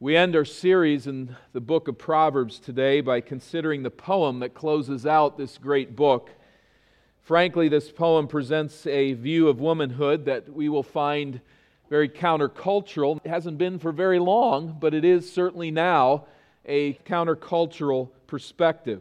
We 0.00 0.16
end 0.16 0.36
our 0.36 0.44
series 0.44 1.08
in 1.08 1.34
the 1.52 1.60
book 1.60 1.88
of 1.88 1.98
Proverbs 1.98 2.60
today 2.60 3.00
by 3.00 3.20
considering 3.20 3.82
the 3.82 3.90
poem 3.90 4.38
that 4.38 4.54
closes 4.54 5.04
out 5.04 5.36
this 5.36 5.58
great 5.58 5.96
book. 5.96 6.30
Frankly, 7.24 7.68
this 7.68 7.90
poem 7.90 8.28
presents 8.28 8.86
a 8.86 9.14
view 9.14 9.48
of 9.48 9.58
womanhood 9.58 10.26
that 10.26 10.52
we 10.54 10.68
will 10.68 10.84
find 10.84 11.40
very 11.90 12.08
countercultural. 12.08 13.18
It 13.24 13.28
hasn't 13.28 13.58
been 13.58 13.80
for 13.80 13.90
very 13.90 14.20
long, 14.20 14.76
but 14.78 14.94
it 14.94 15.04
is 15.04 15.32
certainly 15.32 15.72
now 15.72 16.26
a 16.64 16.92
countercultural 17.04 18.10
perspective. 18.28 19.00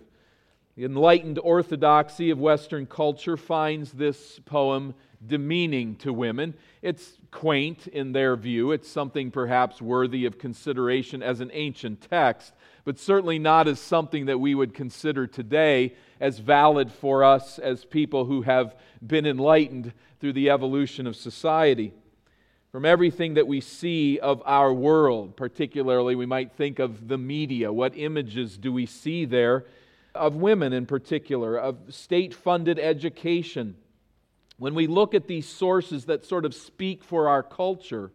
The 0.75 0.85
enlightened 0.85 1.37
orthodoxy 1.37 2.31
of 2.31 2.39
Western 2.39 2.87
culture 2.87 3.37
finds 3.37 3.91
this 3.91 4.39
poem 4.45 4.95
demeaning 5.25 5.95
to 5.97 6.13
women. 6.13 6.53
It's 6.81 7.17
quaint 7.31 7.87
in 7.87 8.11
their 8.11 8.35
view. 8.35 8.71
It's 8.71 8.89
something 8.89 9.31
perhaps 9.31 9.81
worthy 9.81 10.25
of 10.25 10.37
consideration 10.37 11.23
as 11.23 11.39
an 11.39 11.51
ancient 11.53 12.07
text, 12.09 12.53
but 12.85 12.99
certainly 12.99 13.39
not 13.39 13.67
as 13.67 13.79
something 13.79 14.27
that 14.27 14.39
we 14.39 14.55
would 14.55 14.73
consider 14.73 15.27
today 15.27 15.95
as 16.19 16.39
valid 16.39 16.91
for 16.91 17.23
us 17.23 17.59
as 17.59 17.85
people 17.85 18.25
who 18.25 18.43
have 18.43 18.75
been 19.05 19.25
enlightened 19.25 19.93
through 20.19 20.33
the 20.33 20.49
evolution 20.49 21.07
of 21.07 21.15
society. 21.15 21.93
From 22.71 22.85
everything 22.85 23.35
that 23.35 23.47
we 23.47 23.61
see 23.61 24.19
of 24.19 24.41
our 24.45 24.73
world, 24.73 25.35
particularly, 25.35 26.15
we 26.15 26.25
might 26.25 26.51
think 26.51 26.79
of 26.79 27.07
the 27.07 27.17
media. 27.17 27.71
What 27.71 27.97
images 27.97 28.57
do 28.57 28.71
we 28.73 28.85
see 28.85 29.25
there 29.25 29.65
of 30.13 30.35
women 30.35 30.73
in 30.73 30.85
particular, 30.85 31.57
of 31.57 31.77
state 31.89 32.33
funded 32.33 32.77
education? 32.77 33.75
When 34.57 34.73
we 34.73 34.87
look 34.87 35.13
at 35.13 35.27
these 35.27 35.47
sources 35.47 36.05
that 36.05 36.25
sort 36.25 36.45
of 36.45 36.53
speak 36.53 37.03
for 37.03 37.29
our 37.29 37.43
culture, 37.43 38.11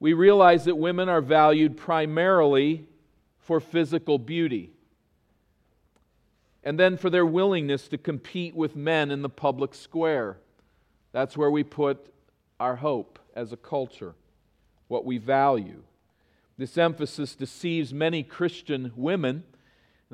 we 0.00 0.12
realize 0.12 0.64
that 0.64 0.76
women 0.76 1.08
are 1.08 1.20
valued 1.20 1.76
primarily 1.76 2.86
for 3.38 3.60
physical 3.60 4.18
beauty 4.18 4.70
and 6.64 6.80
then 6.80 6.96
for 6.96 7.10
their 7.10 7.26
willingness 7.26 7.88
to 7.88 7.98
compete 7.98 8.56
with 8.56 8.74
men 8.74 9.10
in 9.10 9.22
the 9.22 9.28
public 9.28 9.74
square. 9.74 10.38
That's 11.12 11.36
where 11.36 11.50
we 11.50 11.62
put 11.62 12.12
our 12.58 12.76
hope 12.76 13.18
as 13.36 13.52
a 13.52 13.56
culture, 13.56 14.14
what 14.88 15.04
we 15.04 15.18
value. 15.18 15.82
This 16.56 16.78
emphasis 16.78 17.34
deceives 17.34 17.92
many 17.92 18.22
Christian 18.22 18.92
women 18.96 19.44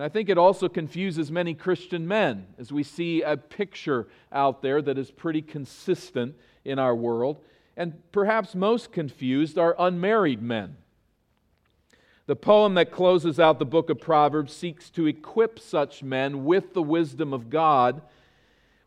and 0.00 0.06
I 0.06 0.08
think 0.08 0.30
it 0.30 0.38
also 0.38 0.66
confuses 0.66 1.30
many 1.30 1.52
Christian 1.52 2.08
men 2.08 2.46
as 2.58 2.72
we 2.72 2.82
see 2.82 3.20
a 3.20 3.36
picture 3.36 4.08
out 4.32 4.62
there 4.62 4.80
that 4.80 4.96
is 4.96 5.10
pretty 5.10 5.42
consistent 5.42 6.36
in 6.64 6.78
our 6.78 6.96
world. 6.96 7.36
And 7.76 8.00
perhaps 8.10 8.54
most 8.54 8.92
confused 8.92 9.58
are 9.58 9.76
unmarried 9.78 10.40
men. 10.40 10.78
The 12.24 12.34
poem 12.34 12.72
that 12.76 12.90
closes 12.90 13.38
out 13.38 13.58
the 13.58 13.66
book 13.66 13.90
of 13.90 14.00
Proverbs 14.00 14.54
seeks 14.54 14.88
to 14.88 15.06
equip 15.06 15.58
such 15.58 16.02
men 16.02 16.46
with 16.46 16.72
the 16.72 16.82
wisdom 16.82 17.34
of 17.34 17.50
God, 17.50 18.00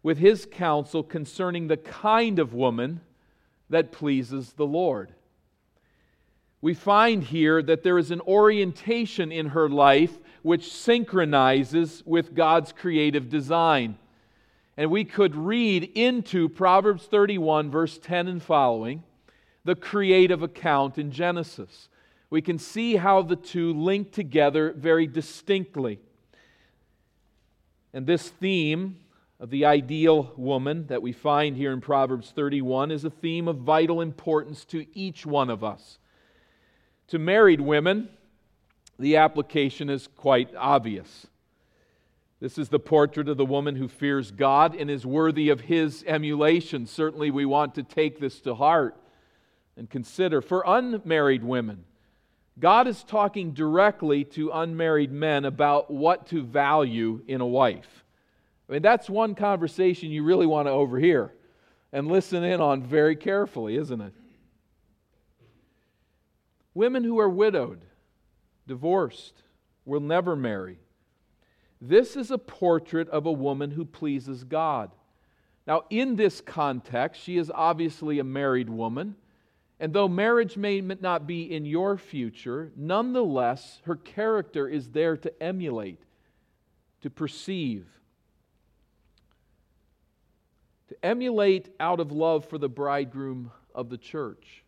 with 0.01 0.17
his 0.17 0.47
counsel 0.47 1.03
concerning 1.03 1.67
the 1.67 1.77
kind 1.77 2.39
of 2.39 2.55
woman 2.55 3.01
that 3.69 3.91
pleases 3.91 4.53
the 4.53 4.65
Lord. 4.65 5.13
We 6.59 6.73
find 6.73 7.23
here 7.23 7.61
that 7.61 7.83
there 7.83 7.99
is 7.99 8.09
an 8.09 8.21
orientation 8.21 9.31
in 9.31 9.49
her 9.49 9.69
life 9.69 10.17
which 10.43 10.71
synchronizes 10.71 12.03
with 12.05 12.35
God's 12.35 12.71
creative 12.71 13.29
design. 13.29 13.97
And 14.77 14.91
we 14.91 15.05
could 15.05 15.35
read 15.35 15.83
into 15.95 16.49
Proverbs 16.49 17.05
31, 17.05 17.71
verse 17.71 17.97
10 17.97 18.27
and 18.27 18.43
following, 18.43 19.03
the 19.63 19.75
creative 19.75 20.43
account 20.43 20.97
in 20.97 21.11
Genesis. 21.11 21.89
We 22.29 22.41
can 22.41 22.57
see 22.57 22.97
how 22.97 23.21
the 23.21 23.35
two 23.35 23.73
link 23.73 24.11
together 24.11 24.73
very 24.73 25.07
distinctly. 25.07 25.99
And 27.93 28.05
this 28.05 28.27
theme 28.29 28.97
of 29.39 29.49
the 29.49 29.65
ideal 29.65 30.33
woman 30.35 30.87
that 30.87 31.01
we 31.01 31.11
find 31.11 31.55
here 31.55 31.71
in 31.71 31.79
Proverbs 31.79 32.31
31 32.35 32.91
is 32.91 33.05
a 33.05 33.09
theme 33.09 33.47
of 33.47 33.57
vital 33.57 34.01
importance 34.01 34.65
to 34.65 34.85
each 34.97 35.25
one 35.25 35.49
of 35.49 35.63
us. 35.63 35.99
To 37.09 37.19
married 37.19 37.61
women, 37.61 38.09
the 38.99 39.17
application 39.17 39.89
is 39.89 40.07
quite 40.15 40.53
obvious. 40.55 41.27
This 42.39 42.57
is 42.57 42.69
the 42.69 42.79
portrait 42.79 43.29
of 43.29 43.37
the 43.37 43.45
woman 43.45 43.75
who 43.75 43.87
fears 43.87 44.31
God 44.31 44.75
and 44.75 44.91
is 44.91 45.05
worthy 45.05 45.49
of 45.49 45.61
his 45.61 46.03
emulation. 46.05 46.85
Certainly, 46.85 47.31
we 47.31 47.45
want 47.45 47.75
to 47.75 47.83
take 47.83 48.19
this 48.19 48.41
to 48.41 48.53
heart 48.53 48.97
and 49.77 49.89
consider. 49.89 50.41
For 50.41 50.63
unmarried 50.67 51.43
women, 51.43 51.85
God 52.59 52.87
is 52.87 53.03
talking 53.03 53.53
directly 53.53 54.25
to 54.25 54.51
unmarried 54.51 55.11
men 55.11 55.45
about 55.45 55.89
what 55.89 56.27
to 56.27 56.43
value 56.43 57.21
in 57.27 57.41
a 57.41 57.47
wife. 57.47 58.03
I 58.67 58.73
mean, 58.73 58.81
that's 58.81 59.09
one 59.09 59.35
conversation 59.35 60.11
you 60.11 60.23
really 60.23 60.45
want 60.45 60.67
to 60.67 60.71
overhear 60.71 61.33
and 61.91 62.07
listen 62.07 62.43
in 62.43 62.59
on 62.59 62.83
very 62.83 63.15
carefully, 63.15 63.77
isn't 63.77 64.01
it? 64.01 64.13
Women 66.73 67.03
who 67.03 67.19
are 67.19 67.29
widowed 67.29 67.81
divorced, 68.67 69.43
will 69.85 69.99
never 69.99 70.35
marry. 70.35 70.79
This 71.81 72.15
is 72.15 72.31
a 72.31 72.37
portrait 72.37 73.09
of 73.09 73.25
a 73.25 73.31
woman 73.31 73.71
who 73.71 73.83
pleases 73.83 74.43
God. 74.43 74.91
Now, 75.67 75.83
in 75.89 76.15
this 76.15 76.41
context, 76.41 77.21
she 77.21 77.37
is 77.37 77.51
obviously 77.53 78.19
a 78.19 78.23
married 78.23 78.69
woman. 78.69 79.15
And 79.79 79.91
though 79.91 80.07
marriage 80.07 80.55
may 80.55 80.79
not 80.79 81.27
be 81.27 81.53
in 81.53 81.65
your 81.65 81.97
future, 81.97 82.71
nonetheless, 82.77 83.81
her 83.83 83.97
character 83.97 84.67
is 84.67 84.89
there 84.89 85.17
to 85.17 85.43
emulate, 85.43 85.99
to 87.01 87.09
perceive, 87.09 87.85
to 90.87 91.05
emulate 91.05 91.69
out 91.79 91.99
of 91.99 92.11
love 92.11 92.45
for 92.45 92.57
the 92.57 92.69
bridegroom 92.69 93.51
of 93.75 93.89
the 93.89 93.97
church. 93.97 94.62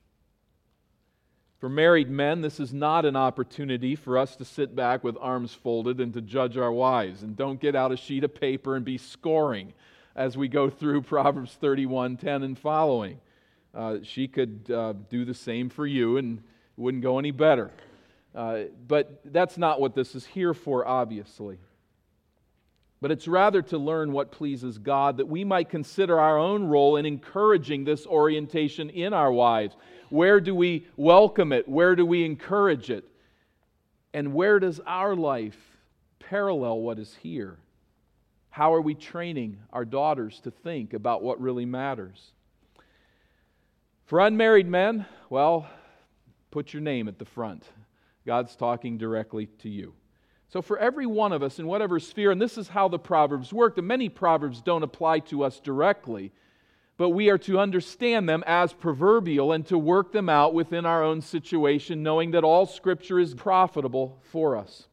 For 1.66 1.70
married 1.70 2.12
men, 2.12 2.42
this 2.42 2.60
is 2.60 2.76
not 2.76 3.06
an 3.06 3.16
opportunity 3.16 3.96
for 3.96 4.20
us 4.20 4.36
to 4.36 4.46
sit 4.46 4.76
back 4.76 5.04
with 5.04 5.18
arms 5.20 5.52
folded 5.52 6.00
and 6.00 6.14
to 6.14 6.22
judge 6.22 6.58
our 6.58 6.72
wives. 6.72 7.24
And 7.24 7.36
don't 7.36 7.60
get 7.60 7.76
out 7.76 7.92
a 7.92 7.98
sheet 7.98 8.24
of 8.24 8.36
paper 8.36 8.76
and 8.76 8.86
be 8.86 9.00
scoring 9.00 9.74
as 10.16 10.38
we 10.38 10.48
go 10.48 10.70
through 10.70 11.02
Proverbs 11.02 11.54
31 11.54 12.18
10 12.18 12.44
and 12.44 12.60
following. 12.60 13.20
Uh, 13.74 13.98
she 14.04 14.28
could 14.28 14.70
uh, 14.72 14.94
do 15.10 15.26
the 15.26 15.34
same 15.34 15.72
for 15.72 15.88
you 15.88 16.18
and 16.18 16.38
it 16.38 16.44
wouldn't 16.78 17.02
go 17.02 17.18
any 17.18 17.32
better. 17.32 17.72
Uh, 18.36 18.66
but 18.88 19.22
that's 19.34 19.58
not 19.58 19.82
what 19.82 19.96
this 19.96 20.14
is 20.14 20.24
here 20.24 20.54
for, 20.54 20.88
obviously. 20.88 21.58
But 23.06 23.12
it's 23.12 23.28
rather 23.28 23.62
to 23.62 23.78
learn 23.78 24.14
what 24.14 24.32
pleases 24.32 24.80
God 24.80 25.18
that 25.18 25.28
we 25.28 25.44
might 25.44 25.70
consider 25.70 26.20
our 26.20 26.40
own 26.40 26.64
role 26.64 26.98
in 26.98 27.06
encouraging 27.06 27.84
this 27.84 28.08
orientation 28.08 28.90
in 28.90 29.14
our 29.14 29.32
wives. 29.32 29.76
Where 30.10 30.42
do 30.42 30.56
we 30.56 30.88
welcome 30.98 31.52
it? 31.52 31.70
Where 31.70 31.96
do 31.96 32.04
we 32.04 32.26
encourage 32.26 32.90
it? 32.90 33.08
And 34.16 34.34
where 34.34 34.58
does 34.60 34.80
our 34.88 35.16
life 35.16 35.78
parallel 36.18 36.80
what 36.80 36.98
is 36.98 37.14
here? 37.22 37.60
How 38.50 38.74
are 38.74 38.82
we 38.82 38.96
training 38.96 39.60
our 39.72 39.86
daughters 39.86 40.40
to 40.40 40.50
think 40.50 40.96
about 40.96 41.22
what 41.22 41.40
really 41.40 41.66
matters? 41.66 42.32
For 44.08 44.20
unmarried 44.20 44.68
men, 44.68 45.06
well, 45.30 45.70
put 46.50 46.74
your 46.74 46.82
name 46.82 47.08
at 47.08 47.20
the 47.20 47.26
front. 47.26 47.66
God's 48.26 48.56
talking 48.56 48.98
directly 48.98 49.46
to 49.60 49.70
you. 49.70 49.94
So, 50.48 50.62
for 50.62 50.78
every 50.78 51.06
one 51.06 51.34
of 51.34 51.44
us 51.44 51.60
in 51.60 51.68
whatever 51.68 52.00
sphere, 52.00 52.32
and 52.32 52.42
this 52.42 52.58
is 52.58 52.70
how 52.70 52.88
the 52.88 53.00
Proverbs 53.00 53.52
work, 53.52 53.76
the 53.76 53.82
many 53.82 54.10
Proverbs 54.10 54.62
don't 54.62 54.84
apply 54.84 55.20
to 55.20 55.44
us 55.44 55.60
directly, 55.60 56.32
but 56.98 57.10
we 57.10 57.30
are 57.30 57.38
to 57.40 57.60
understand 57.60 58.30
them 58.30 58.44
as 58.46 58.72
proverbial 58.72 59.52
and 59.52 59.66
to 59.68 59.78
work 59.78 60.12
them 60.12 60.30
out 60.30 60.54
within 60.54 60.86
our 60.86 61.04
own 61.04 61.22
situation, 61.22 62.04
knowing 62.04 62.32
that 62.32 62.44
all 62.44 62.66
Scripture 62.66 63.20
is 63.20 63.34
profitable 63.34 64.20
for 64.32 64.56
us. 64.56 64.88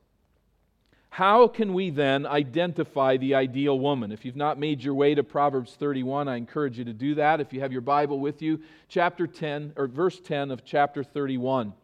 How 1.11 1.47
can 1.47 1.75
we 1.75 1.91
then 1.91 2.25
identify 2.25 3.19
the 3.19 3.35
ideal 3.35 3.79
woman? 3.79 4.13
If 4.13 4.25
you've 4.25 4.35
not 4.35 4.59
made 4.59 4.83
your 4.83 4.95
way 4.95 5.15
to 5.15 5.23
Proverbs 5.23 5.75
31, 5.75 6.27
I 6.27 6.37
encourage 6.37 6.79
you 6.79 6.87
to 6.87 6.95
do 6.95 7.17
that. 7.17 7.39
If 7.39 7.53
you 7.53 7.61
have 7.61 7.71
your 7.71 7.83
Bible 7.83 8.19
with 8.19 8.41
you, 8.41 8.61
chapter 8.89 9.27
10 9.27 9.75
or 9.77 9.89
verse 9.89 10.19
10 10.19 10.51
of 10.51 10.65
chapter 10.65 11.05
31. 11.05 11.75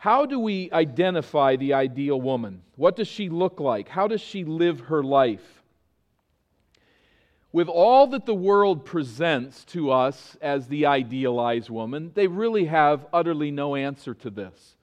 How 0.00 0.26
do 0.26 0.40
we 0.40 0.70
identify 0.72 1.56
the 1.56 1.74
ideal 1.74 2.20
woman? 2.20 2.62
What 2.76 2.96
does 2.96 3.08
she 3.08 3.28
look 3.28 3.60
like? 3.60 3.88
How 3.88 4.08
does 4.08 4.20
she 4.20 4.44
live 4.44 4.80
her 4.80 5.02
life? 5.02 5.60
with 7.52 7.68
all 7.68 8.06
that 8.08 8.26
the 8.26 8.34
world 8.34 8.84
presents 8.84 9.64
to 9.64 9.90
us 9.90 10.36
as 10.40 10.68
the 10.68 10.86
idealized 10.86 11.68
woman, 11.68 12.12
they 12.14 12.26
really 12.26 12.66
have 12.66 13.06
utterly 13.12 13.50
no 13.50 13.74
answer 13.74 14.14
to 14.14 14.30
this. 14.30 14.76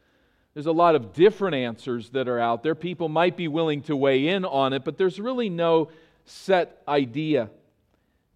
There's 0.53 0.65
a 0.65 0.71
lot 0.71 0.95
of 0.95 1.13
different 1.13 1.55
answers 1.55 2.09
that 2.09 2.27
are 2.27 2.39
out 2.39 2.63
there. 2.63 2.75
People 2.75 3.09
might 3.09 3.37
be 3.37 3.47
willing 3.47 3.83
to 3.83 3.95
weigh 3.95 4.27
in 4.27 4.43
on 4.43 4.73
it, 4.73 4.83
but 4.83 4.97
there's 4.97 5.19
really 5.19 5.49
no 5.49 5.89
set 6.25 6.81
idea. 6.87 7.49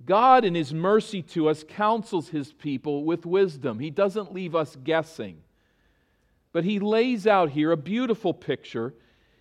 God, 0.06 0.46
in 0.46 0.56
His 0.56 0.74
mercy 0.74 1.22
to 1.24 1.50
us, 1.50 1.66
counsels 1.68 2.30
His 2.30 2.54
people 2.54 3.04
with 3.04 3.26
wisdom. 3.26 3.80
He 3.80 3.90
doesn't 3.90 4.34
leave 4.34 4.56
us 4.56 4.78
guessing. 4.82 5.42
But 6.54 6.64
he 6.64 6.80
lays 6.80 7.26
out 7.26 7.52
here 7.52 7.72
a 7.72 7.78
beautiful 7.78 8.34
picture 8.34 8.94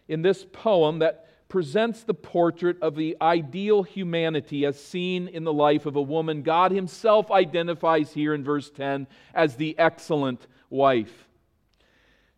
in 0.09 0.23
this 0.23 0.45
poem 0.53 1.01
that 1.01 1.27
presents 1.49 2.05
the 2.05 2.15
portrait 2.15 2.81
of 2.81 2.95
the 2.95 3.17
ideal 3.21 3.83
humanity 3.83 4.65
as 4.65 4.81
seen 4.81 5.27
in 5.27 5.45
the 5.45 5.53
life 5.53 5.85
of 5.85 5.97
a 5.97 6.03
woman. 6.03 6.43
God 6.43 6.71
himself 6.71 7.31
identifies 7.31 8.13
here 8.13 8.33
in 8.33 8.45
verse 8.45 8.71
10 8.71 9.09
as 9.35 9.57
the 9.57 9.77
excellent 9.79 10.47
wife. 10.71 11.27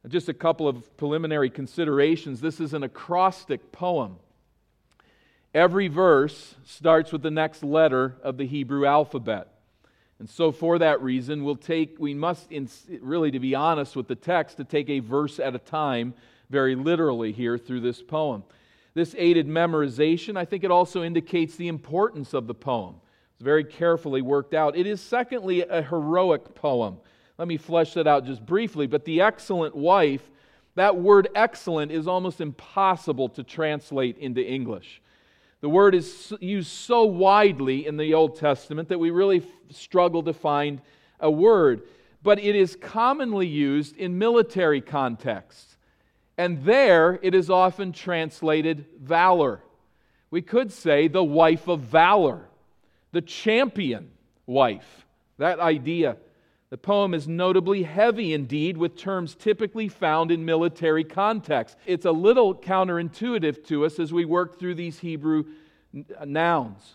Just 0.08 0.28
a 0.28 0.34
couple 0.34 0.66
of 0.66 0.96
preliminary 0.96 1.50
considerations. 1.50 2.40
This 2.40 2.58
is 2.58 2.74
an 2.74 2.82
acrostic 2.82 3.70
poem. 3.70 4.16
Every 5.54 5.88
verse 5.88 6.54
starts 6.64 7.12
with 7.12 7.22
the 7.22 7.30
next 7.30 7.62
letter 7.62 8.16
of 8.22 8.38
the 8.38 8.46
Hebrew 8.46 8.86
alphabet. 8.86 9.51
And 10.22 10.30
so, 10.30 10.52
for 10.52 10.78
that 10.78 11.02
reason, 11.02 11.42
we'll 11.42 11.56
take, 11.56 11.96
we 11.98 12.14
must, 12.14 12.46
really, 13.00 13.32
to 13.32 13.40
be 13.40 13.56
honest 13.56 13.96
with 13.96 14.06
the 14.06 14.14
text, 14.14 14.56
to 14.58 14.64
take 14.64 14.88
a 14.88 15.00
verse 15.00 15.40
at 15.40 15.56
a 15.56 15.58
time 15.58 16.14
very 16.48 16.76
literally 16.76 17.32
here 17.32 17.58
through 17.58 17.80
this 17.80 18.00
poem. 18.00 18.44
This 18.94 19.16
aided 19.19 19.48
memorization, 19.48 20.36
I 20.36 20.44
think 20.44 20.62
it 20.62 20.70
also 20.70 21.02
indicates 21.02 21.56
the 21.56 21.66
importance 21.66 22.34
of 22.34 22.46
the 22.46 22.54
poem. 22.54 23.00
It's 23.32 23.42
very 23.42 23.64
carefully 23.64 24.22
worked 24.22 24.54
out. 24.54 24.76
It 24.76 24.86
is, 24.86 25.00
secondly, 25.00 25.62
a 25.62 25.82
heroic 25.82 26.54
poem. 26.54 26.98
Let 27.36 27.48
me 27.48 27.56
flesh 27.56 27.94
that 27.94 28.06
out 28.06 28.24
just 28.24 28.46
briefly. 28.46 28.86
But 28.86 29.04
the 29.04 29.22
excellent 29.22 29.74
wife, 29.74 30.30
that 30.76 30.96
word 30.96 31.30
excellent 31.34 31.90
is 31.90 32.06
almost 32.06 32.40
impossible 32.40 33.28
to 33.30 33.42
translate 33.42 34.19
into 34.19 34.40
English. 34.40 35.01
The 35.62 35.69
word 35.69 35.94
is 35.94 36.35
used 36.41 36.70
so 36.73 37.05
widely 37.05 37.87
in 37.87 37.97
the 37.97 38.14
Old 38.14 38.37
Testament 38.37 38.88
that 38.88 38.99
we 38.99 39.11
really 39.11 39.47
struggle 39.70 40.25
to 40.25 40.32
find 40.32 40.82
a 41.20 41.31
word. 41.31 41.82
But 42.25 42.41
it 42.41 42.56
is 42.56 42.76
commonly 42.76 43.47
used 43.47 43.97
in 43.97 44.19
military 44.19 44.81
contexts. 44.81 45.76
And 46.37 46.64
there 46.64 47.20
it 47.23 47.32
is 47.32 47.49
often 47.49 47.93
translated 47.93 48.87
valor. 49.00 49.61
We 50.32 50.43
could 50.43 50.73
say 50.73 51.06
the 51.06 51.23
wife 51.23 51.69
of 51.69 51.81
valor, 51.81 52.49
the 53.12 53.23
champion 53.23 54.11
wife. 54.47 55.06
That 55.38 55.61
idea 55.61 56.17
the 56.72 56.78
poem 56.78 57.12
is 57.12 57.28
notably 57.28 57.82
heavy 57.82 58.32
indeed, 58.32 58.78
with 58.78 58.96
terms 58.96 59.34
typically 59.34 59.88
found 59.88 60.30
in 60.30 60.42
military 60.42 61.04
contexts. 61.04 61.78
It's 61.84 62.06
a 62.06 62.12
little 62.12 62.54
counterintuitive 62.54 63.66
to 63.66 63.84
us 63.84 63.98
as 63.98 64.10
we 64.10 64.24
work 64.24 64.58
through 64.58 64.76
these 64.76 65.00
Hebrew 65.00 65.44
uh, 66.19 66.24
nouns. 66.24 66.94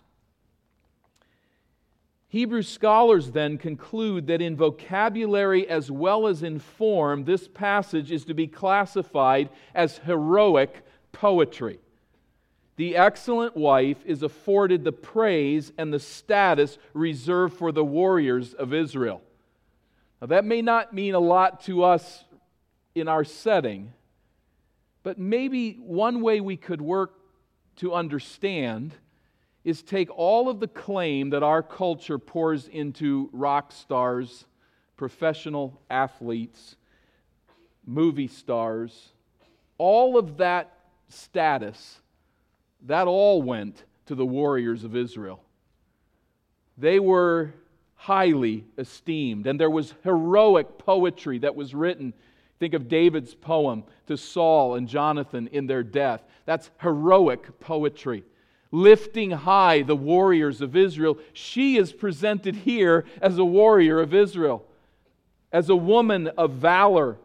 Hebrew 2.27 2.63
scholars 2.63 3.29
then 3.29 3.59
conclude 3.59 4.25
that 4.25 4.41
in 4.41 4.55
vocabulary 4.55 5.69
as 5.69 5.91
well 5.91 6.25
as 6.25 6.41
in 6.41 6.57
form, 6.57 7.25
this 7.25 7.47
passage 7.47 8.11
is 8.11 8.25
to 8.25 8.33
be 8.33 8.47
classified 8.47 9.47
as 9.75 9.99
heroic 9.99 10.83
poetry. 11.11 11.77
The 12.77 12.95
excellent 12.95 13.55
wife 13.55 14.03
is 14.07 14.23
afforded 14.23 14.83
the 14.83 14.91
praise 14.91 15.71
and 15.77 15.93
the 15.93 15.99
status 15.99 16.79
reserved 16.95 17.55
for 17.55 17.71
the 17.71 17.85
warriors 17.85 18.55
of 18.55 18.73
Israel. 18.73 19.21
Now, 20.21 20.27
that 20.27 20.45
may 20.45 20.61
not 20.61 20.93
mean 20.93 21.13
a 21.13 21.19
lot 21.19 21.61
to 21.65 21.83
us 21.83 22.23
in 22.95 23.07
our 23.07 23.23
setting, 23.23 23.93
but 25.03 25.19
maybe 25.19 25.73
one 25.73 26.21
way 26.21 26.41
we 26.41 26.57
could 26.57 26.81
work 26.81 27.13
to 27.77 27.93
understand 27.93 28.93
is 29.63 29.83
take 29.83 30.09
all 30.17 30.49
of 30.49 30.59
the 30.59 30.67
claim 30.67 31.29
that 31.31 31.43
our 31.43 31.61
culture 31.61 32.17
pours 32.17 32.67
into 32.67 33.29
rock 33.31 33.71
stars, 33.71 34.45
professional 34.95 35.79
athletes, 35.89 36.77
movie 37.85 38.27
stars, 38.27 39.09
all 39.77 40.17
of 40.17 40.37
that 40.37 40.73
status, 41.09 41.99
that 42.81 43.07
all 43.07 43.41
went 43.41 43.83
to 44.05 44.15
the 44.15 44.25
warriors 44.25 44.83
of 44.83 44.95
Israel. 44.95 45.43
They 46.77 46.99
were 46.99 47.53
highly 47.97 48.63
esteemed. 48.77 49.47
And 49.47 49.59
there 49.59 49.69
was 49.69 49.93
heroic 50.03 50.77
poetry 50.77 51.39
that 51.39 51.55
was 51.55 51.75
written. 51.75 52.13
Think 52.59 52.73
of 52.73 52.87
David's 52.87 53.35
poem 53.35 53.83
to 54.07 54.15
Saul 54.17 54.75
and 54.75 54.87
Jonathan 54.87 55.47
in 55.51 55.67
their 55.67 55.83
death. 55.83 56.21
That's 56.45 56.71
heroic 56.81 57.59
poetry. 57.59 58.23
Lifting 58.71 59.31
high 59.31 59.81
the 59.81 59.95
warriors 59.95 60.61
of 60.61 60.75
Israel. 60.75 61.17
She 61.33 61.77
is 61.77 61.91
presented 61.91 62.55
here 62.55 63.05
as 63.21 63.37
a 63.37 63.45
warrior 63.45 63.99
of 63.99 64.13
Israel, 64.13 64.65
as 65.51 65.69
a 65.69 65.75
woman 65.75 66.27
of 66.37 66.51
valor. 66.51 67.17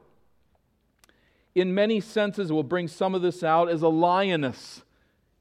In 1.55 1.75
many 1.75 2.01
senses, 2.01 2.51
we'll 2.51 2.63
bring 2.63 2.89
some 2.89 3.15
of 3.15 3.23
this 3.23 3.43
out 3.43 3.69
as 3.69 3.83
a 3.83 3.89
lioness 3.89 4.83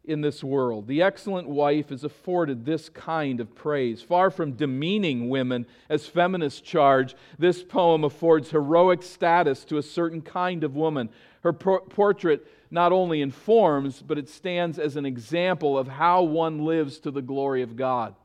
in 0.04 0.22
this 0.22 0.44
world. 0.44 0.88
The 0.88 1.02
excellent 1.02 1.48
wife 1.48 1.92
is 1.92 2.04
afforded 2.04 2.66
this 2.66 2.90
kind 2.90 3.40
of 3.40 3.54
praise. 3.54 4.02
Far 4.02 4.32
from 4.32 4.54
demeaning 4.54 5.30
women 5.30 5.68
as 5.90 6.08
feminists 6.08 6.60
charge, 6.60 7.16
this 7.38 7.64
poem 7.64 8.04
affords 8.04 8.50
heroic 8.50 9.04
status 9.04 9.64
to 9.66 9.78
a 9.78 9.84
certain 9.84 10.22
kind 10.22 10.64
of 10.64 10.76
woman. 10.76 11.10
Her 11.42 11.54
portrait 11.54 12.48
not 12.72 12.92
only 12.92 13.22
informs, 13.22 14.02
but 14.02 14.18
it 14.18 14.30
stands 14.30 14.80
as 14.80 14.96
an 14.96 15.06
example 15.06 15.78
of 15.78 15.88
how 15.88 16.24
one 16.24 16.66
lives 16.66 17.00
to 17.00 17.12
the 17.12 17.22
glory 17.22 17.62
of 17.62 17.76
God 17.76 18.16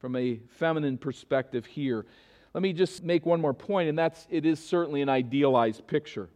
from 0.00 0.16
a 0.16 0.40
feminine 0.58 0.98
perspective 0.98 1.64
here. 1.64 2.04
Let 2.52 2.62
me 2.62 2.72
just 2.74 3.02
make 3.02 3.24
one 3.24 3.40
more 3.40 3.54
point, 3.54 3.88
and 3.88 3.98
that's 3.98 4.26
it 4.28 4.44
is 4.44 4.58
certainly 4.58 5.00
an 5.00 5.08
idealized 5.08 5.86
picture. 5.86 6.28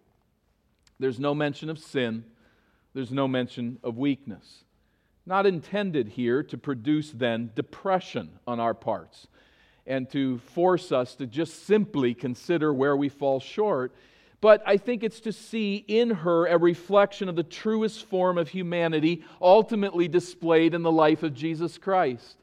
There's 0.99 1.21
no 1.21 1.35
mention 1.35 1.69
of 1.69 1.79
sin, 1.79 2.25
there's 2.95 3.13
no 3.13 3.29
mention 3.29 3.79
of 3.83 3.99
weakness 3.99 4.65
not 5.27 5.45
intended 5.45 6.09
here 6.09 6.43
to 6.45 6.57
produce 6.57 7.11
then 7.11 7.51
depression 7.55 8.31
on 8.47 8.61
our 8.61 8.75
parts 8.75 9.27
and 9.87 10.09
to 10.11 10.39
force 10.39 10.93
us 10.93 11.17
to 11.17 11.27
just 11.27 11.67
simply 11.67 12.15
consider 12.15 12.73
where 12.73 12.97
we 12.97 13.09
fall 13.09 13.41
short. 13.41 13.93
But 14.41 14.63
I 14.65 14.77
think 14.77 15.03
it's 15.03 15.21
to 15.21 15.33
see 15.33 15.85
in 15.89 16.11
her 16.11 16.47
a 16.47 16.59
reflection 16.59 17.29
of 17.29 17.37
the 17.37 17.43
truest 17.43 18.05
form 18.07 18.39
of 18.39 18.49
humanity 18.49 19.25
ultimately 19.41 20.09
displayed 20.09 20.75
in 20.75 20.83
the 20.83 20.93
life 20.93 21.23
of 21.23 21.35
Jesus 21.35 21.79
Christ. 21.79 22.37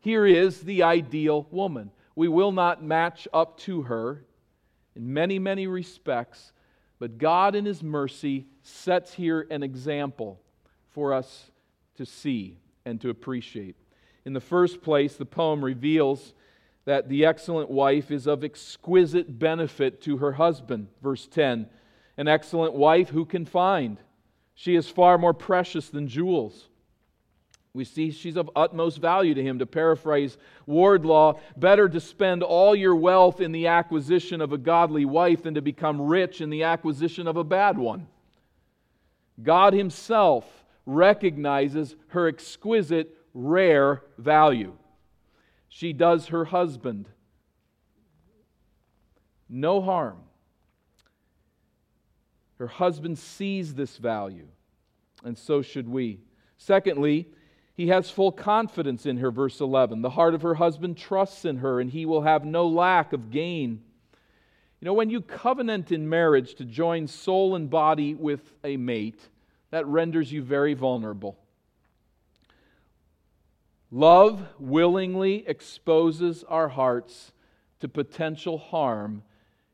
Here 0.00 0.26
is 0.26 0.60
the 0.60 0.84
ideal 0.84 1.46
woman. 1.50 1.90
We 2.14 2.28
will 2.28 2.52
not 2.52 2.82
match 2.82 3.26
up 3.32 3.58
to 3.60 3.82
her 3.82 4.24
in 4.94 5.12
many, 5.12 5.38
many 5.38 5.66
respects, 5.66 6.52
but 6.98 7.18
God, 7.18 7.54
in 7.54 7.64
His 7.64 7.82
mercy, 7.82 8.46
sets 8.62 9.14
here 9.14 9.46
an 9.50 9.62
example 9.62 10.40
for 10.90 11.14
us 11.14 11.50
to 12.00 12.06
see 12.06 12.56
and 12.86 12.98
to 12.98 13.10
appreciate. 13.10 13.76
In 14.24 14.32
the 14.32 14.40
first 14.40 14.80
place, 14.80 15.16
the 15.16 15.26
poem 15.26 15.62
reveals 15.62 16.32
that 16.86 17.10
the 17.10 17.26
excellent 17.26 17.70
wife 17.70 18.10
is 18.10 18.26
of 18.26 18.42
exquisite 18.42 19.38
benefit 19.38 20.00
to 20.00 20.16
her 20.16 20.32
husband. 20.32 20.88
Verse 21.02 21.26
10 21.26 21.68
An 22.16 22.26
excellent 22.26 22.72
wife 22.72 23.10
who 23.10 23.26
can 23.26 23.44
find? 23.44 23.98
She 24.54 24.76
is 24.76 24.88
far 24.88 25.18
more 25.18 25.34
precious 25.34 25.90
than 25.90 26.08
jewels. 26.08 26.68
We 27.74 27.84
see 27.84 28.10
she's 28.10 28.36
of 28.36 28.50
utmost 28.56 28.96
value 28.96 29.34
to 29.34 29.42
him. 29.42 29.58
To 29.58 29.66
paraphrase 29.66 30.38
Wardlaw, 30.64 31.38
better 31.58 31.86
to 31.86 32.00
spend 32.00 32.42
all 32.42 32.74
your 32.74 32.96
wealth 32.96 33.42
in 33.42 33.52
the 33.52 33.66
acquisition 33.66 34.40
of 34.40 34.54
a 34.54 34.58
godly 34.58 35.04
wife 35.04 35.42
than 35.42 35.52
to 35.52 35.60
become 35.60 36.00
rich 36.00 36.40
in 36.40 36.48
the 36.48 36.62
acquisition 36.62 37.26
of 37.26 37.36
a 37.36 37.44
bad 37.44 37.76
one. 37.76 38.06
God 39.42 39.74
Himself 39.74 40.59
recognizes 40.94 41.96
her 42.08 42.28
exquisite, 42.28 43.16
rare 43.34 44.02
value. 44.18 44.72
She 45.68 45.92
does 45.92 46.28
her 46.28 46.46
husband 46.46 47.08
no 49.50 49.82
harm. 49.82 50.18
Her 52.58 52.68
husband 52.68 53.18
sees 53.18 53.74
this 53.74 53.96
value, 53.96 54.46
and 55.24 55.36
so 55.36 55.60
should 55.60 55.88
we. 55.88 56.20
Secondly, 56.56 57.26
he 57.74 57.88
has 57.88 58.10
full 58.10 58.32
confidence 58.32 59.06
in 59.06 59.16
her, 59.16 59.30
verse 59.30 59.60
11. 59.60 60.02
The 60.02 60.10
heart 60.10 60.34
of 60.34 60.42
her 60.42 60.54
husband 60.54 60.96
trusts 60.96 61.44
in 61.44 61.56
her, 61.58 61.80
and 61.80 61.90
he 61.90 62.06
will 62.06 62.22
have 62.22 62.44
no 62.44 62.68
lack 62.68 63.12
of 63.12 63.30
gain. 63.30 63.82
You 64.80 64.86
know, 64.86 64.92
when 64.92 65.10
you 65.10 65.20
covenant 65.20 65.90
in 65.90 66.08
marriage 66.08 66.54
to 66.56 66.64
join 66.64 67.06
soul 67.06 67.56
and 67.56 67.68
body 67.68 68.14
with 68.14 68.52
a 68.62 68.76
mate, 68.76 69.20
that 69.70 69.86
renders 69.86 70.32
you 70.32 70.42
very 70.42 70.74
vulnerable. 70.74 71.38
Love 73.90 74.46
willingly 74.58 75.46
exposes 75.48 76.44
our 76.44 76.68
hearts 76.68 77.32
to 77.80 77.88
potential 77.88 78.58
harm. 78.58 79.22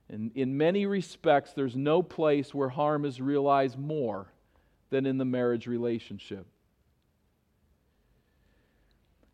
And 0.09 0.31
in 0.35 0.57
many 0.57 0.87
respects, 0.87 1.53
there's 1.53 1.77
no 1.77 2.03
place 2.03 2.55
where 2.55 2.69
harm 2.69 3.05
is 3.05 3.21
realized 3.21 3.79
more 3.79 4.33
than 4.91 5.05
in 5.05 5.19
the 5.19 5.25
marriage 5.25 5.67
relationship. 5.67 6.47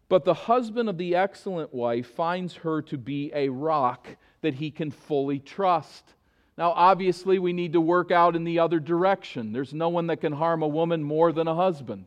But 0.08 0.24
the 0.24 0.34
husband 0.34 0.88
of 0.88 0.98
the 0.98 1.14
excellent 1.14 1.72
wife 1.72 2.06
finds 2.06 2.54
her 2.56 2.82
to 2.82 2.98
be 2.98 3.30
a 3.34 3.48
rock 3.48 4.08
that 4.42 4.54
he 4.54 4.70
can 4.70 4.90
fully 4.90 5.38
trust. 5.38 6.14
Now, 6.62 6.74
obviously, 6.76 7.40
we 7.40 7.52
need 7.52 7.72
to 7.72 7.80
work 7.80 8.12
out 8.12 8.36
in 8.36 8.44
the 8.44 8.60
other 8.60 8.78
direction. 8.78 9.52
There's 9.52 9.74
no 9.74 9.88
one 9.88 10.06
that 10.06 10.20
can 10.20 10.32
harm 10.32 10.62
a 10.62 10.68
woman 10.68 11.02
more 11.02 11.32
than 11.32 11.48
a 11.48 11.56
husband. 11.56 12.06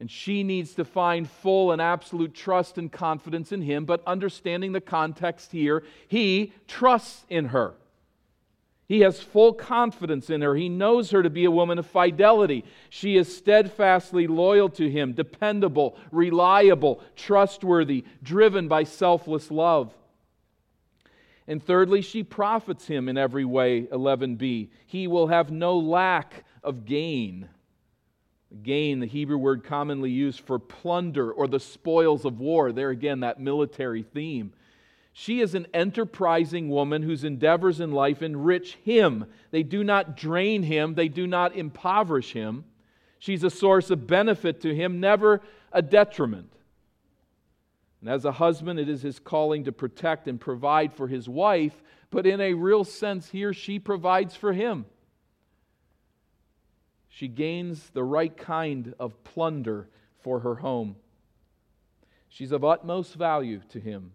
And 0.00 0.10
she 0.10 0.42
needs 0.42 0.74
to 0.74 0.84
find 0.84 1.30
full 1.30 1.70
and 1.70 1.80
absolute 1.80 2.34
trust 2.34 2.78
and 2.78 2.90
confidence 2.90 3.52
in 3.52 3.62
him, 3.62 3.84
but 3.84 4.02
understanding 4.08 4.72
the 4.72 4.80
context 4.80 5.52
here, 5.52 5.84
he 6.08 6.52
trusts 6.66 7.24
in 7.28 7.44
her. 7.44 7.74
He 8.88 9.02
has 9.02 9.20
full 9.20 9.52
confidence 9.52 10.28
in 10.28 10.40
her. 10.40 10.56
He 10.56 10.68
knows 10.68 11.12
her 11.12 11.22
to 11.22 11.30
be 11.30 11.44
a 11.44 11.50
woman 11.52 11.78
of 11.78 11.86
fidelity. 11.86 12.64
She 12.90 13.16
is 13.16 13.36
steadfastly 13.36 14.26
loyal 14.26 14.68
to 14.70 14.90
him, 14.90 15.12
dependable, 15.12 15.96
reliable, 16.10 17.00
trustworthy, 17.14 18.04
driven 18.24 18.66
by 18.66 18.82
selfless 18.82 19.52
love. 19.52 19.94
And 21.48 21.62
thirdly, 21.62 22.02
she 22.02 22.22
profits 22.22 22.86
him 22.86 23.08
in 23.08 23.16
every 23.16 23.44
way, 23.44 23.82
11b. 23.82 24.68
He 24.86 25.06
will 25.06 25.28
have 25.28 25.50
no 25.50 25.78
lack 25.78 26.44
of 26.64 26.84
gain. 26.84 27.48
Gain, 28.62 29.00
the 29.00 29.06
Hebrew 29.06 29.38
word 29.38 29.64
commonly 29.64 30.10
used 30.10 30.40
for 30.40 30.58
plunder 30.58 31.30
or 31.30 31.46
the 31.46 31.60
spoils 31.60 32.24
of 32.24 32.40
war. 32.40 32.72
There 32.72 32.90
again, 32.90 33.20
that 33.20 33.40
military 33.40 34.02
theme. 34.02 34.52
She 35.12 35.40
is 35.40 35.54
an 35.54 35.66
enterprising 35.72 36.68
woman 36.68 37.02
whose 37.02 37.24
endeavors 37.24 37.80
in 37.80 37.90
life 37.90 38.22
enrich 38.22 38.74
him. 38.82 39.24
They 39.50 39.62
do 39.62 39.82
not 39.82 40.16
drain 40.16 40.62
him, 40.62 40.94
they 40.94 41.08
do 41.08 41.26
not 41.26 41.56
impoverish 41.56 42.32
him. 42.32 42.64
She's 43.18 43.42
a 43.42 43.50
source 43.50 43.90
of 43.90 44.06
benefit 44.06 44.60
to 44.60 44.74
him, 44.74 45.00
never 45.00 45.40
a 45.72 45.80
detriment. 45.80 46.52
And 48.06 48.14
as 48.14 48.24
a 48.24 48.30
husband, 48.30 48.78
it 48.78 48.88
is 48.88 49.02
his 49.02 49.18
calling 49.18 49.64
to 49.64 49.72
protect 49.72 50.28
and 50.28 50.40
provide 50.40 50.92
for 50.92 51.08
his 51.08 51.28
wife, 51.28 51.82
but 52.12 52.24
in 52.24 52.40
a 52.40 52.54
real 52.54 52.84
sense, 52.84 53.28
here 53.28 53.52
she 53.52 53.80
provides 53.80 54.36
for 54.36 54.52
him. 54.52 54.86
She 57.08 57.26
gains 57.26 57.90
the 57.90 58.04
right 58.04 58.36
kind 58.36 58.94
of 59.00 59.24
plunder 59.24 59.88
for 60.20 60.38
her 60.38 60.54
home. 60.54 60.94
She's 62.28 62.52
of 62.52 62.62
utmost 62.62 63.16
value 63.16 63.60
to 63.70 63.80
him. 63.80 64.12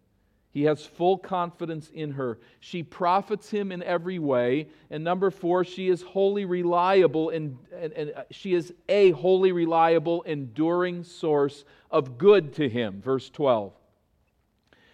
He 0.51 0.63
has 0.63 0.85
full 0.85 1.17
confidence 1.17 1.91
in 1.93 2.11
her. 2.11 2.39
She 2.61 2.83
profits 2.83 3.51
him 3.51 3.73
in 3.73 3.83
every 3.83 4.19
way. 4.19 4.69
And 4.89 5.03
number 5.03 5.31
four, 5.31 5.65
she 5.65 5.89
is 5.89 6.01
wholly 6.01 6.45
reliable 6.45 7.31
and, 7.31 7.57
and, 7.77 7.91
and, 7.91 8.13
uh, 8.15 8.23
she 8.31 8.53
is 8.53 8.73
a 8.87 9.11
wholly 9.11 9.51
reliable, 9.51 10.21
enduring 10.21 11.03
source 11.03 11.65
of 11.89 12.17
good 12.17 12.53
to 12.53 12.69
him. 12.69 13.01
Verse 13.01 13.29
12. 13.29 13.73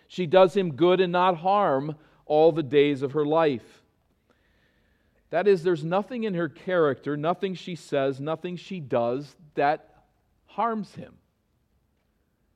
She 0.07 0.25
does 0.25 0.55
him 0.55 0.75
good 0.75 1.01
and 1.01 1.11
not 1.11 1.37
harm 1.37 1.95
all 2.25 2.51
the 2.51 2.63
days 2.63 3.01
of 3.01 3.13
her 3.13 3.25
life. 3.25 3.83
That 5.29 5.47
is, 5.47 5.63
there's 5.63 5.83
nothing 5.83 6.23
in 6.23 6.33
her 6.33 6.47
character, 6.47 7.17
nothing 7.17 7.55
she 7.55 7.75
says, 7.75 8.19
nothing 8.19 8.55
she 8.55 8.79
does 8.79 9.35
that 9.55 10.03
harms 10.45 10.95
him. 10.95 11.15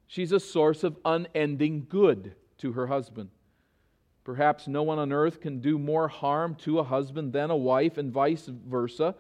She's 0.08 0.32
a 0.32 0.40
source 0.40 0.84
of 0.84 0.98
unending 1.04 1.88
good 1.90 2.36
to 2.60 2.74
her 2.74 2.88
husband. 2.88 3.30
Perhaps 4.24 4.68
no 4.68 4.84
one 4.84 5.00
on 5.00 5.12
earth 5.12 5.42
can 5.42 5.60
do 5.60 5.80
more 5.80 6.08
harm 6.08 6.56
to 6.56 6.80
a 6.80 6.84
husband 6.84 7.34
than 7.34 7.50
a 7.50 7.56
wife, 7.58 7.98
and 7.98 8.12
vice 8.12 8.46
versa. 8.48 9.16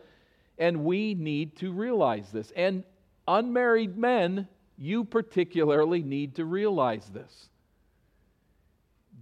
And 0.57 0.85
we 0.85 1.15
need 1.15 1.57
to 1.57 1.71
realize 1.71 2.31
this. 2.31 2.51
And 2.55 2.83
unmarried 3.27 3.97
men, 3.97 4.47
you 4.77 5.03
particularly 5.03 6.03
need 6.03 6.35
to 6.35 6.45
realize 6.45 7.09
this. 7.09 7.49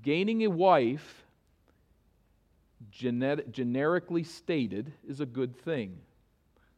Gaining 0.02 0.44
a 0.44 0.50
wife, 0.50 1.24
genet- 2.92 3.52
generically 3.52 4.24
stated, 4.24 4.94
is 5.08 5.20
a 5.20 5.26
good 5.26 5.56
thing 5.56 6.00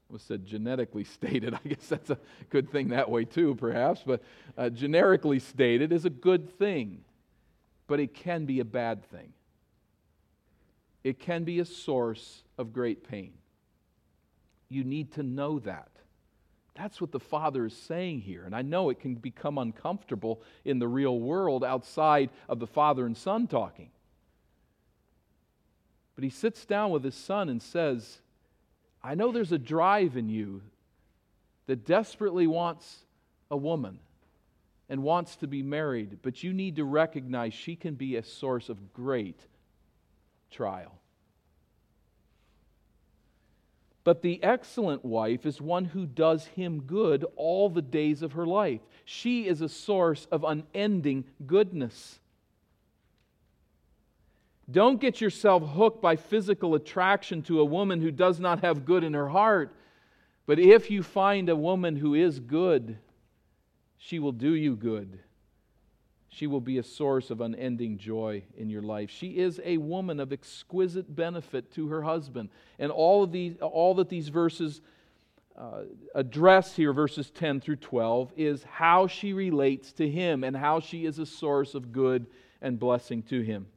was 0.10 0.22
said 0.22 0.46
genetically 0.46 1.06
stated. 1.06 1.54
I 1.66 1.70
guess 1.70 1.88
that's 1.88 2.10
a 2.10 2.18
good 2.50 2.70
thing 2.70 2.90
that 2.90 3.10
way 3.10 3.24
too, 3.24 3.56
perhaps, 3.56 4.02
but 4.06 4.22
uh, 4.58 4.70
generically 4.70 5.40
stated 5.40 5.94
is 5.94 6.04
a 6.04 6.10
good 6.10 6.50
thing 6.60 7.06
but 7.92 8.00
it 8.00 8.14
can 8.14 8.46
be 8.46 8.62
a 8.62 8.64
bad 8.64 9.04
thing. 9.12 9.34
It 11.04 11.20
can 11.20 11.44
be 11.44 11.60
a 11.60 11.66
source 11.66 12.42
of 12.58 12.72
great 12.72 13.06
pain. 13.06 13.34
You 14.70 14.86
need 14.86 15.12
to 15.16 15.24
know 15.24 15.60
that. 15.60 15.90
That's 16.82 17.00
what 17.00 17.12
the 17.12 17.20
Father 17.20 17.68
is 17.68 17.78
saying 17.78 18.22
here. 18.22 18.44
And 18.44 18.56
I 18.56 18.64
know 18.64 18.90
it 18.90 19.00
can 19.00 19.14
become 19.14 19.60
uncomfortable 19.60 20.42
in 20.66 20.80
the 20.80 20.88
real 20.88 21.20
world 21.20 21.64
outside 21.64 22.32
of 22.50 22.60
the 22.60 22.66
Father 22.66 23.06
and 23.06 23.16
Son 23.16 23.46
talking. 23.46 23.92
But 26.16 26.24
he 26.24 26.32
sits 26.32 26.66
down 26.66 26.90
with 26.90 27.04
his 27.04 27.14
son 27.14 27.50
and 27.50 27.62
says, 27.62 28.18
I 29.04 29.14
know 29.14 29.32
there's 29.32 29.52
a 29.52 29.60
drive 29.60 30.18
in 30.18 30.28
you 30.28 30.64
that 31.68 31.86
desperately 31.86 32.48
wants 32.48 33.06
a 33.52 33.58
woman 33.58 34.00
and 34.90 35.04
wants 35.04 35.36
to 35.36 35.48
be 35.48 35.62
married, 35.62 36.18
but 36.24 36.42
you 36.42 36.52
need 36.52 36.78
to 36.78 36.84
recognize 36.84 37.54
she 37.54 37.76
can 37.76 37.94
be 37.94 38.16
a 38.16 38.24
source 38.24 38.70
of 38.70 38.92
great 38.92 39.40
trial. 40.50 41.01
But 44.04 44.22
the 44.22 44.42
excellent 44.44 45.06
wife 45.06 45.46
is 45.46 45.62
one 45.62 45.86
who 45.86 46.06
does 46.06 46.46
him 46.48 46.82
good 46.82 47.26
all 47.36 47.70
the 47.70 47.82
days 47.82 48.24
of 48.24 48.34
her 48.34 48.48
life. 48.48 48.82
She 49.06 49.48
is 49.48 49.62
a 49.62 49.70
source 49.70 50.28
of 50.32 50.44
unending 50.44 51.26
goodness. 51.46 52.20
Don't 54.70 55.02
get 55.02 55.22
yourself 55.22 55.64
hooked 55.74 56.02
by 56.02 56.16
physical 56.16 56.76
attraction 56.76 57.42
to 57.44 57.60
a 57.60 57.66
woman 57.66 58.02
who 58.02 58.12
does 58.12 58.40
not 58.40 58.62
have 58.62 58.86
good 58.86 59.04
in 59.04 59.14
her 59.14 59.30
heart. 59.30 59.76
But 60.46 60.60
if 60.60 60.90
you 60.90 61.04
find 61.04 61.50
a 61.50 61.56
woman 61.56 61.96
who 61.96 62.16
is 62.16 62.40
good, 62.40 62.98
she 63.98 64.18
will 64.18 64.32
do 64.32 64.54
you 64.56 64.76
good. 64.76 65.20
She 66.34 66.48
will 66.48 66.62
be 66.62 66.78
a 66.78 66.84
source 66.84 67.30
of 67.30 67.42
unending 67.42 67.98
joy 67.98 68.44
in 68.58 68.70
your 68.70 68.82
life. 68.82 69.10
She 69.10 69.38
is 69.38 69.60
a 69.66 69.78
woman 69.78 70.20
of 70.20 70.32
exquisite 70.32 71.14
benefit 71.14 71.74
to 71.74 71.90
her 71.90 72.04
husband. 72.04 72.50
And 72.80 72.90
all, 72.90 73.24
of 73.24 73.34
these, 73.34 73.58
all 73.60 73.94
that 73.96 74.08
these 74.08 74.30
verses 74.30 74.80
uh, 75.58 75.84
address 76.16 76.74
here, 76.78 76.94
verses 76.94 77.30
10 77.32 77.60
through 77.60 77.76
12, 77.76 78.32
is 78.38 78.64
how 78.64 79.08
she 79.08 79.34
relates 79.34 79.92
to 79.94 80.10
him 80.10 80.46
and 80.46 80.56
how 80.56 80.80
she 80.80 81.06
is 81.06 81.20
a 81.20 81.26
source 81.26 81.76
of 81.76 81.92
good 81.92 82.26
and 82.62 82.80
blessing 82.80 83.24
to 83.24 83.42
him. 83.42 83.68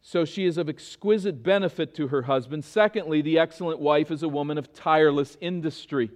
So 0.00 0.24
she 0.24 0.46
is 0.46 0.56
of 0.56 0.70
exquisite 0.70 1.42
benefit 1.42 1.94
to 1.96 2.08
her 2.08 2.22
husband. 2.22 2.64
Secondly, 2.64 3.20
the 3.20 3.38
excellent 3.38 3.80
wife 3.80 4.10
is 4.10 4.22
a 4.22 4.28
woman 4.30 4.56
of 4.56 4.72
tireless 4.72 5.36
industry. 5.42 6.10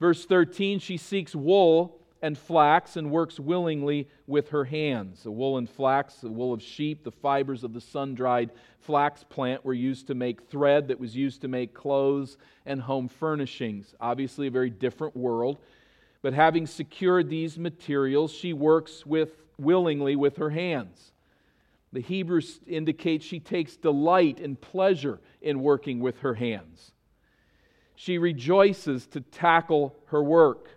Verse 0.00 0.26
13, 0.26 0.80
she 0.80 0.96
seeks 0.96 1.32
wool 1.32 2.00
and 2.22 2.38
flax 2.38 2.96
and 2.96 3.10
works 3.10 3.38
willingly 3.38 4.08
with 4.26 4.48
her 4.50 4.64
hands. 4.64 5.22
The 5.22 5.30
wool 5.30 5.58
and 5.58 5.68
flax, 5.68 6.14
the 6.16 6.30
wool 6.30 6.52
of 6.52 6.62
sheep, 6.62 7.04
the 7.04 7.10
fibers 7.10 7.64
of 7.64 7.74
the 7.74 7.80
sun 7.80 8.14
dried 8.14 8.50
flax 8.80 9.24
plant 9.24 9.64
were 9.64 9.74
used 9.74 10.06
to 10.06 10.14
make 10.14 10.48
thread 10.48 10.88
that 10.88 11.00
was 11.00 11.16
used 11.16 11.40
to 11.40 11.48
make 11.48 11.74
clothes 11.74 12.36
and 12.66 12.80
home 12.80 13.08
furnishings. 13.08 13.94
Obviously, 14.00 14.46
a 14.46 14.50
very 14.50 14.70
different 14.70 15.16
world. 15.16 15.58
But 16.22 16.34
having 16.34 16.66
secured 16.66 17.28
these 17.28 17.58
materials, 17.58 18.32
she 18.32 18.52
works 18.52 19.04
with, 19.04 19.42
willingly 19.58 20.16
with 20.16 20.36
her 20.36 20.50
hands. 20.50 21.12
The 21.92 22.00
Hebrews 22.00 22.60
indicate 22.66 23.22
she 23.22 23.38
takes 23.38 23.76
delight 23.76 24.40
and 24.40 24.60
pleasure 24.60 25.20
in 25.40 25.60
working 25.60 26.00
with 26.00 26.18
her 26.20 26.34
hands. 26.34 26.92
She 27.94 28.18
rejoices 28.18 29.06
to 29.08 29.20
tackle 29.20 29.94
her 30.06 30.22
work. 30.22 30.68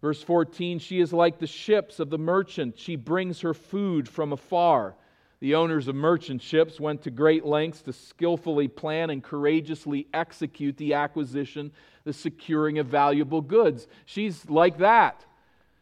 Verse 0.00 0.22
14, 0.22 0.78
she 0.78 1.00
is 1.00 1.12
like 1.12 1.38
the 1.38 1.46
ships 1.46 1.98
of 1.98 2.10
the 2.10 2.18
merchant. 2.18 2.78
She 2.78 2.96
brings 2.96 3.40
her 3.40 3.54
food 3.54 4.08
from 4.08 4.32
afar. 4.32 4.94
The 5.40 5.54
owners 5.54 5.88
of 5.88 5.94
merchant 5.94 6.42
ships 6.42 6.80
went 6.80 7.02
to 7.02 7.10
great 7.10 7.44
lengths 7.44 7.82
to 7.82 7.92
skillfully 7.92 8.68
plan 8.68 9.10
and 9.10 9.22
courageously 9.22 10.06
execute 10.12 10.76
the 10.76 10.94
acquisition, 10.94 11.72
the 12.04 12.12
securing 12.12 12.78
of 12.78 12.86
valuable 12.86 13.40
goods. 13.40 13.86
She's 14.04 14.48
like 14.48 14.78
that. 14.78 15.24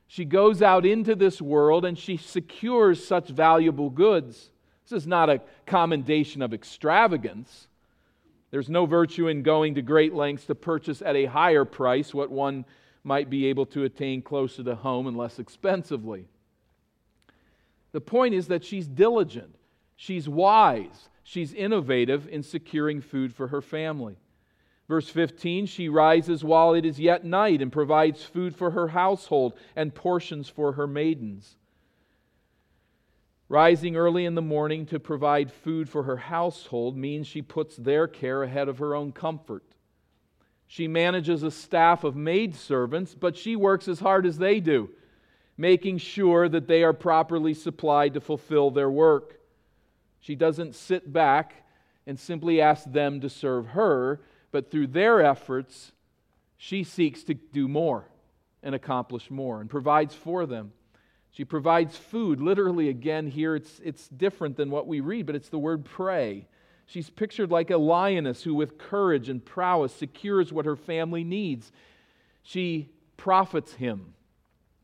She 0.08 0.24
goes 0.24 0.62
out 0.62 0.86
into 0.86 1.14
this 1.14 1.40
world 1.40 1.84
and 1.84 1.98
she 1.98 2.16
secures 2.16 3.04
such 3.04 3.28
valuable 3.28 3.90
goods. 3.90 4.50
This 4.88 5.02
is 5.02 5.06
not 5.06 5.30
a 5.30 5.42
commendation 5.66 6.42
of 6.42 6.54
extravagance. 6.54 7.66
There's 8.50 8.68
no 8.68 8.86
virtue 8.86 9.28
in 9.28 9.42
going 9.42 9.74
to 9.74 9.82
great 9.82 10.14
lengths 10.14 10.46
to 10.46 10.54
purchase 10.54 11.02
at 11.02 11.16
a 11.16 11.26
higher 11.26 11.64
price 11.64 12.14
what 12.14 12.30
one 12.30 12.64
might 13.06 13.30
be 13.30 13.46
able 13.46 13.64
to 13.66 13.84
attain 13.84 14.20
closer 14.20 14.64
to 14.64 14.74
home 14.74 15.06
and 15.06 15.16
less 15.16 15.38
expensively. 15.38 16.26
The 17.92 18.00
point 18.00 18.34
is 18.34 18.48
that 18.48 18.64
she's 18.64 18.88
diligent, 18.88 19.54
she's 19.94 20.28
wise, 20.28 21.08
she's 21.22 21.54
innovative 21.54 22.28
in 22.28 22.42
securing 22.42 23.00
food 23.00 23.32
for 23.32 23.48
her 23.48 23.62
family. 23.62 24.16
Verse 24.88 25.08
15, 25.08 25.66
she 25.66 25.88
rises 25.88 26.44
while 26.44 26.74
it 26.74 26.84
is 26.84 27.00
yet 27.00 27.24
night 27.24 27.62
and 27.62 27.72
provides 27.72 28.22
food 28.22 28.54
for 28.54 28.72
her 28.72 28.88
household 28.88 29.54
and 29.74 29.94
portions 29.94 30.48
for 30.48 30.72
her 30.72 30.86
maidens. 30.86 31.56
Rising 33.48 33.94
early 33.94 34.24
in 34.24 34.34
the 34.34 34.42
morning 34.42 34.86
to 34.86 34.98
provide 34.98 35.52
food 35.52 35.88
for 35.88 36.02
her 36.02 36.16
household 36.16 36.96
means 36.96 37.28
she 37.28 37.42
puts 37.42 37.76
their 37.76 38.08
care 38.08 38.42
ahead 38.42 38.68
of 38.68 38.78
her 38.78 38.94
own 38.94 39.12
comfort. 39.12 39.62
She 40.66 40.88
manages 40.88 41.42
a 41.42 41.50
staff 41.50 42.04
of 42.04 42.16
maidservants, 42.16 43.14
but 43.14 43.36
she 43.36 43.56
works 43.56 43.88
as 43.88 44.00
hard 44.00 44.26
as 44.26 44.38
they 44.38 44.60
do, 44.60 44.90
making 45.56 45.98
sure 45.98 46.48
that 46.48 46.66
they 46.66 46.82
are 46.82 46.92
properly 46.92 47.54
supplied 47.54 48.14
to 48.14 48.20
fulfill 48.20 48.70
their 48.70 48.90
work. 48.90 49.40
She 50.20 50.34
doesn't 50.34 50.74
sit 50.74 51.12
back 51.12 51.64
and 52.06 52.18
simply 52.18 52.60
ask 52.60 52.90
them 52.90 53.20
to 53.20 53.30
serve 53.30 53.68
her, 53.68 54.20
but 54.50 54.70
through 54.70 54.88
their 54.88 55.22
efforts, 55.22 55.92
she 56.56 56.82
seeks 56.82 57.22
to 57.24 57.34
do 57.34 57.68
more 57.68 58.04
and 58.62 58.74
accomplish 58.74 59.30
more 59.30 59.60
and 59.60 59.70
provides 59.70 60.14
for 60.14 60.46
them. 60.46 60.72
She 61.30 61.44
provides 61.44 61.96
food. 61.96 62.40
Literally, 62.40 62.88
again, 62.88 63.26
here 63.26 63.54
it's, 63.54 63.80
it's 63.84 64.08
different 64.08 64.56
than 64.56 64.70
what 64.70 64.86
we 64.86 65.00
read, 65.00 65.26
but 65.26 65.34
it's 65.36 65.50
the 65.50 65.58
word 65.58 65.84
prey. 65.84 66.48
She's 66.86 67.10
pictured 67.10 67.50
like 67.50 67.70
a 67.70 67.76
lioness 67.76 68.44
who, 68.44 68.54
with 68.54 68.78
courage 68.78 69.28
and 69.28 69.44
prowess, 69.44 69.92
secures 69.92 70.52
what 70.52 70.66
her 70.66 70.76
family 70.76 71.24
needs. 71.24 71.72
She 72.42 72.90
profits 73.16 73.74
him, 73.74 74.14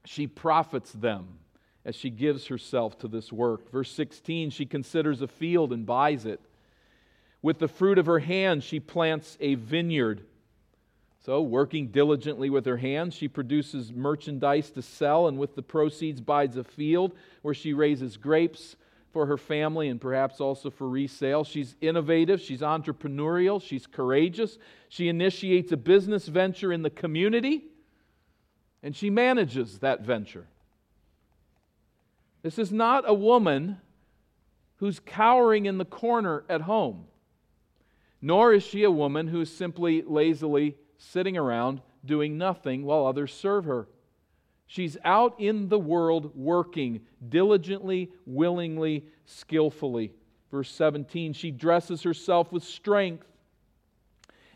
she 0.04 0.26
profits 0.26 0.92
them 0.92 1.38
as 1.84 1.94
she 1.94 2.10
gives 2.10 2.46
herself 2.46 2.98
to 2.98 3.08
this 3.08 3.32
work. 3.32 3.70
Verse 3.70 3.90
16 3.90 4.50
she 4.50 4.66
considers 4.66 5.22
a 5.22 5.28
field 5.28 5.72
and 5.72 5.86
buys 5.86 6.26
it. 6.26 6.40
With 7.40 7.58
the 7.58 7.68
fruit 7.68 7.98
of 7.98 8.06
her 8.06 8.20
hands, 8.20 8.62
she 8.62 8.78
plants 8.78 9.36
a 9.40 9.54
vineyard. 9.54 10.24
So, 11.24 11.40
working 11.40 11.88
diligently 11.88 12.50
with 12.50 12.66
her 12.66 12.76
hands, 12.76 13.14
she 13.14 13.28
produces 13.28 13.92
merchandise 13.92 14.70
to 14.70 14.82
sell, 14.82 15.28
and 15.28 15.38
with 15.38 15.54
the 15.54 15.62
proceeds, 15.62 16.20
buys 16.20 16.56
a 16.56 16.64
field 16.64 17.14
where 17.42 17.54
she 17.54 17.72
raises 17.72 18.16
grapes 18.16 18.74
for 19.12 19.26
her 19.26 19.36
family 19.36 19.88
and 19.88 20.00
perhaps 20.00 20.40
also 20.40 20.70
for 20.70 20.88
resale. 20.88 21.44
She's 21.44 21.76
innovative, 21.80 22.40
she's 22.40 22.60
entrepreneurial, 22.60 23.62
she's 23.62 23.86
courageous. 23.86 24.58
She 24.88 25.08
initiates 25.08 25.70
a 25.72 25.76
business 25.76 26.26
venture 26.26 26.72
in 26.72 26.82
the 26.82 26.90
community, 26.90 27.64
and 28.82 28.96
she 28.96 29.10
manages 29.10 29.78
that 29.80 30.00
venture. 30.00 30.46
This 32.42 32.58
is 32.58 32.72
not 32.72 33.04
a 33.06 33.14
woman 33.14 33.78
who's 34.76 34.98
cowering 34.98 35.66
in 35.66 35.78
the 35.78 35.84
corner 35.84 36.44
at 36.48 36.62
home, 36.62 37.04
nor 38.20 38.52
is 38.52 38.64
she 38.64 38.82
a 38.82 38.90
woman 38.90 39.28
who's 39.28 39.50
simply 39.50 40.02
lazily 40.02 40.76
sitting 40.98 41.36
around 41.36 41.80
doing 42.04 42.36
nothing 42.36 42.84
while 42.84 43.06
others 43.06 43.32
serve 43.32 43.64
her. 43.64 43.86
She's 44.72 44.96
out 45.04 45.38
in 45.38 45.68
the 45.68 45.78
world 45.78 46.34
working 46.34 47.02
diligently, 47.28 48.10
willingly, 48.24 49.04
skillfully. 49.26 50.14
Verse 50.50 50.70
17 50.70 51.34
She 51.34 51.50
dresses 51.50 52.04
herself 52.04 52.50
with 52.50 52.64
strength 52.64 53.26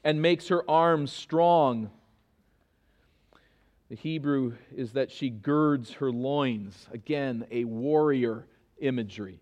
and 0.03 0.23
makes 0.23 0.49
her 0.49 0.65
arms 0.71 1.13
strong. 1.13 1.91
The 3.91 3.97
Hebrew 3.97 4.55
is 4.75 4.93
that 4.93 5.11
she 5.11 5.29
girds 5.29 5.93
her 5.93 6.11
loins. 6.11 6.87
Again, 6.93 7.47
a 7.51 7.65
warrior 7.65 8.47
imagery. 8.79 9.39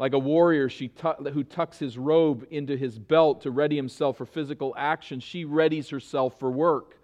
Like 0.00 0.14
a 0.14 0.18
warrior 0.18 0.68
she 0.68 0.90
who 1.32 1.44
tucks 1.44 1.78
his 1.78 1.96
robe 1.96 2.44
into 2.50 2.76
his 2.76 2.98
belt 2.98 3.42
to 3.42 3.52
ready 3.52 3.76
himself 3.76 4.16
for 4.16 4.26
physical 4.26 4.74
action, 4.76 5.20
she 5.20 5.44
readies 5.44 5.92
herself 5.92 6.40
for 6.40 6.50
work. 6.50 6.97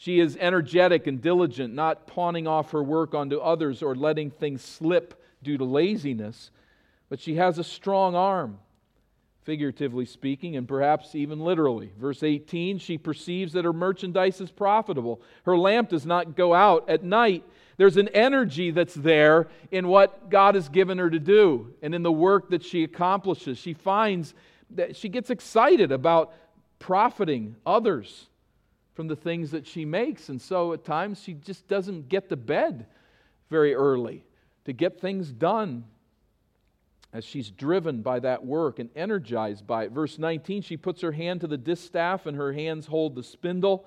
She 0.00 0.20
is 0.20 0.36
energetic 0.36 1.08
and 1.08 1.20
diligent, 1.20 1.74
not 1.74 2.06
pawning 2.06 2.46
off 2.46 2.70
her 2.70 2.84
work 2.84 3.14
onto 3.14 3.38
others 3.38 3.82
or 3.82 3.96
letting 3.96 4.30
things 4.30 4.62
slip 4.62 5.20
due 5.42 5.58
to 5.58 5.64
laziness, 5.64 6.52
but 7.08 7.18
she 7.18 7.34
has 7.34 7.58
a 7.58 7.64
strong 7.64 8.14
arm, 8.14 8.60
figuratively 9.42 10.04
speaking, 10.04 10.54
and 10.54 10.68
perhaps 10.68 11.16
even 11.16 11.40
literally. 11.40 11.90
Verse 11.98 12.22
18 12.22 12.78
she 12.78 12.96
perceives 12.96 13.54
that 13.54 13.64
her 13.64 13.72
merchandise 13.72 14.40
is 14.40 14.52
profitable. 14.52 15.20
Her 15.42 15.58
lamp 15.58 15.88
does 15.88 16.06
not 16.06 16.36
go 16.36 16.54
out 16.54 16.88
at 16.88 17.02
night. 17.02 17.42
There's 17.76 17.96
an 17.96 18.08
energy 18.10 18.70
that's 18.70 18.94
there 18.94 19.48
in 19.72 19.88
what 19.88 20.30
God 20.30 20.54
has 20.54 20.68
given 20.68 20.98
her 20.98 21.10
to 21.10 21.18
do 21.18 21.74
and 21.82 21.92
in 21.92 22.04
the 22.04 22.12
work 22.12 22.50
that 22.50 22.62
she 22.62 22.84
accomplishes. 22.84 23.58
She 23.58 23.74
finds 23.74 24.32
that 24.70 24.94
she 24.94 25.08
gets 25.08 25.30
excited 25.30 25.90
about 25.90 26.32
profiting 26.78 27.56
others 27.66 28.28
from 28.98 29.06
the 29.06 29.14
things 29.14 29.52
that 29.52 29.64
she 29.64 29.84
makes. 29.84 30.28
And 30.28 30.42
so 30.42 30.72
at 30.72 30.82
times 30.82 31.22
she 31.22 31.32
just 31.32 31.68
doesn't 31.68 32.08
get 32.08 32.28
to 32.30 32.36
bed 32.36 32.86
very 33.48 33.72
early 33.72 34.24
to 34.64 34.72
get 34.72 35.00
things 35.00 35.30
done 35.30 35.84
as 37.12 37.24
she's 37.24 37.48
driven 37.48 38.02
by 38.02 38.18
that 38.18 38.44
work 38.44 38.80
and 38.80 38.90
energized 38.96 39.64
by 39.68 39.84
it. 39.84 39.92
Verse 39.92 40.18
19, 40.18 40.62
she 40.62 40.76
puts 40.76 41.00
her 41.00 41.12
hand 41.12 41.42
to 41.42 41.46
the 41.46 41.56
distaff 41.56 42.26
and 42.26 42.36
her 42.36 42.52
hands 42.52 42.86
hold 42.86 43.14
the 43.14 43.22
spindle. 43.22 43.86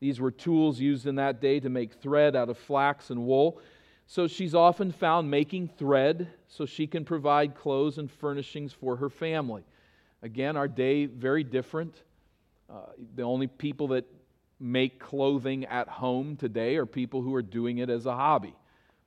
These 0.00 0.18
were 0.18 0.32
tools 0.32 0.80
used 0.80 1.06
in 1.06 1.14
that 1.14 1.40
day 1.40 1.60
to 1.60 1.68
make 1.68 1.92
thread 1.92 2.34
out 2.34 2.48
of 2.48 2.58
flax 2.58 3.10
and 3.10 3.24
wool. 3.24 3.60
So 4.08 4.26
she's 4.26 4.56
often 4.56 4.90
found 4.90 5.30
making 5.30 5.68
thread 5.78 6.32
so 6.48 6.66
she 6.66 6.88
can 6.88 7.04
provide 7.04 7.54
clothes 7.54 7.98
and 7.98 8.10
furnishings 8.10 8.72
for 8.72 8.96
her 8.96 9.08
family. 9.08 9.62
Again, 10.20 10.56
our 10.56 10.66
day 10.66 11.06
very 11.06 11.44
different. 11.44 12.02
Uh, 12.68 12.80
the 13.14 13.22
only 13.22 13.46
people 13.46 13.86
that 13.86 14.04
make 14.60 14.98
clothing 14.98 15.64
at 15.66 15.88
home 15.88 16.36
today 16.36 16.76
are 16.76 16.86
people 16.86 17.22
who 17.22 17.34
are 17.34 17.42
doing 17.42 17.78
it 17.78 17.90
as 17.90 18.06
a 18.06 18.14
hobby. 18.14 18.54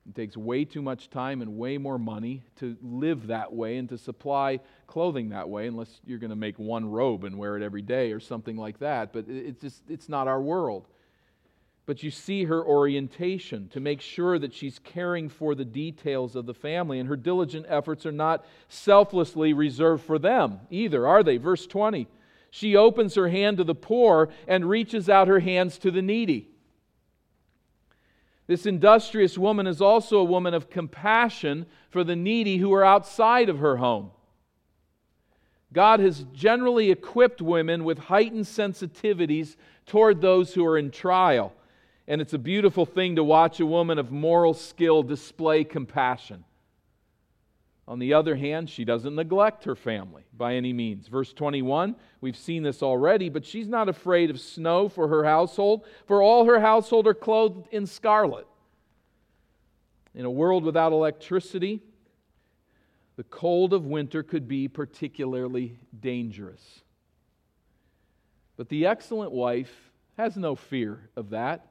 It 0.07 0.15
takes 0.15 0.35
way 0.35 0.65
too 0.65 0.81
much 0.81 1.09
time 1.09 1.41
and 1.41 1.57
way 1.57 1.77
more 1.77 1.99
money 1.99 2.43
to 2.57 2.75
live 2.81 3.27
that 3.27 3.53
way 3.53 3.77
and 3.77 3.87
to 3.89 3.97
supply 3.97 4.59
clothing 4.87 5.29
that 5.29 5.47
way, 5.47 5.67
unless 5.67 6.01
you're 6.05 6.17
going 6.17 6.31
to 6.31 6.35
make 6.35 6.57
one 6.57 6.89
robe 6.89 7.23
and 7.23 7.37
wear 7.37 7.55
it 7.55 7.63
every 7.63 7.83
day 7.83 8.11
or 8.11 8.19
something 8.19 8.57
like 8.57 8.79
that. 8.79 9.13
But 9.13 9.25
it's 9.27 9.61
just 9.61 9.83
it's 9.87 10.09
not 10.09 10.27
our 10.27 10.41
world. 10.41 10.87
But 11.85 12.03
you 12.03 12.11
see 12.11 12.45
her 12.45 12.63
orientation 12.63 13.67
to 13.69 13.79
make 13.79 14.01
sure 14.01 14.39
that 14.39 14.53
she's 14.53 14.79
caring 14.79 15.29
for 15.29 15.55
the 15.55 15.65
details 15.65 16.35
of 16.35 16.45
the 16.45 16.53
family, 16.53 16.99
and 16.99 17.09
her 17.09 17.15
diligent 17.15 17.65
efforts 17.67 18.05
are 18.05 18.11
not 18.11 18.45
selflessly 18.69 19.53
reserved 19.53 20.03
for 20.03 20.17
them 20.17 20.61
either, 20.69 21.07
are 21.07 21.21
they? 21.21 21.37
Verse 21.37 21.67
20. 21.67 22.07
She 22.51 22.75
opens 22.75 23.15
her 23.15 23.29
hand 23.29 23.57
to 23.57 23.63
the 23.63 23.73
poor 23.73 24.29
and 24.47 24.69
reaches 24.69 25.09
out 25.09 25.29
her 25.29 25.39
hands 25.39 25.77
to 25.79 25.89
the 25.89 26.01
needy. 26.01 26.49
This 28.45 28.65
industrious 28.65 29.37
woman 29.37 29.65
is 29.65 29.81
also 29.81 30.17
a 30.17 30.25
woman 30.25 30.53
of 30.53 30.69
compassion 30.69 31.65
for 31.89 32.03
the 32.03 32.17
needy 32.17 32.57
who 32.57 32.73
are 32.73 32.83
outside 32.83 33.47
of 33.47 33.59
her 33.59 33.77
home. 33.77 34.11
God 35.71 36.01
has 36.01 36.25
generally 36.33 36.91
equipped 36.91 37.41
women 37.41 37.85
with 37.85 37.97
heightened 37.97 38.43
sensitivities 38.43 39.55
toward 39.85 40.19
those 40.19 40.53
who 40.53 40.65
are 40.65 40.77
in 40.77 40.91
trial. 40.91 41.53
And 42.05 42.19
it's 42.19 42.33
a 42.33 42.37
beautiful 42.37 42.85
thing 42.85 43.15
to 43.15 43.23
watch 43.23 43.61
a 43.61 43.65
woman 43.65 43.97
of 43.97 44.11
moral 44.11 44.53
skill 44.53 45.01
display 45.03 45.63
compassion. 45.63 46.43
On 47.87 47.99
the 47.99 48.13
other 48.13 48.35
hand, 48.35 48.69
she 48.69 48.85
doesn't 48.85 49.15
neglect 49.15 49.63
her 49.65 49.75
family 49.75 50.23
by 50.37 50.55
any 50.55 50.71
means. 50.71 51.07
Verse 51.07 51.33
21, 51.33 51.95
we've 52.21 52.37
seen 52.37 52.63
this 52.63 52.83
already, 52.83 53.27
but 53.27 53.45
she's 53.45 53.67
not 53.67 53.89
afraid 53.89 54.29
of 54.29 54.39
snow 54.39 54.87
for 54.87 55.07
her 55.07 55.23
household, 55.23 55.85
for 56.05 56.21
all 56.21 56.45
her 56.45 56.59
household 56.59 57.07
are 57.07 57.13
clothed 57.13 57.67
in 57.71 57.85
scarlet. 57.85 58.47
In 60.13 60.25
a 60.25 60.31
world 60.31 60.63
without 60.63 60.91
electricity, 60.91 61.81
the 63.15 63.23
cold 63.23 63.73
of 63.73 63.85
winter 63.85 64.23
could 64.23 64.47
be 64.47 64.67
particularly 64.67 65.77
dangerous. 65.99 66.81
But 68.57 68.69
the 68.69 68.85
excellent 68.85 69.31
wife 69.31 69.91
has 70.17 70.37
no 70.37 70.55
fear 70.55 71.09
of 71.15 71.31
that. 71.31 71.67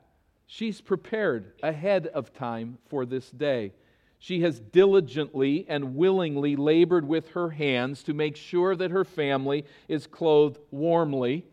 She's 0.47 0.81
prepared 0.81 1.53
ahead 1.63 2.09
of 2.09 2.33
time 2.33 2.79
for 2.89 3.07
this 3.07 3.31
day. 3.31 3.73
She 4.23 4.43
has 4.43 4.61
diligently 4.61 5.65
and 5.67 5.97
willingly 5.97 6.55
labored 6.55 7.09
with 7.09 7.31
her 7.31 7.49
hands 7.49 8.03
to 8.03 8.13
make 8.13 8.37
sure 8.37 8.77
that 8.77 8.91
her 8.91 9.05
family 9.05 9.65
is 9.89 10.07
clothed 10.07 10.61
warmly. 10.71 11.47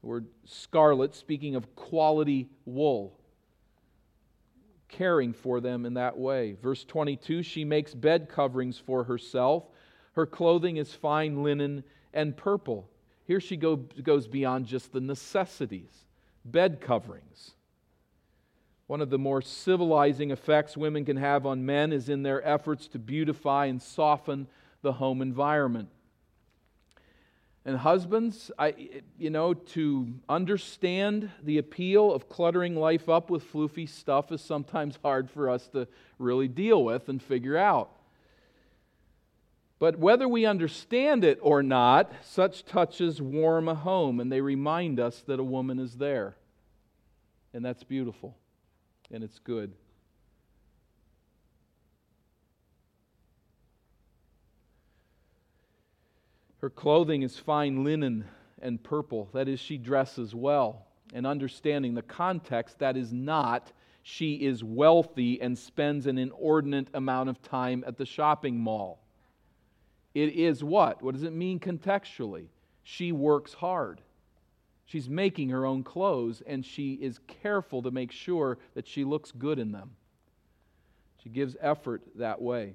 The 0.00 0.06
word 0.08 0.26
scarlet, 0.44 1.14
speaking 1.14 1.54
of 1.54 1.76
quality 1.76 2.48
wool, 2.64 3.16
caring 4.88 5.32
for 5.32 5.60
them 5.60 5.86
in 5.86 5.94
that 5.94 6.18
way. 6.18 6.56
Verse 6.60 6.84
22 6.84 7.44
she 7.44 7.64
makes 7.64 7.94
bed 7.94 8.28
coverings 8.28 8.78
for 8.78 9.04
herself. 9.04 9.68
Her 10.14 10.26
clothing 10.26 10.78
is 10.78 10.92
fine 10.92 11.44
linen 11.44 11.84
and 12.12 12.36
purple. 12.36 12.90
Here 13.26 13.40
she 13.40 13.56
go, 13.56 13.76
goes 13.76 14.26
beyond 14.26 14.66
just 14.66 14.92
the 14.92 15.00
necessities 15.00 16.04
bed 16.44 16.80
coverings. 16.80 17.55
One 18.86 19.00
of 19.00 19.10
the 19.10 19.18
more 19.18 19.42
civilizing 19.42 20.30
effects 20.30 20.76
women 20.76 21.04
can 21.04 21.16
have 21.16 21.44
on 21.44 21.66
men 21.66 21.92
is 21.92 22.08
in 22.08 22.22
their 22.22 22.46
efforts 22.46 22.86
to 22.88 22.98
beautify 22.98 23.66
and 23.66 23.82
soften 23.82 24.46
the 24.82 24.92
home 24.92 25.20
environment. 25.20 25.88
And 27.64 27.78
husbands, 27.78 28.52
I, 28.56 29.02
you 29.18 29.30
know, 29.30 29.52
to 29.52 30.06
understand 30.28 31.30
the 31.42 31.58
appeal 31.58 32.12
of 32.12 32.28
cluttering 32.28 32.76
life 32.76 33.08
up 33.08 33.28
with 33.28 33.52
floofy 33.52 33.88
stuff 33.88 34.30
is 34.30 34.40
sometimes 34.40 34.96
hard 35.02 35.28
for 35.28 35.50
us 35.50 35.66
to 35.68 35.88
really 36.20 36.46
deal 36.46 36.84
with 36.84 37.08
and 37.08 37.20
figure 37.20 37.56
out. 37.56 37.90
But 39.80 39.98
whether 39.98 40.28
we 40.28 40.46
understand 40.46 41.24
it 41.24 41.40
or 41.42 41.60
not, 41.60 42.12
such 42.22 42.64
touches 42.64 43.20
warm 43.20 43.66
a 43.66 43.74
home 43.74 44.20
and 44.20 44.30
they 44.30 44.40
remind 44.40 45.00
us 45.00 45.22
that 45.26 45.40
a 45.40 45.44
woman 45.44 45.80
is 45.80 45.96
there. 45.96 46.36
And 47.52 47.64
that's 47.64 47.82
beautiful 47.82 48.36
and 49.12 49.22
it's 49.22 49.38
good. 49.38 49.72
Her 56.58 56.70
clothing 56.70 57.22
is 57.22 57.38
fine 57.38 57.84
linen 57.84 58.24
and 58.60 58.82
purple. 58.82 59.28
That 59.32 59.48
is, 59.48 59.60
she 59.60 59.78
dresses 59.78 60.34
well. 60.34 60.86
And 61.14 61.26
understanding 61.26 61.94
the 61.94 62.02
context, 62.02 62.78
that 62.80 62.96
is 62.96 63.12
not 63.12 63.72
she 64.08 64.34
is 64.34 64.62
wealthy 64.62 65.42
and 65.42 65.58
spends 65.58 66.06
an 66.06 66.16
inordinate 66.16 66.86
amount 66.94 67.28
of 67.28 67.42
time 67.42 67.82
at 67.88 67.96
the 67.96 68.06
shopping 68.06 68.56
mall. 68.56 69.00
It 70.14 70.32
is 70.34 70.62
what? 70.62 71.02
What 71.02 71.14
does 71.14 71.24
it 71.24 71.32
mean 71.32 71.58
contextually? 71.58 72.46
She 72.84 73.10
works 73.10 73.52
hard. 73.52 74.00
She's 74.86 75.08
making 75.08 75.50
her 75.50 75.66
own 75.66 75.82
clothes, 75.82 76.42
and 76.46 76.64
she 76.64 76.94
is 76.94 77.18
careful 77.42 77.82
to 77.82 77.90
make 77.90 78.12
sure 78.12 78.58
that 78.74 78.86
she 78.86 79.04
looks 79.04 79.32
good 79.32 79.58
in 79.58 79.72
them. 79.72 79.90
She 81.22 81.28
gives 81.28 81.56
effort 81.60 82.02
that 82.16 82.40
way. 82.40 82.74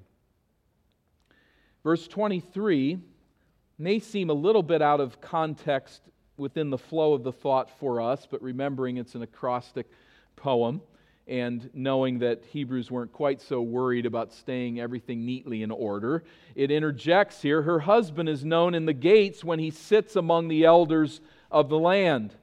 Verse 1.82 2.06
23 2.06 2.98
may 3.78 3.98
seem 3.98 4.28
a 4.28 4.34
little 4.34 4.62
bit 4.62 4.82
out 4.82 5.00
of 5.00 5.20
context 5.22 6.02
within 6.36 6.68
the 6.68 6.78
flow 6.78 7.14
of 7.14 7.24
the 7.24 7.32
thought 7.32 7.70
for 7.78 8.00
us, 8.00 8.26
but 8.30 8.42
remembering 8.42 8.98
it's 8.98 9.14
an 9.14 9.22
acrostic 9.22 9.90
poem 10.36 10.82
and 11.26 11.70
knowing 11.72 12.18
that 12.18 12.44
Hebrews 12.44 12.90
weren't 12.90 13.12
quite 13.12 13.40
so 13.40 13.62
worried 13.62 14.06
about 14.06 14.32
staying 14.32 14.80
everything 14.80 15.24
neatly 15.24 15.62
in 15.62 15.70
order, 15.70 16.24
it 16.54 16.70
interjects 16.70 17.40
here 17.40 17.62
her 17.62 17.80
husband 17.80 18.28
is 18.28 18.44
known 18.44 18.74
in 18.74 18.86
the 18.86 18.92
gates 18.92 19.44
when 19.44 19.58
he 19.58 19.70
sits 19.70 20.16
among 20.16 20.48
the 20.48 20.64
elders 20.64 21.20
of 21.52 21.68
the 21.68 21.78
land. 21.78 22.34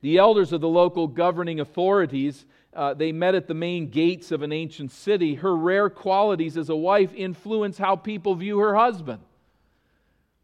The 0.00 0.16
elders 0.16 0.52
of 0.52 0.62
the 0.62 0.68
local 0.68 1.06
governing 1.06 1.60
authorities, 1.60 2.46
uh, 2.74 2.94
they 2.94 3.12
met 3.12 3.34
at 3.34 3.46
the 3.46 3.54
main 3.54 3.90
gates 3.90 4.32
of 4.32 4.42
an 4.42 4.50
ancient 4.50 4.90
city. 4.90 5.34
Her 5.34 5.54
rare 5.54 5.90
qualities 5.90 6.56
as 6.56 6.70
a 6.70 6.76
wife 6.76 7.12
influence 7.14 7.76
how 7.76 7.96
people 7.96 8.34
view 8.34 8.58
her 8.58 8.74
husband. 8.74 9.20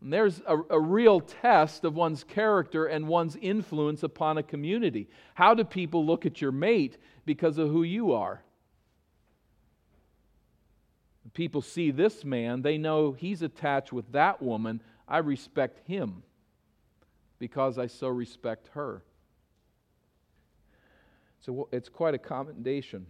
And 0.02 0.12
there's 0.12 0.42
a, 0.46 0.58
a, 0.68 0.78
real 0.78 1.20
test 1.20 1.84
of 1.84 1.94
one's 1.94 2.22
character 2.22 2.84
and 2.84 3.08
one's 3.08 3.34
influence 3.36 4.02
upon 4.02 4.36
a 4.36 4.42
community. 4.42 5.08
How 5.34 5.54
do 5.54 5.64
people 5.64 6.04
look 6.04 6.26
at 6.26 6.42
your 6.42 6.52
mate 6.52 6.98
because 7.24 7.56
of 7.56 7.70
who 7.70 7.82
you 7.82 8.12
are? 8.12 8.42
People 11.32 11.62
see 11.62 11.90
this 11.90 12.24
man, 12.24 12.60
they 12.60 12.76
know 12.76 13.12
he's 13.12 13.42
attached 13.42 13.92
with 13.92 14.12
that 14.12 14.42
woman. 14.42 14.82
I 15.08 15.18
respect 15.18 15.86
him 15.88 16.22
because 17.38 17.78
I 17.78 17.86
so 17.86 18.08
respect 18.08 18.68
her. 18.74 19.02
So 21.40 21.68
it's 21.70 21.88
quite 21.88 22.14
a 22.14 22.18
commendation. 22.18 23.06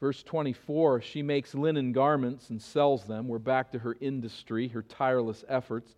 Verse 0.00 0.22
24, 0.22 1.00
she 1.00 1.22
makes 1.22 1.54
linen 1.54 1.92
garments 1.92 2.50
and 2.50 2.62
sells 2.62 3.04
them. 3.04 3.26
We're 3.26 3.40
back 3.40 3.72
to 3.72 3.80
her 3.80 3.96
industry, 4.00 4.68
her 4.68 4.82
tireless 4.82 5.44
efforts. 5.48 5.96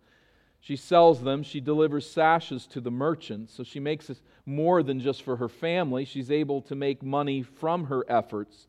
She 0.59 0.75
sells 0.75 1.21
them. 1.21 1.43
She 1.43 1.59
delivers 1.59 2.09
sashes 2.09 2.65
to 2.67 2.81
the 2.81 2.89
merchants. 2.89 3.53
So 3.53 3.63
she 3.63 3.79
makes 3.79 4.07
this 4.07 4.21
more 4.45 4.81
than 4.81 4.99
just 4.99 5.21
for 5.21 5.35
her 5.37 5.49
family. 5.49 6.05
She's 6.05 6.31
able 6.31 6.61
to 6.63 6.75
make 6.75 7.03
money 7.03 7.43
from 7.43 7.85
her 7.85 8.03
efforts. 8.07 8.67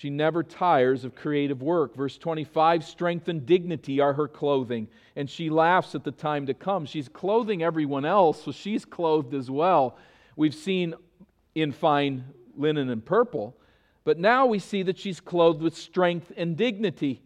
She 0.00 0.08
never 0.08 0.42
tires 0.42 1.04
of 1.04 1.14
creative 1.14 1.60
work. 1.60 1.94
Verse 1.94 2.16
25 2.16 2.84
strength 2.84 3.28
and 3.28 3.44
dignity 3.44 4.00
are 4.00 4.14
her 4.14 4.28
clothing, 4.28 4.88
and 5.14 5.28
she 5.28 5.50
laughs 5.50 5.94
at 5.94 6.04
the 6.04 6.10
time 6.10 6.46
to 6.46 6.54
come. 6.54 6.86
She's 6.86 7.06
clothing 7.06 7.62
everyone 7.62 8.06
else, 8.06 8.44
so 8.44 8.50
she's 8.50 8.86
clothed 8.86 9.34
as 9.34 9.50
well. 9.50 9.98
We've 10.36 10.54
seen 10.54 10.94
in 11.54 11.72
fine 11.72 12.24
linen 12.56 12.88
and 12.88 13.04
purple. 13.04 13.58
But 14.04 14.18
now 14.18 14.46
we 14.46 14.58
see 14.58 14.82
that 14.84 14.98
she's 14.98 15.20
clothed 15.20 15.60
with 15.60 15.76
strength 15.76 16.32
and 16.34 16.56
dignity. 16.56 17.20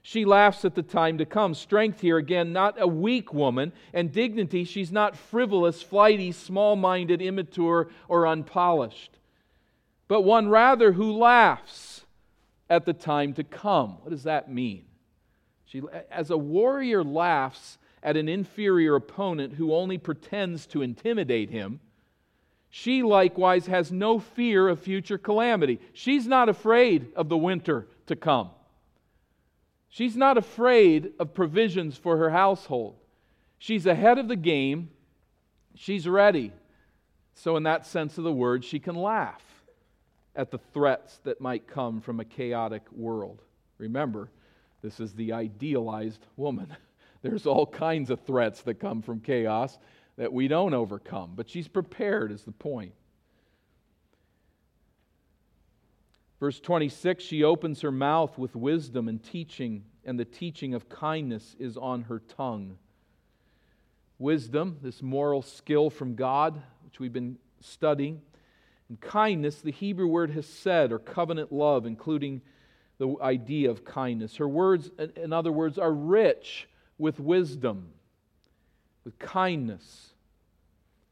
She 0.00 0.24
laughs 0.24 0.64
at 0.64 0.76
the 0.76 0.84
time 0.84 1.18
to 1.18 1.26
come. 1.26 1.52
Strength 1.52 2.00
here, 2.00 2.18
again, 2.18 2.52
not 2.52 2.80
a 2.80 2.86
weak 2.86 3.34
woman, 3.34 3.72
and 3.92 4.12
dignity, 4.12 4.62
she's 4.62 4.92
not 4.92 5.16
frivolous, 5.16 5.82
flighty, 5.82 6.30
small 6.30 6.76
minded, 6.76 7.20
immature, 7.20 7.90
or 8.06 8.28
unpolished, 8.28 9.18
but 10.06 10.20
one 10.20 10.48
rather 10.48 10.92
who 10.92 11.10
laughs 11.10 11.89
at 12.70 12.86
the 12.86 12.92
time 12.92 13.34
to 13.34 13.44
come. 13.44 13.98
What 14.00 14.10
does 14.10 14.22
that 14.22 14.50
mean? 14.50 14.84
She, 15.66 15.82
as 16.10 16.30
a 16.30 16.38
warrior 16.38 17.04
laughs 17.04 17.76
at 18.02 18.16
an 18.16 18.28
inferior 18.28 18.94
opponent 18.94 19.54
who 19.54 19.74
only 19.74 19.98
pretends 19.98 20.66
to 20.68 20.80
intimidate 20.80 21.50
him, 21.50 21.80
she 22.70 23.02
likewise 23.02 23.66
has 23.66 23.90
no 23.90 24.20
fear 24.20 24.68
of 24.68 24.80
future 24.80 25.18
calamity. 25.18 25.80
She's 25.92 26.26
not 26.26 26.48
afraid 26.48 27.12
of 27.16 27.28
the 27.28 27.36
winter 27.36 27.88
to 28.06 28.14
come. 28.14 28.50
She's 29.88 30.16
not 30.16 30.38
afraid 30.38 31.12
of 31.18 31.34
provisions 31.34 31.96
for 31.96 32.16
her 32.16 32.30
household. 32.30 32.94
She's 33.58 33.86
ahead 33.86 34.18
of 34.18 34.28
the 34.28 34.36
game. 34.36 34.90
She's 35.74 36.06
ready. 36.06 36.52
So, 37.34 37.56
in 37.56 37.64
that 37.64 37.86
sense 37.86 38.16
of 38.16 38.24
the 38.24 38.32
word, 38.32 38.64
she 38.64 38.78
can 38.78 38.94
laugh 38.94 39.49
at 40.36 40.50
the 40.50 40.58
threats 40.72 41.18
that 41.24 41.40
might 41.40 41.66
come 41.66 42.00
from 42.00 42.20
a 42.20 42.24
chaotic 42.24 42.82
world. 42.92 43.42
Remember, 43.78 44.30
this 44.82 45.00
is 45.00 45.14
the 45.14 45.32
idealized 45.32 46.24
woman. 46.36 46.74
There's 47.22 47.46
all 47.46 47.66
kinds 47.66 48.10
of 48.10 48.20
threats 48.20 48.62
that 48.62 48.74
come 48.74 49.02
from 49.02 49.20
chaos 49.20 49.78
that 50.16 50.32
we 50.32 50.48
don't 50.48 50.74
overcome, 50.74 51.32
but 51.34 51.48
she's 51.48 51.68
prepared, 51.68 52.32
is 52.32 52.42
the 52.42 52.52
point. 52.52 52.92
Verse 56.38 56.58
26 56.58 57.22
she 57.22 57.44
opens 57.44 57.82
her 57.82 57.92
mouth 57.92 58.38
with 58.38 58.56
wisdom 58.56 59.08
and 59.08 59.22
teaching, 59.22 59.84
and 60.04 60.18
the 60.18 60.24
teaching 60.24 60.72
of 60.72 60.88
kindness 60.88 61.54
is 61.58 61.76
on 61.76 62.02
her 62.02 62.20
tongue. 62.20 62.78
Wisdom, 64.18 64.78
this 64.82 65.02
moral 65.02 65.42
skill 65.42 65.90
from 65.90 66.14
God, 66.14 66.60
which 66.84 66.98
we've 66.98 67.12
been 67.12 67.38
studying, 67.60 68.22
kindness, 68.96 69.60
the 69.60 69.72
Hebrew 69.72 70.06
word 70.06 70.30
hesed, 70.30 70.92
or 70.92 70.98
covenant 70.98 71.52
love, 71.52 71.86
including 71.86 72.42
the 72.98 73.16
idea 73.22 73.70
of 73.70 73.84
kindness. 73.84 74.36
Her 74.36 74.48
words, 74.48 74.90
in 75.16 75.32
other 75.32 75.52
words, 75.52 75.78
are 75.78 75.92
rich 75.92 76.68
with 76.98 77.18
wisdom, 77.18 77.92
with 79.04 79.18
kindness 79.18 80.10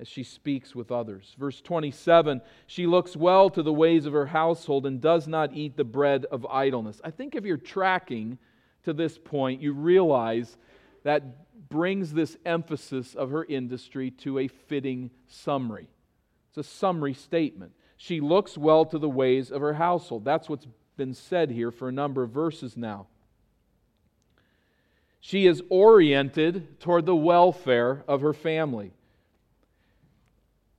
as 0.00 0.06
she 0.06 0.22
speaks 0.22 0.74
with 0.74 0.92
others. 0.92 1.34
Verse 1.38 1.60
27 1.60 2.40
She 2.66 2.86
looks 2.86 3.16
well 3.16 3.50
to 3.50 3.62
the 3.62 3.72
ways 3.72 4.06
of 4.06 4.12
her 4.12 4.26
household 4.26 4.86
and 4.86 5.00
does 5.00 5.26
not 5.26 5.54
eat 5.54 5.76
the 5.76 5.84
bread 5.84 6.24
of 6.26 6.46
idleness. 6.46 7.00
I 7.02 7.10
think 7.10 7.34
if 7.34 7.44
you're 7.44 7.56
tracking 7.56 8.38
to 8.84 8.92
this 8.92 9.18
point, 9.18 9.60
you 9.60 9.72
realize 9.72 10.56
that 11.04 11.68
brings 11.68 12.12
this 12.12 12.36
emphasis 12.44 13.14
of 13.14 13.30
her 13.30 13.44
industry 13.44 14.10
to 14.10 14.38
a 14.38 14.48
fitting 14.48 15.10
summary. 15.26 15.88
It's 16.58 16.66
a 16.66 16.70
summary 16.76 17.14
statement. 17.14 17.72
She 17.96 18.20
looks 18.20 18.58
well 18.58 18.84
to 18.86 18.98
the 18.98 19.08
ways 19.08 19.50
of 19.50 19.60
her 19.60 19.74
household. 19.74 20.24
That's 20.24 20.48
what's 20.48 20.66
been 20.96 21.14
said 21.14 21.50
here 21.50 21.70
for 21.70 21.88
a 21.88 21.92
number 21.92 22.22
of 22.22 22.30
verses 22.30 22.76
now. 22.76 23.06
She 25.20 25.46
is 25.46 25.62
oriented 25.68 26.80
toward 26.80 27.06
the 27.06 27.14
welfare 27.14 28.04
of 28.08 28.22
her 28.22 28.32
family. 28.32 28.92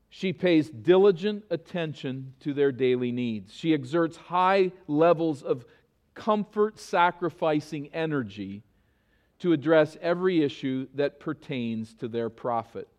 She 0.10 0.34
pays 0.34 0.70
diligent 0.70 1.46
attention 1.50 2.34
to 2.42 2.54
their 2.54 2.72
daily 2.72 3.12
needs. 3.12 3.54
She 3.54 3.74
exerts 3.74 4.18
high 4.18 4.72
levels 4.88 5.44
of 5.44 5.66
comfort 6.14 6.80
sacrificing 6.80 7.90
energy 7.94 8.64
to 9.40 9.54
address 9.54 9.96
every 10.02 10.42
issue 10.44 10.88
that 10.96 11.20
pertains 11.20 11.94
to 11.96 12.10
their 12.10 12.30
profit. 12.30 12.90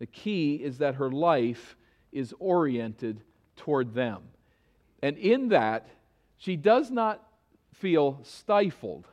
The 0.00 0.06
key 0.06 0.56
is 0.56 0.78
that 0.78 0.96
her 0.96 1.10
life 1.10 1.76
is 2.10 2.34
oriented 2.40 3.20
toward 3.54 3.94
them. 3.94 4.22
And 5.02 5.16
in 5.16 5.50
that, 5.50 5.88
she 6.38 6.56
does 6.56 6.90
not 6.90 7.22
feel 7.74 8.18
stifled, 8.22 9.06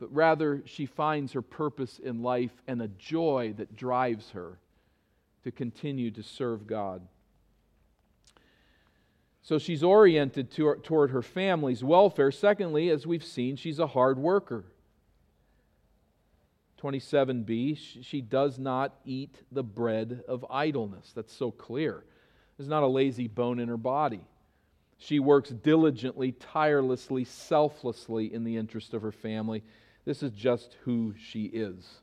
but 0.00 0.12
rather 0.12 0.62
she 0.64 0.86
finds 0.86 1.32
her 1.32 1.42
purpose 1.42 1.98
in 1.98 2.22
life 2.22 2.62
and 2.66 2.82
a 2.82 2.88
joy 2.88 3.54
that 3.58 3.76
drives 3.76 4.30
her 4.30 4.58
to 5.44 5.52
continue 5.52 6.10
to 6.10 6.22
serve 6.22 6.66
God. 6.66 7.02
So 9.42 9.58
she's 9.58 9.82
oriented 9.82 10.50
to, 10.52 10.76
toward 10.82 11.10
her 11.10 11.22
family's 11.22 11.82
welfare. 11.82 12.30
Secondly, 12.30 12.90
as 12.90 13.06
we've 13.06 13.24
seen, 13.24 13.56
she's 13.56 13.78
a 13.78 13.86
hard 13.86 14.18
worker. 14.18 14.64
27b, 16.80 18.02
she 18.02 18.20
does 18.20 18.58
not 18.58 18.96
eat 19.04 19.42
the 19.52 19.62
bread 19.62 20.22
of 20.26 20.44
idleness. 20.50 21.12
That's 21.14 21.32
so 21.32 21.50
clear. 21.50 22.04
There's 22.56 22.68
not 22.68 22.82
a 22.82 22.86
lazy 22.86 23.28
bone 23.28 23.58
in 23.58 23.68
her 23.68 23.76
body. 23.76 24.20
She 24.98 25.18
works 25.18 25.50
diligently, 25.50 26.32
tirelessly, 26.32 27.24
selflessly 27.24 28.32
in 28.32 28.44
the 28.44 28.56
interest 28.56 28.92
of 28.92 29.02
her 29.02 29.12
family. 29.12 29.62
This 30.04 30.22
is 30.22 30.30
just 30.32 30.76
who 30.84 31.14
she 31.18 31.44
is. 31.44 32.00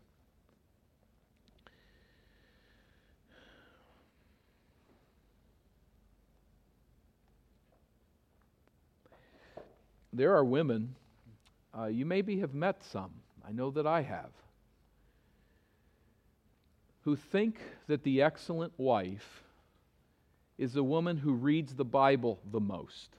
There 10.11 10.35
are 10.35 10.43
women, 10.43 10.95
uh, 11.77 11.85
you 11.85 12.03
maybe 12.03 12.39
have 12.39 12.55
met 12.55 12.83
some, 12.83 13.11
I 13.47 13.51
know 13.51 13.69
that 13.71 13.85
I 13.85 14.01
have, 14.01 14.31
who 17.07 17.15
think 17.15 17.61
that 17.87 18.03
the 18.03 18.21
excellent 18.21 18.73
wife 18.75 19.41
is 20.57 20.73
the 20.73 20.83
woman 20.83 21.15
who 21.15 21.31
reads 21.31 21.73
the 21.73 21.85
Bible 21.85 22.37
the 22.51 22.59
most, 22.59 23.15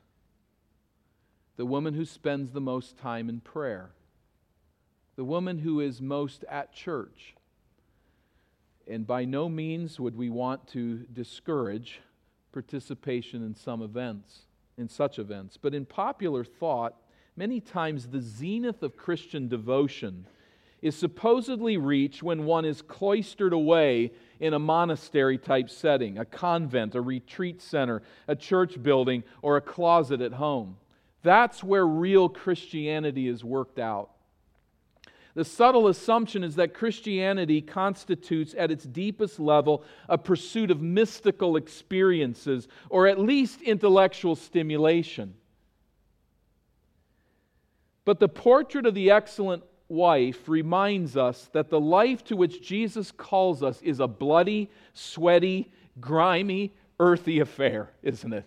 the 1.56 1.64
woman 1.64 1.94
who 1.94 2.04
spends 2.04 2.50
the 2.50 2.60
most 2.60 2.98
time 2.98 3.30
in 3.30 3.40
prayer, 3.40 3.88
the 5.16 5.24
woman 5.24 5.60
who 5.60 5.80
is 5.80 6.02
most 6.02 6.44
at 6.50 6.70
church. 6.70 7.34
And 8.86 9.06
by 9.06 9.24
no 9.24 9.48
means 9.48 9.98
would 9.98 10.18
we 10.18 10.28
want 10.28 10.68
to 10.68 11.06
discourage 11.10 12.02
participation 12.52 13.42
in 13.42 13.54
some 13.54 13.80
events, 13.80 14.40
in 14.76 14.90
such 14.90 15.18
events. 15.18 15.56
But 15.56 15.72
in 15.72 15.86
popular 15.86 16.44
thought, 16.44 16.94
many 17.36 17.58
times 17.58 18.08
the 18.08 18.20
zenith 18.20 18.82
of 18.82 18.98
Christian 18.98 19.48
devotion 19.48 20.26
is 20.80 20.94
supposedly 20.94 21.76
reached 21.76 22.22
when 22.22 22.44
one 22.44 22.64
is 22.64 22.82
cloistered 22.82 23.52
away 23.52 24.12
in 24.40 24.54
a 24.54 24.58
monastery 24.58 25.38
type 25.38 25.68
setting, 25.68 26.18
a 26.18 26.24
convent, 26.24 26.94
a 26.94 27.00
retreat 27.00 27.60
center, 27.60 28.02
a 28.28 28.36
church 28.36 28.80
building, 28.82 29.24
or 29.42 29.56
a 29.56 29.60
closet 29.60 30.20
at 30.20 30.34
home. 30.34 30.76
That's 31.22 31.64
where 31.64 31.86
real 31.86 32.28
Christianity 32.28 33.26
is 33.26 33.42
worked 33.42 33.78
out. 33.78 34.10
The 35.34 35.44
subtle 35.44 35.88
assumption 35.88 36.42
is 36.42 36.56
that 36.56 36.74
Christianity 36.74 37.60
constitutes, 37.60 38.54
at 38.58 38.70
its 38.70 38.84
deepest 38.84 39.38
level, 39.38 39.84
a 40.08 40.18
pursuit 40.18 40.70
of 40.70 40.80
mystical 40.80 41.56
experiences 41.56 42.66
or 42.90 43.06
at 43.06 43.20
least 43.20 43.62
intellectual 43.62 44.34
stimulation. 44.34 45.34
But 48.04 48.20
the 48.20 48.28
portrait 48.28 48.86
of 48.86 48.94
the 48.94 49.10
excellent 49.10 49.62
wife 49.88 50.48
reminds 50.48 51.16
us 51.16 51.48
that 51.52 51.70
the 51.70 51.80
life 51.80 52.24
to 52.24 52.36
which 52.36 52.62
Jesus 52.62 53.10
calls 53.10 53.62
us 53.62 53.80
is 53.82 54.00
a 54.00 54.06
bloody, 54.06 54.70
sweaty, 54.92 55.70
grimy, 56.00 56.72
earthy 57.00 57.40
affair, 57.40 57.90
isn't 58.02 58.32
it? 58.32 58.44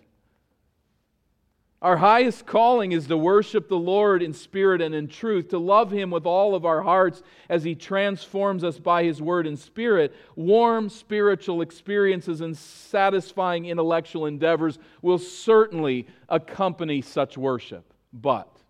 Our 1.82 1.96
highest 1.96 2.46
calling 2.46 2.92
is 2.92 3.08
to 3.08 3.16
worship 3.16 3.68
the 3.68 3.76
Lord 3.76 4.22
in 4.22 4.32
spirit 4.32 4.80
and 4.80 4.94
in 4.94 5.08
truth, 5.08 5.48
to 5.48 5.58
love 5.58 5.90
Him 5.90 6.12
with 6.12 6.26
all 6.26 6.54
of 6.54 6.64
our 6.64 6.80
hearts 6.80 7.24
as 7.48 7.64
He 7.64 7.74
transforms 7.74 8.62
us 8.62 8.78
by 8.78 9.02
His 9.02 9.20
word 9.20 9.48
and 9.48 9.58
spirit. 9.58 10.14
Warm 10.36 10.88
spiritual 10.88 11.60
experiences 11.60 12.40
and 12.40 12.56
satisfying 12.56 13.66
intellectual 13.66 14.26
endeavors 14.26 14.78
will 15.02 15.18
certainly 15.18 16.06
accompany 16.28 17.02
such 17.02 17.36
worship. 17.36 17.92
But 18.12 18.61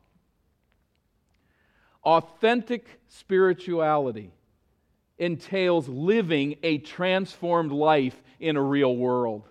Authentic 2.04 3.00
spirituality 3.08 4.32
entails 5.18 5.88
living 5.88 6.56
a 6.62 6.78
transformed 6.78 7.70
life 7.70 8.20
in 8.40 8.56
a 8.56 8.62
real 8.62 8.96
world. 8.96 9.48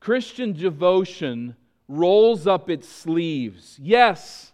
Christian 0.00 0.52
devotion 0.52 1.54
rolls 1.86 2.46
up 2.46 2.68
its 2.68 2.88
sleeves. 2.88 3.78
Yes, 3.80 4.52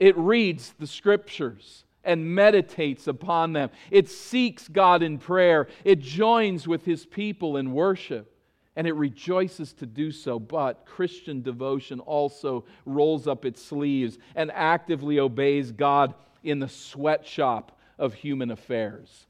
it 0.00 0.16
reads 0.16 0.74
the 0.78 0.86
scriptures 0.86 1.84
and 2.04 2.34
meditates 2.34 3.06
upon 3.06 3.52
them. 3.52 3.68
It 3.90 4.08
seeks 4.08 4.66
God 4.66 5.02
in 5.02 5.18
prayer. 5.18 5.68
It 5.84 6.00
joins 6.00 6.66
with 6.66 6.86
his 6.86 7.04
people 7.04 7.58
in 7.58 7.72
worship 7.72 8.34
and 8.78 8.86
it 8.86 8.94
rejoices 8.94 9.72
to 9.72 9.86
do 9.86 10.12
so. 10.12 10.38
But 10.38 10.86
Christian 10.86 11.42
devotion 11.42 11.98
also 11.98 12.64
rolls 12.86 13.26
up 13.26 13.44
its 13.44 13.60
sleeves 13.60 14.18
and 14.36 14.52
actively 14.54 15.18
obeys 15.18 15.72
God 15.72 16.14
in 16.44 16.60
the 16.60 16.68
sweatshop 16.68 17.76
of 17.98 18.14
human 18.14 18.52
affairs. 18.52 19.26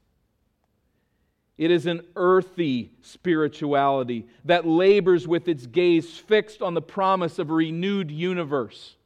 It 1.57 1.71
is 1.71 1.87
an 1.87 2.01
earthy 2.15 2.91
spirituality 3.01 4.27
that 4.45 4.67
labors 4.67 5.27
with 5.27 5.47
its 5.47 5.65
gaze 5.65 6.15
fixed 6.15 6.61
on 6.61 6.75
the 6.75 6.81
promise 6.83 7.39
of 7.39 7.49
a 7.49 7.53
renewed 7.55 8.11
universe, 8.11 8.97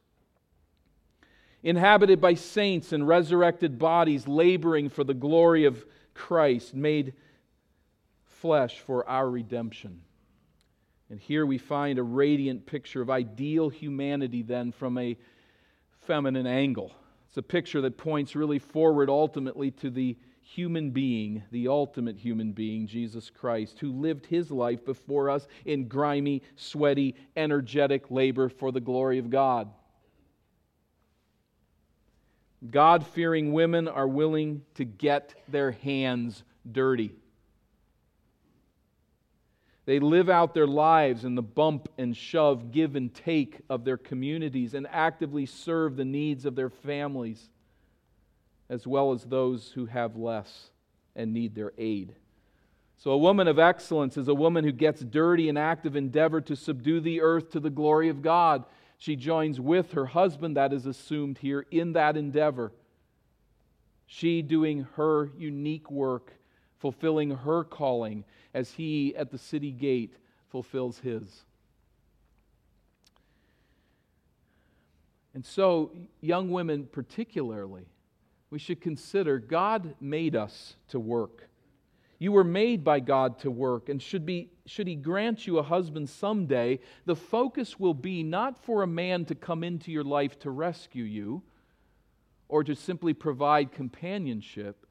inhabited 1.62 2.20
by 2.20 2.34
saints 2.34 2.92
and 2.92 3.08
resurrected 3.08 3.78
bodies, 3.78 4.28
laboring 4.28 4.90
for 4.90 5.04
the 5.04 5.14
glory 5.14 5.64
of 5.64 5.86
Christ, 6.12 6.74
made 6.74 7.14
flesh 8.26 8.80
for 8.80 9.08
our 9.08 9.30
redemption. 9.30 10.02
And 11.10 11.20
here 11.20 11.44
we 11.44 11.58
find 11.58 11.98
a 11.98 12.02
radiant 12.02 12.66
picture 12.66 13.02
of 13.02 13.10
ideal 13.10 13.68
humanity, 13.68 14.42
then, 14.42 14.72
from 14.72 14.98
a 14.98 15.16
feminine 16.06 16.46
angle. 16.46 16.92
It's 17.28 17.36
a 17.36 17.42
picture 17.42 17.80
that 17.82 17.98
points 17.98 18.36
really 18.36 18.58
forward 18.58 19.10
ultimately 19.10 19.70
to 19.72 19.90
the 19.90 20.16
human 20.40 20.90
being, 20.90 21.42
the 21.50 21.68
ultimate 21.68 22.16
human 22.16 22.52
being, 22.52 22.86
Jesus 22.86 23.30
Christ, 23.30 23.78
who 23.78 23.90
lived 23.92 24.26
his 24.26 24.50
life 24.50 24.84
before 24.84 25.30
us 25.30 25.48
in 25.64 25.88
grimy, 25.88 26.42
sweaty, 26.56 27.14
energetic 27.36 28.10
labor 28.10 28.48
for 28.48 28.70
the 28.70 28.80
glory 28.80 29.18
of 29.18 29.30
God. 29.30 29.68
God 32.70 33.06
fearing 33.06 33.52
women 33.52 33.88
are 33.88 34.08
willing 34.08 34.62
to 34.74 34.84
get 34.84 35.34
their 35.48 35.72
hands 35.72 36.44
dirty. 36.70 37.14
They 39.86 40.00
live 40.00 40.30
out 40.30 40.54
their 40.54 40.66
lives 40.66 41.24
in 41.24 41.34
the 41.34 41.42
bump 41.42 41.88
and 41.98 42.16
shove, 42.16 42.70
give 42.70 42.96
and 42.96 43.12
take 43.14 43.60
of 43.68 43.84
their 43.84 43.98
communities 43.98 44.74
and 44.74 44.86
actively 44.90 45.44
serve 45.44 45.96
the 45.96 46.04
needs 46.04 46.46
of 46.46 46.54
their 46.54 46.70
families 46.70 47.50
as 48.68 48.86
well 48.86 49.12
as 49.12 49.24
those 49.24 49.72
who 49.72 49.86
have 49.86 50.16
less 50.16 50.70
and 51.14 51.32
need 51.32 51.54
their 51.54 51.72
aid. 51.78 52.14
So, 52.96 53.10
a 53.10 53.18
woman 53.18 53.48
of 53.48 53.58
excellence 53.58 54.16
is 54.16 54.28
a 54.28 54.34
woman 54.34 54.64
who 54.64 54.72
gets 54.72 55.02
dirty 55.02 55.48
in 55.48 55.56
active 55.56 55.96
endeavor 55.96 56.40
to 56.42 56.56
subdue 56.56 57.00
the 57.00 57.20
earth 57.20 57.50
to 57.50 57.60
the 57.60 57.70
glory 57.70 58.08
of 58.08 58.22
God. 58.22 58.64
She 58.98 59.16
joins 59.16 59.60
with 59.60 59.92
her 59.92 60.06
husband, 60.06 60.56
that 60.56 60.72
is 60.72 60.86
assumed 60.86 61.38
here, 61.38 61.66
in 61.70 61.92
that 61.92 62.16
endeavor. 62.16 62.72
She 64.06 64.42
doing 64.42 64.86
her 64.94 65.30
unique 65.36 65.90
work, 65.90 66.32
fulfilling 66.84 67.30
her 67.30 67.64
calling 67.64 68.22
as 68.52 68.72
he 68.72 69.16
at 69.16 69.30
the 69.30 69.38
city 69.38 69.70
gate 69.70 70.18
fulfills 70.50 70.98
his. 70.98 71.46
And 75.32 75.46
so, 75.46 75.92
young 76.20 76.50
women 76.50 76.86
particularly, 76.92 77.86
we 78.50 78.58
should 78.58 78.82
consider 78.82 79.38
God 79.38 79.94
made 79.98 80.36
us 80.36 80.74
to 80.88 81.00
work. 81.00 81.48
You 82.18 82.32
were 82.32 82.44
made 82.44 82.84
by 82.84 83.00
God 83.00 83.38
to 83.38 83.50
work, 83.50 83.88
and 83.88 84.02
should, 84.02 84.26
be, 84.26 84.50
should 84.66 84.86
He 84.86 84.94
grant 84.94 85.46
you 85.46 85.56
a 85.56 85.62
husband 85.62 86.10
someday, 86.10 86.80
the 87.06 87.16
focus 87.16 87.80
will 87.80 87.94
be 87.94 88.22
not 88.22 88.62
for 88.62 88.82
a 88.82 88.86
man 88.86 89.24
to 89.24 89.34
come 89.34 89.64
into 89.64 89.90
your 89.90 90.04
life 90.04 90.38
to 90.40 90.50
rescue 90.50 91.04
you 91.04 91.44
or 92.46 92.62
to 92.62 92.74
simply 92.74 93.14
provide 93.14 93.72
companionship, 93.72 94.83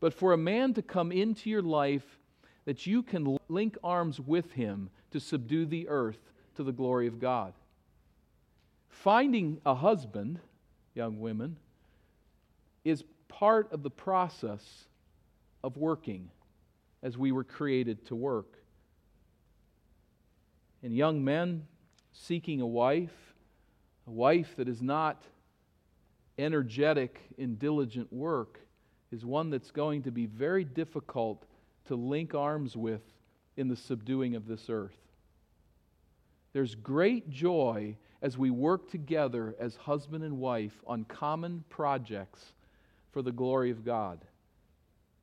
but 0.00 0.14
for 0.14 0.32
a 0.32 0.38
man 0.38 0.74
to 0.74 0.82
come 0.82 1.12
into 1.12 1.50
your 1.50 1.62
life 1.62 2.18
that 2.64 2.86
you 2.86 3.02
can 3.02 3.38
link 3.48 3.76
arms 3.84 4.18
with 4.18 4.52
him 4.52 4.90
to 5.10 5.20
subdue 5.20 5.66
the 5.66 5.88
earth 5.88 6.18
to 6.56 6.62
the 6.62 6.72
glory 6.72 7.06
of 7.06 7.20
God. 7.20 7.52
Finding 8.88 9.60
a 9.64 9.74
husband, 9.74 10.40
young 10.94 11.20
women, 11.20 11.56
is 12.84 13.04
part 13.28 13.70
of 13.72 13.82
the 13.82 13.90
process 13.90 14.84
of 15.62 15.76
working 15.76 16.30
as 17.02 17.16
we 17.16 17.32
were 17.32 17.44
created 17.44 18.06
to 18.06 18.14
work. 18.14 18.58
And 20.82 20.94
young 20.94 21.24
men 21.24 21.66
seeking 22.12 22.60
a 22.60 22.66
wife, 22.66 23.34
a 24.06 24.10
wife 24.10 24.56
that 24.56 24.68
is 24.68 24.82
not 24.82 25.22
energetic 26.38 27.20
in 27.38 27.56
diligent 27.56 28.12
work, 28.12 28.60
is 29.12 29.24
one 29.24 29.50
that's 29.50 29.70
going 29.70 30.02
to 30.02 30.10
be 30.10 30.26
very 30.26 30.64
difficult 30.64 31.44
to 31.86 31.94
link 31.94 32.34
arms 32.34 32.76
with 32.76 33.02
in 33.56 33.68
the 33.68 33.76
subduing 33.76 34.36
of 34.36 34.46
this 34.46 34.66
earth. 34.68 34.96
There's 36.52 36.74
great 36.74 37.30
joy 37.30 37.96
as 38.22 38.36
we 38.36 38.50
work 38.50 38.90
together 38.90 39.54
as 39.58 39.76
husband 39.76 40.24
and 40.24 40.38
wife 40.38 40.82
on 40.86 41.04
common 41.04 41.64
projects 41.68 42.52
for 43.12 43.22
the 43.22 43.32
glory 43.32 43.70
of 43.70 43.84
God. 43.84 44.20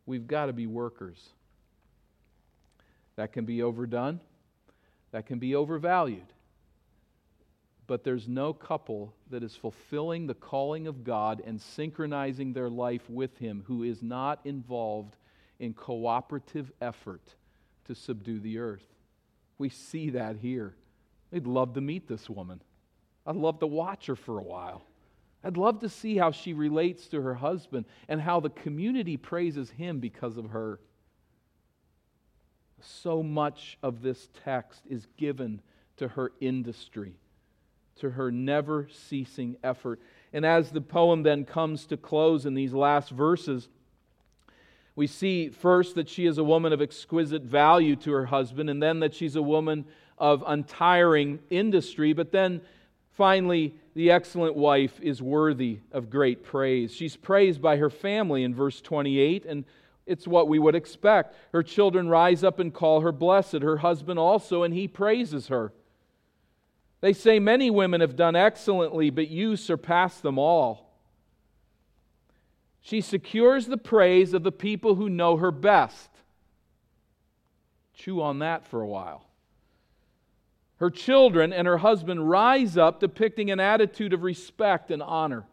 We've 0.05 0.27
got 0.27 0.47
to 0.47 0.53
be 0.53 0.67
workers. 0.67 1.29
That 3.15 3.33
can 3.33 3.45
be 3.45 3.61
overdone. 3.61 4.19
That 5.11 5.25
can 5.25 5.39
be 5.39 5.55
overvalued. 5.55 6.33
But 7.87 8.03
there's 8.03 8.27
no 8.27 8.53
couple 8.53 9.13
that 9.29 9.43
is 9.43 9.55
fulfilling 9.55 10.27
the 10.27 10.33
calling 10.33 10.87
of 10.87 11.03
God 11.05 11.41
and 11.45 11.59
synchronizing 11.59 12.51
their 12.53 12.69
life 12.69 13.09
with 13.09 13.37
Him 13.37 13.63
who 13.65 13.83
is 13.83 14.03
not 14.03 14.41
involved 14.43 15.15
in 15.59 15.73
cooperative 15.73 16.71
effort 16.81 17.35
to 17.85 17.95
subdue 17.95 18.39
the 18.39 18.59
earth. 18.59 18.85
We 19.57 19.69
see 19.69 20.11
that 20.11 20.35
here. 20.37 20.75
I'd 21.33 21.47
love 21.47 21.73
to 21.73 21.81
meet 21.81 22.07
this 22.07 22.29
woman. 22.29 22.61
I'd 23.25 23.35
love 23.35 23.59
to 23.59 23.67
watch 23.67 24.05
her 24.07 24.15
for 24.15 24.39
a 24.39 24.43
while. 24.43 24.83
I'd 25.43 25.57
love 25.57 25.79
to 25.79 25.89
see 25.89 26.17
how 26.17 26.31
she 26.31 26.53
relates 26.53 27.07
to 27.07 27.21
her 27.21 27.35
husband 27.35 27.85
and 28.07 28.21
how 28.21 28.39
the 28.39 28.49
community 28.49 29.17
praises 29.17 29.69
him 29.69 29.99
because 29.99 30.37
of 30.37 30.49
her. 30.49 30.79
So 32.81 33.23
much 33.23 33.77
of 33.81 34.01
this 34.01 34.29
text 34.43 34.81
is 34.89 35.07
given 35.17 35.61
to 35.97 36.09
her 36.09 36.31
industry, 36.39 37.15
to 37.97 38.11
her 38.11 38.31
never 38.31 38.87
ceasing 38.91 39.57
effort. 39.63 39.99
And 40.33 40.45
as 40.45 40.71
the 40.71 40.81
poem 40.81 41.23
then 41.23 41.45
comes 41.45 41.85
to 41.87 41.97
close 41.97 42.45
in 42.45 42.53
these 42.53 42.73
last 42.73 43.09
verses, 43.09 43.69
we 44.95 45.07
see 45.07 45.49
first 45.49 45.95
that 45.95 46.09
she 46.09 46.25
is 46.25 46.37
a 46.37 46.43
woman 46.43 46.73
of 46.73 46.81
exquisite 46.81 47.43
value 47.43 47.95
to 47.97 48.11
her 48.13 48.25
husband, 48.25 48.69
and 48.69 48.81
then 48.81 48.99
that 49.01 49.13
she's 49.13 49.35
a 49.35 49.41
woman 49.41 49.85
of 50.17 50.43
untiring 50.47 51.39
industry, 51.49 52.13
but 52.13 52.31
then 52.31 52.61
Finally, 53.17 53.73
the 53.95 54.11
excellent 54.11 54.55
wife 54.55 54.99
is 55.01 55.23
worthy 55.23 55.79
of 55.91 56.07
great 56.07 56.43
praise. 56.43 56.93
She's 56.93 57.15
praised 57.15 57.59
by 57.59 57.77
her 57.77 57.89
family 57.89 58.43
in 58.43 58.53
verse 58.53 58.79
28, 58.79 59.43
and 59.43 59.65
it's 60.05 60.27
what 60.27 60.47
we 60.47 60.59
would 60.59 60.75
expect. 60.75 61.35
Her 61.51 61.63
children 61.63 62.09
rise 62.09 62.43
up 62.43 62.59
and 62.59 62.71
call 62.71 63.01
her 63.01 63.11
blessed, 63.11 63.63
her 63.63 63.77
husband 63.77 64.19
also, 64.19 64.61
and 64.61 64.71
he 64.71 64.87
praises 64.87 65.47
her. 65.47 65.73
They 67.01 67.13
say 67.13 67.39
many 67.39 67.69
women 67.69 68.01
have 68.01 68.15
done 68.15 68.35
excellently, 68.35 69.09
but 69.09 69.27
you 69.27 69.55
surpass 69.55 70.19
them 70.19 70.39
all. 70.39 70.87
She 72.81 73.01
secures 73.01 73.67
the 73.67 73.77
praise 73.77 74.33
of 74.33 74.43
the 74.43 74.51
people 74.51 74.95
who 74.95 75.09
know 75.09 75.37
her 75.37 75.51
best. 75.51 76.09
Chew 77.93 78.21
on 78.21 78.39
that 78.39 78.65
for 78.65 78.81
a 78.81 78.87
while. 78.87 79.25
Her 80.77 80.89
children 80.89 81.51
and 81.51 81.67
her 81.67 81.79
husband 81.79 82.29
rise 82.29 82.77
up, 82.77 82.99
depicting 82.99 83.51
an 83.51 83.59
attitude 83.59 84.13
of 84.13 84.23
respect 84.23 84.91
and 84.91 85.01
honor. 85.01 85.45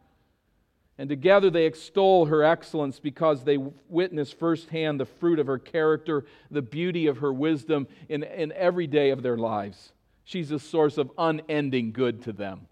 And 0.97 1.09
together 1.09 1.51
they 1.51 1.67
extol 1.67 2.27
her 2.27 2.45
excellence 2.45 3.01
because 3.01 3.43
they 3.43 3.57
witness 3.57 4.33
firsthand 4.33 5.01
the 5.01 5.07
fruit 5.07 5.39
of 5.39 5.47
her 5.47 5.59
character, 5.59 6.25
the 6.51 6.63
beauty 6.63 7.07
of 7.07 7.19
her 7.19 7.33
wisdom 7.33 7.89
in, 8.09 8.23
in 8.23 8.53
every 8.53 8.87
day 8.87 9.11
of 9.11 9.23
their 9.23 9.37
lives. 9.37 9.94
She's 10.25 10.51
a 10.51 10.59
source 10.59 10.97
of 10.99 11.11
unending 11.19 11.93
good 11.93 12.23
to 12.23 12.33
them. 12.33 12.67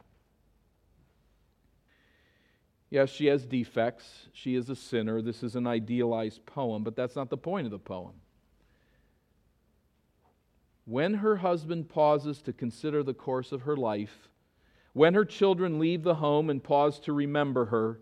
Yes, 2.91 3.11
she 3.11 3.27
has 3.27 3.47
defects. 3.47 4.29
She 4.33 4.55
is 4.55 4.69
a 4.69 4.77
sinner. 4.77 5.23
This 5.23 5.43
is 5.43 5.57
an 5.57 5.67
idealized 5.67 6.45
poem, 6.45 6.83
but 6.83 6.97
that's 6.97 7.17
not 7.17 7.31
the 7.31 7.39
point 7.39 7.67
of 7.67 7.71
the 7.71 7.79
poem. 7.79 8.13
When 10.85 11.15
her 11.15 11.37
husband 11.37 11.89
pauses 11.89 12.43
to 12.43 12.53
consider 12.53 13.03
the 13.03 13.15
course 13.15 13.53
of 13.53 13.63
her 13.63 13.77
life, 13.77 14.29
when 14.93 15.15
her 15.15 15.25
children 15.25 15.79
leave 15.79 16.03
the 16.03 16.17
home 16.17 16.51
and 16.51 16.63
pause 16.63 16.99
to 17.01 17.13
remember 17.13 17.67
her, 17.67 17.99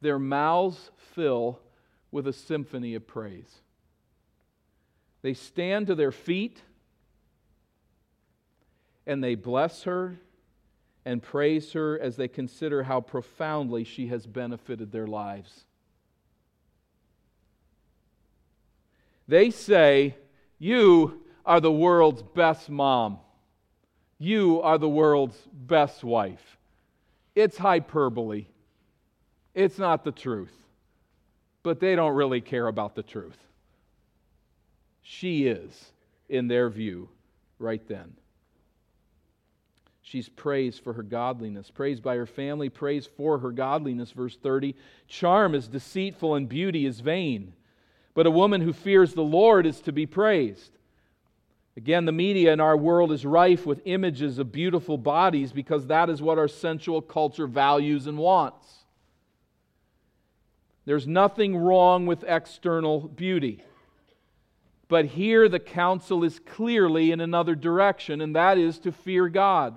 their 0.00 0.18
mouths 0.18 0.90
fill 1.14 1.60
with 2.10 2.26
a 2.26 2.32
symphony 2.32 2.94
of 2.94 3.06
praise. 3.06 3.60
They 5.22 5.32
stand 5.32 5.86
to 5.86 5.94
their 5.94 6.12
feet 6.12 6.62
and 9.06 9.22
they 9.22 9.34
bless 9.34 9.84
her 9.84 10.16
and 11.04 11.22
praise 11.22 11.72
her 11.72 11.98
as 11.98 12.16
they 12.16 12.28
consider 12.28 12.82
how 12.82 13.00
profoundly 13.00 13.84
she 13.84 14.08
has 14.08 14.26
benefited 14.26 14.90
their 14.90 15.06
lives. 15.06 15.64
They 19.28 19.50
say, 19.50 20.16
you 20.58 21.22
are 21.44 21.60
the 21.60 21.72
world's 21.72 22.22
best 22.22 22.68
mom. 22.68 23.18
You 24.18 24.60
are 24.62 24.78
the 24.78 24.88
world's 24.88 25.36
best 25.52 26.02
wife. 26.02 26.56
It's 27.34 27.58
hyperbole. 27.58 28.46
It's 29.54 29.78
not 29.78 30.04
the 30.04 30.12
truth. 30.12 30.52
But 31.62 31.80
they 31.80 31.94
don't 31.94 32.14
really 32.14 32.40
care 32.40 32.66
about 32.66 32.94
the 32.94 33.02
truth. 33.02 33.38
She 35.02 35.46
is, 35.46 35.92
in 36.28 36.48
their 36.48 36.68
view, 36.68 37.08
right 37.58 37.86
then. 37.86 38.14
She's 40.06 40.28
praised 40.28 40.82
for 40.82 40.92
her 40.92 41.02
godliness, 41.02 41.70
praised 41.70 42.02
by 42.02 42.16
her 42.16 42.26
family, 42.26 42.68
praised 42.68 43.10
for 43.16 43.38
her 43.38 43.50
godliness. 43.50 44.12
Verse 44.12 44.36
30 44.36 44.74
Charm 45.08 45.54
is 45.54 45.68
deceitful 45.68 46.34
and 46.34 46.48
beauty 46.48 46.86
is 46.86 47.00
vain 47.00 47.52
but 48.16 48.26
a 48.26 48.30
woman 48.30 48.62
who 48.62 48.72
fears 48.72 49.12
the 49.12 49.22
Lord 49.22 49.66
is 49.66 49.78
to 49.82 49.92
be 49.92 50.06
praised. 50.06 50.70
Again, 51.76 52.06
the 52.06 52.12
media 52.12 52.50
in 52.50 52.60
our 52.60 52.76
world 52.76 53.12
is 53.12 53.26
rife 53.26 53.66
with 53.66 53.82
images 53.84 54.38
of 54.38 54.50
beautiful 54.50 54.96
bodies 54.96 55.52
because 55.52 55.86
that 55.88 56.08
is 56.08 56.22
what 56.22 56.38
our 56.38 56.48
sensual 56.48 57.02
culture 57.02 57.46
values 57.46 58.06
and 58.06 58.16
wants. 58.16 58.66
There's 60.86 61.06
nothing 61.06 61.58
wrong 61.58 62.06
with 62.06 62.24
external 62.26 63.00
beauty. 63.00 63.62
But 64.88 65.04
here 65.04 65.46
the 65.46 65.60
counsel 65.60 66.24
is 66.24 66.38
clearly 66.38 67.12
in 67.12 67.20
another 67.20 67.54
direction, 67.54 68.22
and 68.22 68.34
that 68.34 68.56
is 68.56 68.78
to 68.78 68.92
fear 68.92 69.28
God. 69.28 69.76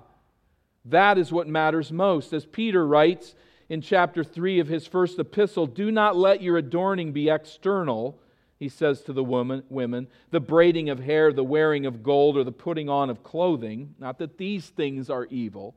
That 0.84 1.18
is 1.18 1.32
what 1.32 1.48
matters 1.48 1.92
most. 1.92 2.32
As 2.32 2.46
Peter 2.46 2.86
writes 2.86 3.34
in 3.68 3.80
chapter 3.80 4.24
3 4.24 4.60
of 4.60 4.68
his 4.68 4.86
first 4.86 5.18
epistle, 5.18 5.66
do 5.66 5.90
not 5.90 6.16
let 6.16 6.42
your 6.42 6.56
adorning 6.56 7.12
be 7.12 7.28
external 7.28 8.18
he 8.60 8.68
says 8.68 9.00
to 9.02 9.14
the 9.14 9.24
woman, 9.24 9.62
women, 9.70 10.06
the 10.30 10.38
braiding 10.38 10.90
of 10.90 11.00
hair, 11.00 11.32
the 11.32 11.42
wearing 11.42 11.86
of 11.86 12.02
gold, 12.02 12.36
or 12.36 12.44
the 12.44 12.52
putting 12.52 12.90
on 12.90 13.08
of 13.08 13.24
clothing. 13.24 13.94
Not 13.98 14.18
that 14.18 14.36
these 14.36 14.68
things 14.68 15.08
are 15.08 15.24
evil, 15.30 15.74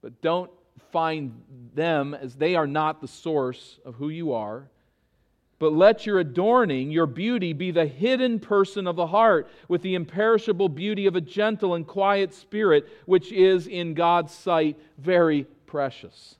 but 0.00 0.22
don't 0.22 0.50
find 0.90 1.42
them 1.74 2.14
as 2.14 2.34
they 2.36 2.56
are 2.56 2.66
not 2.66 3.02
the 3.02 3.06
source 3.06 3.78
of 3.84 3.96
who 3.96 4.08
you 4.08 4.32
are. 4.32 4.70
But 5.60 5.74
let 5.74 6.06
your 6.06 6.18
adorning, 6.18 6.90
your 6.90 7.06
beauty, 7.06 7.52
be 7.52 7.70
the 7.70 7.86
hidden 7.86 8.40
person 8.40 8.86
of 8.86 8.96
the 8.96 9.08
heart, 9.08 9.46
with 9.68 9.82
the 9.82 9.94
imperishable 9.94 10.70
beauty 10.70 11.06
of 11.06 11.14
a 11.14 11.20
gentle 11.20 11.74
and 11.74 11.86
quiet 11.86 12.32
spirit, 12.32 12.88
which 13.04 13.30
is 13.30 13.66
in 13.66 13.92
God's 13.92 14.32
sight 14.32 14.80
very 14.96 15.44
precious. 15.66 16.36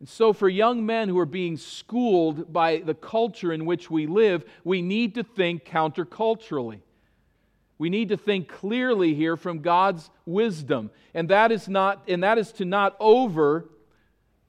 And 0.00 0.08
so, 0.08 0.32
for 0.32 0.48
young 0.48 0.86
men 0.86 1.10
who 1.10 1.18
are 1.18 1.26
being 1.26 1.58
schooled 1.58 2.50
by 2.50 2.78
the 2.78 2.94
culture 2.94 3.52
in 3.52 3.66
which 3.66 3.90
we 3.90 4.06
live, 4.06 4.46
we 4.64 4.80
need 4.80 5.14
to 5.16 5.22
think 5.22 5.66
counterculturally. 5.66 6.80
We 7.76 7.90
need 7.90 8.08
to 8.08 8.16
think 8.16 8.48
clearly 8.48 9.12
here 9.12 9.36
from 9.36 9.58
God's 9.58 10.08
wisdom. 10.24 10.90
And 11.12 11.28
that 11.28 11.52
is, 11.52 11.68
not, 11.68 12.02
and 12.08 12.22
that 12.22 12.38
is 12.38 12.50
to 12.52 12.64
not 12.64 12.96
over 12.98 13.68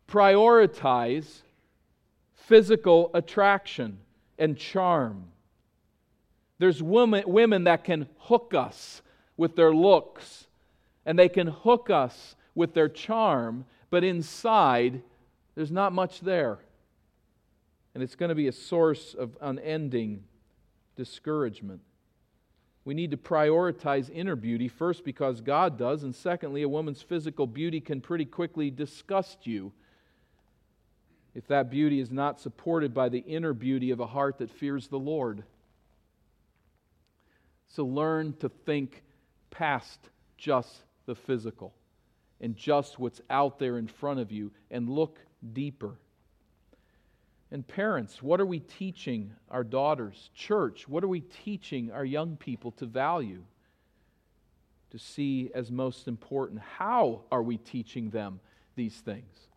prioritize 0.08 1.41
physical 2.50 3.12
attraction 3.14 4.00
and 4.40 4.58
charm. 4.58 5.26
There's 6.58 6.82
women, 6.82 7.24
women 7.28 7.66
that 7.66 7.84
can 7.84 8.08
hook 8.18 8.56
us 8.56 9.04
with 9.38 9.56
their 9.56 9.72
looks, 9.72 10.48
and 11.06 11.18
they 11.18 11.30
can 11.30 11.46
hook 11.46 11.92
us 11.92 12.36
with 12.56 12.74
their 12.74 12.90
charm, 12.90 13.66
but 13.92 14.04
inside, 14.04 15.04
there's 15.54 15.72
not 15.72 15.94
much 15.94 16.22
there. 16.22 16.58
And 17.94 18.02
it's 18.02 18.16
going 18.16 18.30
to 18.30 18.36
be 18.36 18.48
a 18.48 18.52
source 18.52 19.14
of 19.14 19.38
unending 19.40 20.24
discouragement. 20.96 21.82
We 22.84 22.96
need 22.96 23.12
to 23.12 23.17
prioritize 23.17 24.10
inner 24.12 24.36
beauty, 24.36 24.67
first 24.67 25.06
because 25.06 25.40
God 25.40 25.78
does, 25.78 26.02
and 26.02 26.15
secondly, 26.15 26.63
a 26.63 26.69
woman's 26.69 27.04
physical 27.04 27.46
beauty 27.46 27.80
can 27.80 28.02
pretty 28.02 28.26
quickly 28.26 28.71
disgust 28.71 29.46
you 29.46 29.71
if 31.36 31.48
that 31.48 31.69
beauty 31.69 32.00
is 32.00 32.12
not 32.12 32.40
supported 32.40 32.94
by 32.94 33.10
the 33.10 33.19
inner 33.19 33.54
beauty 33.54 33.92
of 33.92 34.00
a 34.00 34.08
heart 34.08 34.40
that 34.40 34.50
fears 34.50 34.88
the 34.88 35.00
Lord. 35.00 35.44
So 37.67 37.86
learn 37.86 38.34
to 38.40 38.50
think 38.50 39.04
past 39.52 40.00
just 40.38 40.82
the 41.06 41.15
physical 41.15 41.73
and 42.42 42.56
just 42.56 43.00
what's 43.00 43.21
out 43.30 43.60
there 43.60 43.77
in 43.77 43.88
front 43.88 44.19
of 44.19 44.32
you 44.32 44.52
and 44.71 44.90
look 44.90 45.19
deeper. 45.54 45.96
And 47.52 47.67
parents, 47.67 48.21
what 48.21 48.40
are 48.40 48.46
we 48.46 48.60
teaching 48.60 49.34
our 49.50 49.63
daughters? 49.63 50.30
Church, 50.34 50.88
what 50.88 51.04
are 51.04 51.08
we 51.08 51.21
teaching 51.21 51.92
our 51.92 52.06
young 52.06 52.38
people 52.38 52.71
to 52.73 52.86
value, 52.86 53.44
to 54.92 55.00
see 55.00 55.50
as 55.54 55.71
most 55.71 56.08
important? 56.08 56.62
How 56.77 57.21
are 57.32 57.42
we 57.42 57.58
teaching 57.58 58.12
them 58.12 58.40
these 58.75 58.96
things? 58.98 59.48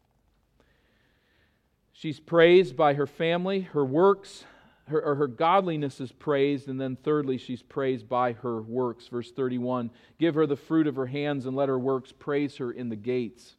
She's 1.92 2.18
praised 2.18 2.76
by 2.76 2.94
her 2.94 3.06
family, 3.06 3.60
her 3.60 3.84
works, 3.84 4.44
her, 4.86 5.02
or 5.02 5.14
her 5.14 5.26
godliness 5.26 6.00
is 6.00 6.10
praised, 6.10 6.68
and 6.68 6.80
then 6.80 6.96
thirdly, 6.96 7.38
she's 7.38 7.62
praised 7.62 8.08
by 8.08 8.32
her 8.32 8.60
works. 8.62 9.08
Verse 9.08 9.30
31 9.30 9.90
Give 10.18 10.34
her 10.34 10.46
the 10.46 10.56
fruit 10.56 10.86
of 10.86 10.96
her 10.96 11.06
hands, 11.06 11.46
and 11.46 11.54
let 11.54 11.68
her 11.68 11.78
works 11.78 12.12
praise 12.12 12.56
her 12.56 12.72
in 12.72 12.88
the 12.88 12.96
gates. 12.96 13.56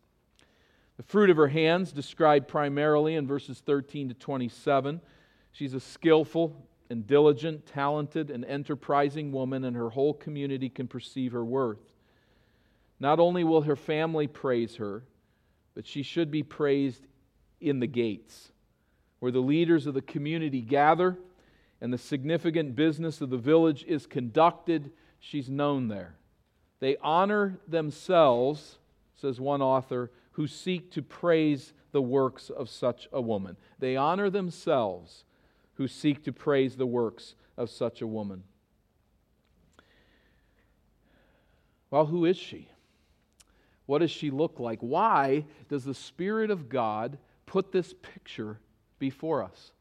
The 0.97 1.03
fruit 1.03 1.29
of 1.29 1.38
her 1.38 1.47
hands, 1.47 1.91
described 1.91 2.47
primarily 2.47 3.15
in 3.15 3.25
verses 3.25 3.61
13 3.65 4.09
to 4.09 4.13
27. 4.13 5.01
She's 5.51 5.73
a 5.73 5.79
skillful 5.79 6.67
and 6.89 7.07
diligent, 7.07 7.65
talented, 7.65 8.29
and 8.29 8.43
enterprising 8.45 9.31
woman, 9.31 9.63
and 9.63 9.75
her 9.75 9.89
whole 9.89 10.13
community 10.13 10.69
can 10.69 10.88
perceive 10.88 11.31
her 11.31 11.45
worth. 11.45 11.93
Not 12.99 13.19
only 13.19 13.43
will 13.43 13.61
her 13.61 13.75
family 13.75 14.27
praise 14.27 14.75
her, 14.75 15.03
but 15.75 15.88
she 15.88 16.03
should 16.03 16.29
be 16.29 16.43
praised 16.43 17.07
in 17.64 17.80
the 17.80 17.88
gates 17.88 18.51
where 19.20 19.32
the 19.32 19.39
leaders 19.39 19.88
of 19.88 19.93
the 19.93 20.01
community 20.01 20.61
gather 20.61 21.18
and 21.80 21.93
the 21.93 21.97
significant 21.97 22.76
business 22.76 23.22
of 23.22 23.30
the 23.30 23.38
village 23.38 23.86
is 23.88 24.05
conducted, 24.05 24.91
she's 25.20 25.49
known 25.49 25.88
there. 25.88 26.16
They 26.80 26.97
honor 26.97 27.57
themselves, 27.68 28.80
says 29.16 29.39
one 29.39 29.61
author, 29.61 30.11
who 30.32 30.47
seek 30.47 30.91
to 30.91 31.01
praise 31.01 31.74
the 31.93 32.01
works 32.01 32.49
of 32.49 32.70
such 32.70 33.07
a 33.14 33.22
woman. 33.22 33.55
They 33.80 33.95
honor 33.95 34.30
themselves 34.30 35.24
who 35.76 35.88
seek 35.88 36.24
to 36.26 36.34
praise 36.34 36.76
the 36.76 36.86
works 36.86 37.36
of 37.57 37.70
such 37.70 38.01
a 38.01 38.07
woman. 38.07 38.43
Well, 41.89 42.07
who 42.07 42.26
is 42.26 42.36
she? 42.36 42.68
What 43.86 43.99
does 43.99 44.11
she 44.11 44.32
look 44.32 44.59
like? 44.59 44.80
Why 44.80 45.45
does 45.70 45.86
the 45.86 45.93
Spirit 45.93 46.51
of 46.51 46.68
God 46.68 47.18
put 47.54 47.72
this 47.72 47.93
picture 48.01 48.58
before 48.97 49.43
us. 49.43 49.74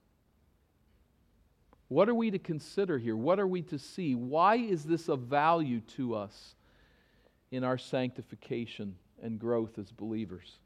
What 1.88 2.06
are 2.06 2.14
we 2.14 2.30
to 2.30 2.38
consider 2.38 2.98
here? 2.98 3.16
What 3.16 3.40
are 3.40 3.46
we 3.46 3.62
to 3.62 3.78
see? 3.78 4.14
Why 4.14 4.56
is 4.56 4.84
this 4.84 5.08
of 5.08 5.20
value 5.20 5.80
to 5.96 6.14
us 6.14 6.54
in 7.50 7.64
our 7.64 7.78
sanctification 7.78 8.96
and 9.22 9.38
growth 9.38 9.78
as 9.78 9.90
believers? 9.90 10.58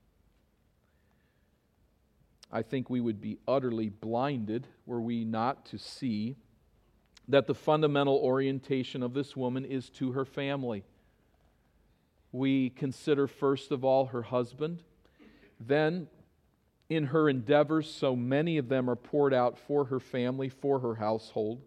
I 2.51 2.63
think 2.63 2.91
we 2.91 3.01
would 3.01 3.21
be 3.21 3.39
utterly 3.47 3.89
blinded 3.89 4.67
were 4.85 5.01
we 5.01 5.25
not 5.25 5.65
to 5.67 5.79
see 5.79 6.35
that 7.29 7.47
the 7.47 7.55
fundamental 7.55 8.17
orientation 8.17 9.05
of 9.05 9.15
this 9.15 9.37
woman 9.37 9.65
is 9.65 9.91
to 9.91 10.11
her 10.11 10.25
family. 10.25 10.83
We 12.33 12.71
consider, 12.71 13.29
first 13.29 13.71
of 13.71 13.85
all, 13.85 14.07
her 14.07 14.23
husband, 14.23 14.83
then 15.61 16.09
in 16.89 17.07
her 17.07 17.29
endeavors, 17.29 17.93
so 17.93 18.15
many 18.15 18.59
of 18.59 18.69
them 18.69 18.89
are 18.89 18.97
poured 18.97 19.35
out 19.35 19.59
for 19.59 19.87
her 19.87 20.01
family, 20.01 20.49
for 20.49 20.79
her 20.79 20.95
household. 20.95 21.61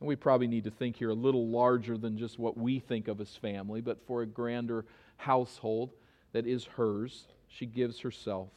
And 0.00 0.08
we 0.08 0.16
probably 0.16 0.48
need 0.48 0.64
to 0.64 0.70
think 0.70 0.96
here 0.96 1.10
a 1.10 1.14
little 1.14 1.46
larger 1.46 1.96
than 1.96 2.18
just 2.18 2.38
what 2.38 2.58
we 2.58 2.80
think 2.80 3.06
of 3.06 3.20
as 3.20 3.36
family, 3.36 3.80
but 3.80 4.04
for 4.06 4.22
a 4.22 4.26
grander 4.26 4.84
household 5.16 5.92
that 6.32 6.46
is 6.46 6.64
hers. 6.64 7.26
She 7.48 7.66
gives 7.66 8.00
herself. 8.00 8.48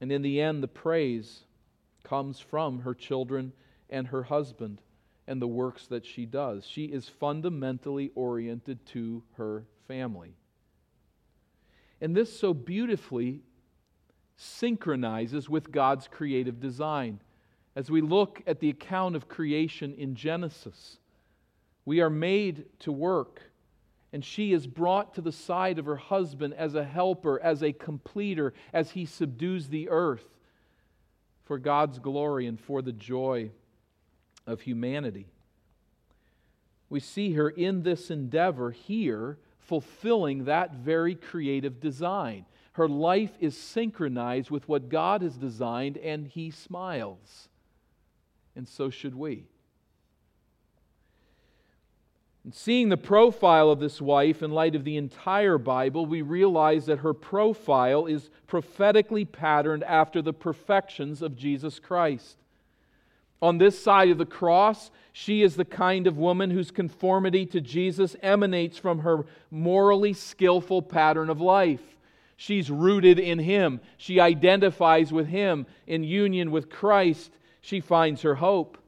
And 0.00 0.12
in 0.12 0.22
the 0.22 0.40
end, 0.40 0.62
the 0.62 0.68
praise 0.68 1.40
comes 2.04 2.38
from 2.38 2.80
her 2.80 2.94
children 2.94 3.52
and 3.88 4.06
her 4.06 4.22
husband 4.22 4.80
and 5.26 5.42
the 5.42 5.48
works 5.48 5.86
that 5.88 6.06
she 6.06 6.24
does. 6.24 6.66
She 6.66 6.84
is 6.84 7.08
fundamentally 7.08 8.10
oriented 8.14 8.84
to 8.86 9.22
her 9.36 9.64
family. 9.86 10.34
And 12.00 12.16
this 12.16 12.38
so 12.38 12.54
beautifully 12.54 13.40
synchronizes 14.36 15.48
with 15.50 15.70
God's 15.70 16.08
creative 16.08 16.60
design. 16.60 17.20
As 17.76 17.90
we 17.90 18.00
look 18.00 18.42
at 18.46 18.60
the 18.60 18.70
account 18.70 19.14
of 19.14 19.28
creation 19.28 19.94
in 19.94 20.14
Genesis, 20.14 20.98
we 21.84 22.00
are 22.00 22.10
made 22.10 22.64
to 22.80 22.90
work, 22.90 23.42
and 24.12 24.24
she 24.24 24.52
is 24.52 24.66
brought 24.66 25.14
to 25.14 25.20
the 25.20 25.32
side 25.32 25.78
of 25.78 25.86
her 25.86 25.96
husband 25.96 26.54
as 26.54 26.74
a 26.74 26.84
helper, 26.84 27.38
as 27.40 27.62
a 27.62 27.72
completer, 27.72 28.54
as 28.72 28.92
he 28.92 29.04
subdues 29.04 29.68
the 29.68 29.88
earth 29.88 30.24
for 31.44 31.58
God's 31.58 31.98
glory 31.98 32.46
and 32.46 32.58
for 32.58 32.80
the 32.80 32.92
joy 32.92 33.50
of 34.46 34.62
humanity. 34.62 35.26
We 36.88 37.00
see 37.00 37.34
her 37.34 37.48
in 37.48 37.82
this 37.82 38.10
endeavor 38.10 38.70
here 38.70 39.38
fulfilling 39.70 40.46
that 40.46 40.74
very 40.74 41.14
creative 41.14 41.78
design. 41.78 42.44
Her 42.72 42.88
life 42.88 43.30
is 43.38 43.56
synchronized 43.56 44.50
with 44.50 44.68
what 44.68 44.88
God 44.88 45.22
has 45.22 45.36
designed, 45.36 45.96
and 45.98 46.26
He 46.26 46.50
smiles. 46.50 47.48
And 48.56 48.68
so 48.68 48.90
should 48.90 49.14
we. 49.14 49.46
And 52.42 52.52
seeing 52.52 52.88
the 52.88 52.96
profile 52.96 53.70
of 53.70 53.78
this 53.78 54.00
wife 54.00 54.42
in 54.42 54.50
light 54.50 54.74
of 54.74 54.82
the 54.82 54.96
entire 54.96 55.56
Bible, 55.56 56.04
we 56.04 56.20
realize 56.20 56.86
that 56.86 56.98
her 56.98 57.14
profile 57.14 58.06
is 58.06 58.28
prophetically 58.48 59.24
patterned 59.24 59.84
after 59.84 60.20
the 60.20 60.32
perfections 60.32 61.22
of 61.22 61.36
Jesus 61.36 61.78
Christ. 61.78 62.38
On 63.42 63.58
this 63.58 63.82
side 63.82 64.10
of 64.10 64.18
the 64.18 64.26
cross, 64.26 64.90
she 65.12 65.42
is 65.42 65.56
the 65.56 65.64
kind 65.64 66.06
of 66.06 66.18
woman 66.18 66.50
whose 66.50 66.70
conformity 66.70 67.46
to 67.46 67.60
Jesus 67.60 68.14
emanates 68.22 68.78
from 68.78 69.00
her 69.00 69.24
morally 69.50 70.12
skillful 70.12 70.82
pattern 70.82 71.30
of 71.30 71.40
life. 71.40 71.96
She's 72.36 72.70
rooted 72.70 73.18
in 73.18 73.38
Him. 73.38 73.80
She 73.96 74.20
identifies 74.20 75.12
with 75.12 75.26
Him. 75.26 75.66
In 75.86 76.04
union 76.04 76.50
with 76.50 76.70
Christ, 76.70 77.30
she 77.60 77.80
finds 77.80 78.22
her 78.22 78.36
hope. 78.36 78.78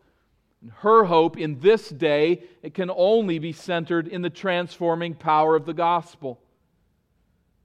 Her 0.77 1.05
hope 1.05 1.39
in 1.39 1.61
this 1.61 1.89
day 1.89 2.45
it 2.63 2.73
can 2.73 2.91
only 2.91 3.39
be 3.39 3.53
centered 3.53 4.07
in 4.07 4.23
the 4.23 4.31
transforming 4.31 5.15
power 5.15 5.57
of 5.57 5.67
the 5.67 5.75
gospel. 5.75 6.41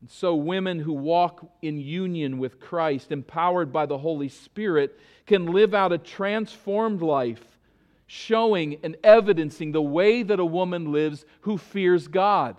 And 0.02 0.10
so, 0.10 0.36
women 0.36 0.80
who 0.80 0.94
walk 0.94 1.50
in 1.62 1.80
union 1.80 2.38
with 2.38 2.60
Christ, 2.60 3.12
empowered 3.12 3.74
by 3.74 3.86
the 3.86 3.98
Holy 3.98 4.30
Spirit, 4.30 5.00
can 5.26 5.48
live 5.48 5.74
out 5.74 5.92
a 5.92 5.98
transformed 5.98 7.02
life, 7.02 7.58
showing 8.06 8.78
and 8.84 8.96
evidencing 9.04 9.72
the 9.72 9.82
way 9.82 10.24
that 10.24 10.40
a 10.40 10.46
woman 10.46 10.92
lives 10.92 11.26
who 11.42 11.58
fears 11.58 12.08
God. 12.08 12.58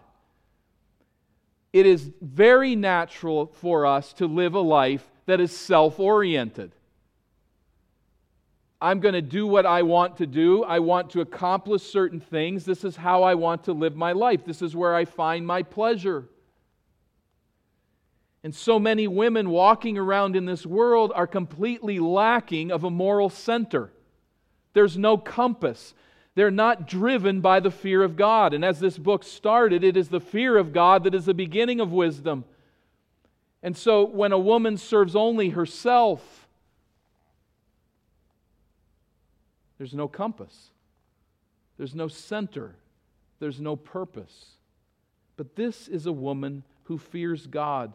It 1.73 1.87
is 1.87 2.11
very 2.21 2.75
natural 2.75 3.47
for 3.47 3.87
us 3.87 4.13
to 4.15 4.27
live 4.27 4.55
a 4.55 4.61
life 4.61 5.09
that 5.27 5.41
is 5.41 5.57
self 5.57 6.01
oriented. 6.01 6.73
I'm 8.81 9.01
going 9.01 9.15
to 9.15 9.23
do 9.23 9.47
what 9.47 9.67
I 9.67 9.83
want 9.83 10.17
to 10.19 10.27
do. 10.27 10.63
I 10.65 10.79
want 10.79 11.11
to 11.11 11.21
accomplish 11.21 11.83
certain 11.83 12.21
things. 12.21 12.65
This 12.65 12.85
is 12.85 12.97
how 12.97 13.23
I 13.25 13.35
want 13.35 13.65
to 13.65 13.73
live 13.73 13.97
my 13.97 14.13
life. 14.13 14.45
This 14.45 14.63
is 14.63 14.75
where 14.77 14.95
I 14.95 15.05
find 15.05 15.47
my 15.47 15.63
pleasure. 15.63 16.29
And 18.49 18.55
so 18.55 18.79
many 18.79 19.07
women 19.07 19.51
walking 19.51 19.99
around 19.99 20.35
in 20.35 20.47
this 20.47 20.65
world 20.65 21.13
are 21.15 21.27
completely 21.27 21.99
lacking 21.99 22.73
of 22.73 22.83
a 22.83 22.89
moral 22.89 23.29
center. 23.29 23.93
There's 24.73 24.97
no 24.97 25.19
compass. 25.19 25.93
They're 26.35 26.51
not 26.51 26.89
driven 26.89 27.43
by 27.43 27.61
the 27.61 27.71
fear 27.71 28.03
of 28.03 28.17
God. 28.17 28.55
And 28.55 28.65
as 28.65 28.81
this 28.81 28.97
book 28.97 29.23
started, 29.23 29.85
it 29.85 29.99
is 29.99 30.09
the 30.09 30.19
fear 30.19 30.57
of 30.57 30.73
God 30.73 31.05
that 31.05 31.15
is 31.15 31.27
the 31.27 31.35
beginning 31.35 31.79
of 31.79 31.93
wisdom. 31.93 32.47
And 33.63 33.77
so 33.77 34.07
when 34.07 34.33
a 34.33 34.39
woman 34.39 34.79
serves 34.79 35.15
only 35.15 35.51
herself, 35.51 36.49
there's 39.77 39.93
no 39.93 40.09
compass, 40.09 40.71
there's 41.77 41.95
no 41.95 42.09
center, 42.09 42.77
there's 43.41 43.61
no 43.61 43.77
purpose. 43.77 44.53
But 45.37 45.55
this 45.55 45.87
is 45.87 46.07
a 46.07 46.13
woman 46.13 46.63
who 46.85 46.97
fears 46.97 47.47
God 47.47 47.93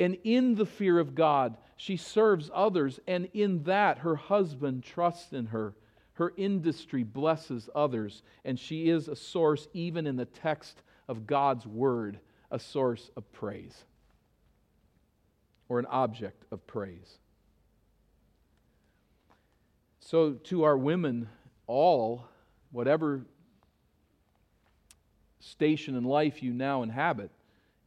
and 0.00 0.16
in 0.24 0.54
the 0.54 0.64
fear 0.64 0.98
of 0.98 1.14
God, 1.14 1.58
she 1.76 1.98
serves 1.98 2.50
others, 2.54 2.98
and 3.06 3.28
in 3.34 3.62
that, 3.64 3.98
her 3.98 4.16
husband 4.16 4.82
trusts 4.82 5.32
in 5.32 5.46
her. 5.46 5.74
Her 6.14 6.32
industry 6.36 7.02
blesses 7.02 7.68
others, 7.74 8.22
and 8.44 8.58
she 8.58 8.88
is 8.88 9.08
a 9.08 9.16
source, 9.16 9.68
even 9.74 10.06
in 10.06 10.16
the 10.16 10.24
text 10.24 10.82
of 11.06 11.26
God's 11.26 11.66
word, 11.66 12.18
a 12.50 12.58
source 12.58 13.10
of 13.16 13.30
praise 13.32 13.84
or 15.68 15.78
an 15.78 15.86
object 15.86 16.44
of 16.50 16.66
praise. 16.66 17.18
So, 20.00 20.32
to 20.32 20.64
our 20.64 20.76
women, 20.76 21.28
all, 21.66 22.26
whatever 22.72 23.24
station 25.38 25.94
in 25.94 26.04
life 26.04 26.42
you 26.42 26.52
now 26.52 26.82
inhabit, 26.82 27.30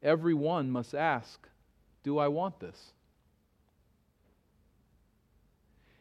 every 0.01 0.34
one 0.34 0.72
must 0.72 0.95
ask 0.95 1.47
do 2.04 2.18
I 2.18 2.28
want 2.28 2.60
this? 2.60 2.93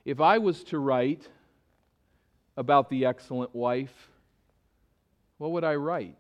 If 0.05 0.20
I 0.20 0.38
was 0.38 0.64
to 0.64 0.78
write 0.78 1.28
about 2.57 2.90
the 2.90 3.07
excellent 3.07 3.55
wife, 3.55 4.09
what 5.38 5.53
would 5.53 5.64
I 5.64 5.76
write? 5.76 6.16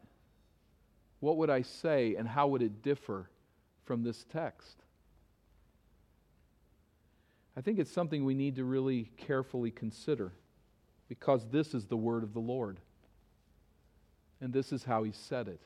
What 1.20 1.36
would 1.36 1.50
I 1.50 1.62
say, 1.62 2.16
and 2.16 2.26
how 2.26 2.48
would 2.48 2.62
it 2.62 2.82
differ 2.82 3.28
from 3.84 4.02
this 4.02 4.24
text? 4.32 4.76
I 7.56 7.60
think 7.60 7.78
it's 7.78 7.90
something 7.90 8.24
we 8.24 8.34
need 8.34 8.56
to 8.56 8.64
really 8.64 9.10
carefully 9.16 9.70
consider 9.70 10.32
because 11.08 11.46
this 11.50 11.74
is 11.74 11.86
the 11.86 11.96
word 11.96 12.22
of 12.22 12.32
the 12.32 12.40
Lord. 12.40 12.78
And 14.40 14.52
this 14.52 14.72
is 14.72 14.84
how 14.84 15.02
he 15.02 15.12
said 15.12 15.48
it. 15.48 15.60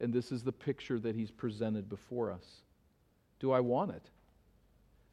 And 0.00 0.12
this 0.12 0.30
is 0.30 0.42
the 0.42 0.52
picture 0.52 0.98
that 0.98 1.16
he's 1.16 1.30
presented 1.30 1.88
before 1.88 2.30
us. 2.30 2.44
Do 3.44 3.52
I 3.52 3.60
want 3.60 3.90
it? 3.90 4.08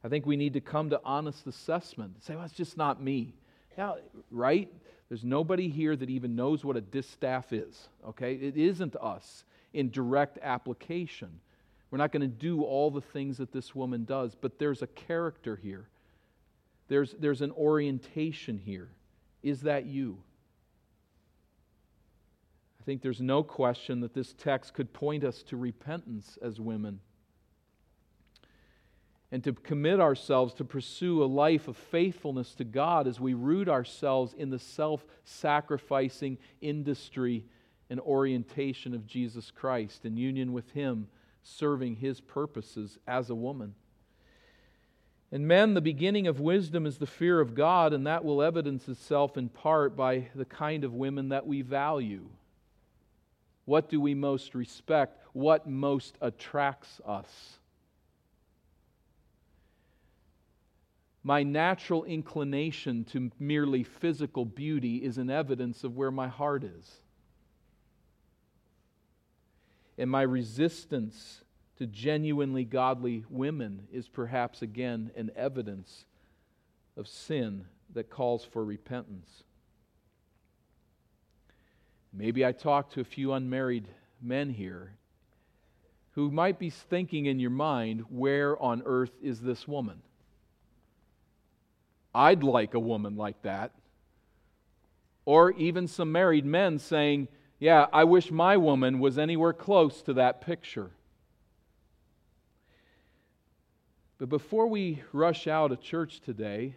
I 0.06 0.08
think 0.08 0.26
we 0.26 0.38
need 0.38 0.54
to 0.54 0.62
come 0.62 0.90
to 0.92 1.02
honest 1.04 1.48
assessment. 1.48 2.24
Say, 2.24 2.34
well, 2.34 2.46
it's 2.46 2.54
just 2.54 2.78
not 2.78 3.04
me. 3.04 3.34
Yeah, 3.78 3.96
right? 4.32 4.72
There's 5.10 5.26
nobody 5.26 5.68
here 5.68 5.98
that 5.98 6.10
even 6.10 6.34
knows 6.34 6.64
what 6.64 6.78
a 6.78 6.82
distaff 6.82 7.52
is, 7.52 7.90
okay? 8.08 8.36
It 8.36 8.56
isn't 8.56 8.96
us 8.96 9.44
in 9.74 9.92
direct 9.92 10.40
application. 10.42 11.42
We're 11.90 11.98
not 11.98 12.14
going 12.14 12.22
to 12.22 12.28
do 12.30 12.64
all 12.64 12.90
the 12.90 13.02
things 13.02 13.38
that 13.40 13.52
this 13.52 13.76
woman 13.76 14.06
does, 14.06 14.34
but 14.34 14.58
there's 14.58 14.82
a 14.82 14.88
character 14.88 15.58
here. 15.58 15.90
There's, 16.88 17.14
there's 17.20 17.42
an 17.42 17.52
orientation 17.52 18.58
here. 18.58 18.88
Is 19.44 19.64
that 19.64 19.88
you? 19.88 20.20
I 22.80 22.84
think 22.86 23.02
there's 23.02 23.20
no 23.20 23.44
question 23.44 24.00
that 24.00 24.14
this 24.14 24.34
text 24.38 24.74
could 24.74 24.94
point 24.94 25.26
us 25.26 25.44
to 25.44 25.58
repentance 25.58 26.40
as 26.42 26.62
women 26.62 27.02
and 29.32 29.44
to 29.44 29.54
commit 29.54 30.00
ourselves 30.00 30.54
to 30.56 30.66
pursue 30.66 31.24
a 31.24 31.26
life 31.26 31.68
of 31.68 31.78
faithfulness 31.78 32.54
to 32.56 32.66
God 32.66 33.08
as 33.08 33.20
we 33.20 33.34
root 33.34 33.70
ourselves 33.70 34.34
in 34.34 34.50
the 34.50 34.60
self 34.60 35.06
sacrificing 35.24 36.38
industry 36.60 37.46
and 37.90 38.00
orientation 38.00 38.94
of 38.94 39.08
Jesus 39.08 39.52
Christ 39.52 40.06
in 40.06 40.18
union 40.18 40.52
with 40.52 40.72
Him, 40.72 41.08
serving 41.44 41.98
His 41.98 42.20
purposes 42.20 42.98
as 43.08 43.30
a 43.30 43.36
woman. 43.36 43.76
And 45.32 45.48
men, 45.48 45.76
the 45.76 45.82
beginning 45.82 46.28
of 46.28 46.42
wisdom 46.42 46.86
is 46.86 46.98
the 46.98 47.08
fear 47.08 47.40
of 47.40 47.56
God, 47.56 47.94
and 47.94 48.06
that 48.06 48.26
will 48.26 48.42
evidence 48.42 48.90
itself 48.90 49.38
in 49.38 49.48
part 49.48 49.96
by 49.96 50.28
the 50.36 50.44
kind 50.44 50.84
of 50.84 50.94
women 50.94 51.30
that 51.30 51.48
we 51.48 51.62
value. 51.62 52.26
What 53.64 53.88
do 53.88 54.02
we 54.02 54.14
most 54.14 54.56
respect? 54.56 55.22
What 55.32 55.68
most 55.68 56.18
attracts 56.20 57.00
us? 57.06 57.60
My 61.24 61.43
natural 61.43 62.03
inclination 62.03 63.03
to 63.05 63.32
merely 63.39 63.84
physical 63.84 64.43
beauty 64.43 64.97
is 64.97 65.17
an 65.17 65.30
evidence 65.30 65.84
of 65.84 65.95
where 65.95 66.11
my 66.11 66.28
heart 66.28 66.63
is. 66.63 66.99
And 69.97 70.09
my 70.09 70.24
resistance 70.24 71.43
to 71.78 71.86
genuinely 71.86 72.65
godly 72.65 73.24
women 73.30 73.88
is 73.91 74.07
perhaps 74.07 74.61
again 74.61 75.11
an 75.15 75.32
evidence 75.36 76.05
of 76.97 77.07
sin 77.07 77.65
that 77.93 78.09
calls 78.09 78.43
for 78.43 78.65
repentance. 78.65 79.43
Maybe 82.13 82.45
I 82.45 82.51
talk 82.51 82.91
to 82.91 83.01
a 83.01 83.05
few 83.05 83.34
unmarried 83.34 83.88
men 84.22 84.49
here 84.49 84.93
who 86.11 86.30
might 86.30 86.59
be 86.59 86.69
thinking 86.69 87.26
in 87.28 87.39
your 87.39 87.51
mind, 87.51 88.05
where 88.09 88.61
on 88.61 88.82
earth 88.86 89.13
is 89.22 89.39
this 89.39 89.67
woman? 89.67 90.01
I'd 92.14 92.43
like 92.43 92.74
a 92.74 92.80
woman 92.80 93.16
like 93.16 93.41
that. 93.43 93.72
Or 95.26 95.51
even 95.51 95.88
some 95.88 96.12
married 96.12 96.45
men 96.45 96.80
saying, 96.80 97.28
Yeah, 97.59 97.88
I 97.93 98.03
wish 98.03 98.32
my 98.32 98.57
woman 98.57 98.99
was 98.99 99.18
anywhere 99.18 99.53
close 99.53 100.01
to 100.03 100.14
that 100.14 100.41
picture. 100.41 100.91
But 104.18 104.30
before 104.30 104.68
we 104.68 105.01
rush 105.14 105.47
out 105.47 105.72
of 105.72 105.82
church 105.82 106.20
today 106.20 106.76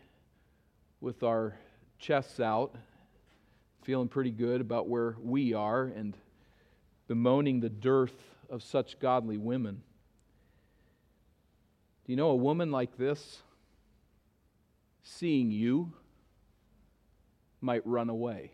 with 1.00 1.22
our 1.22 1.54
chests 1.98 2.40
out, 2.40 2.74
feeling 3.82 4.08
pretty 4.08 4.30
good 4.30 4.60
about 4.60 4.88
where 4.88 5.16
we 5.22 5.52
are 5.52 5.84
and 5.84 6.16
bemoaning 7.06 7.60
the 7.60 7.68
dearth 7.68 8.16
of 8.48 8.62
such 8.62 8.98
godly 8.98 9.36
women, 9.36 9.82
do 12.06 12.12
you 12.12 12.16
know 12.16 12.30
a 12.30 12.36
woman 12.36 12.70
like 12.70 12.96
this, 12.96 13.42
seeing 15.04 15.50
you, 15.50 15.92
might 17.60 17.86
run 17.86 18.08
away? 18.08 18.52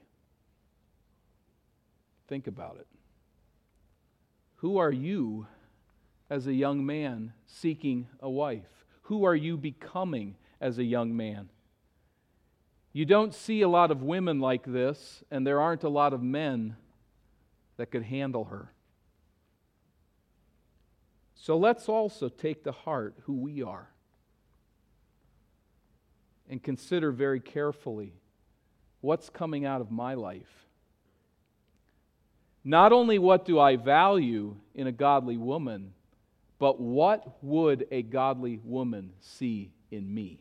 Think 2.28 2.46
about 2.46 2.76
it. 2.78 2.86
Who 4.56 4.76
are 4.76 4.92
you 4.92 5.46
as 6.28 6.46
a 6.46 6.52
young 6.52 6.84
man 6.84 7.32
seeking 7.46 8.08
a 8.20 8.28
wife? 8.28 8.84
Who 9.02 9.24
are 9.24 9.34
you 9.34 9.56
becoming 9.56 10.36
as 10.60 10.78
a 10.78 10.84
young 10.84 11.16
man? 11.16 11.48
You 12.92 13.04
don't 13.04 13.32
see 13.34 13.62
a 13.62 13.68
lot 13.68 13.90
of 13.90 14.02
women 14.02 14.40
like 14.40 14.64
this, 14.64 15.24
and 15.30 15.46
there 15.46 15.60
aren't 15.60 15.84
a 15.84 15.88
lot 15.88 16.12
of 16.12 16.22
men 16.22 16.76
that 17.76 17.90
could 17.90 18.02
handle 18.02 18.44
her. 18.44 18.72
So 21.34 21.56
let's 21.56 21.88
also 21.88 22.28
take 22.28 22.64
to 22.64 22.72
heart 22.72 23.14
who 23.22 23.34
we 23.34 23.62
are 23.62 23.90
and 26.50 26.62
consider 26.62 27.12
very 27.12 27.40
carefully 27.40 28.12
what's 29.00 29.30
coming 29.30 29.64
out 29.64 29.80
of 29.80 29.90
my 29.90 30.14
life. 30.14 30.66
Not 32.64 32.92
only 32.92 33.18
what 33.18 33.46
do 33.46 33.58
I 33.58 33.76
value 33.76 34.56
in 34.74 34.86
a 34.86 34.92
godly 34.92 35.38
woman, 35.38 35.94
but 36.58 36.78
what 36.78 37.42
would 37.42 37.86
a 37.90 38.02
godly 38.02 38.60
woman 38.62 39.12
see 39.20 39.70
in 39.90 40.12
me? 40.12 40.40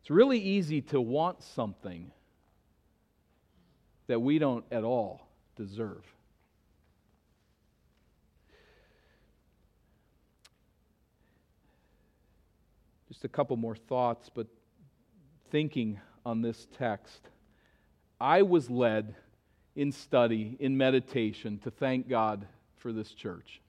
It's 0.00 0.10
really 0.10 0.38
easy 0.38 0.80
to 0.82 1.00
want 1.00 1.42
something 1.42 2.12
that 4.06 4.20
we 4.20 4.38
don't 4.38 4.64
at 4.70 4.84
all 4.84 5.28
deserve. 5.56 6.04
Just 13.18 13.24
a 13.24 13.28
couple 13.36 13.56
more 13.56 13.74
thoughts, 13.74 14.30
but 14.32 14.46
thinking 15.50 15.98
on 16.24 16.40
this 16.40 16.68
text, 16.78 17.20
I 18.20 18.42
was 18.42 18.70
led 18.70 19.16
in 19.74 19.90
study, 19.90 20.56
in 20.60 20.76
meditation, 20.76 21.58
to 21.64 21.70
thank 21.72 22.08
God 22.08 22.46
for 22.76 22.92
this 22.92 23.12
church. 23.12 23.60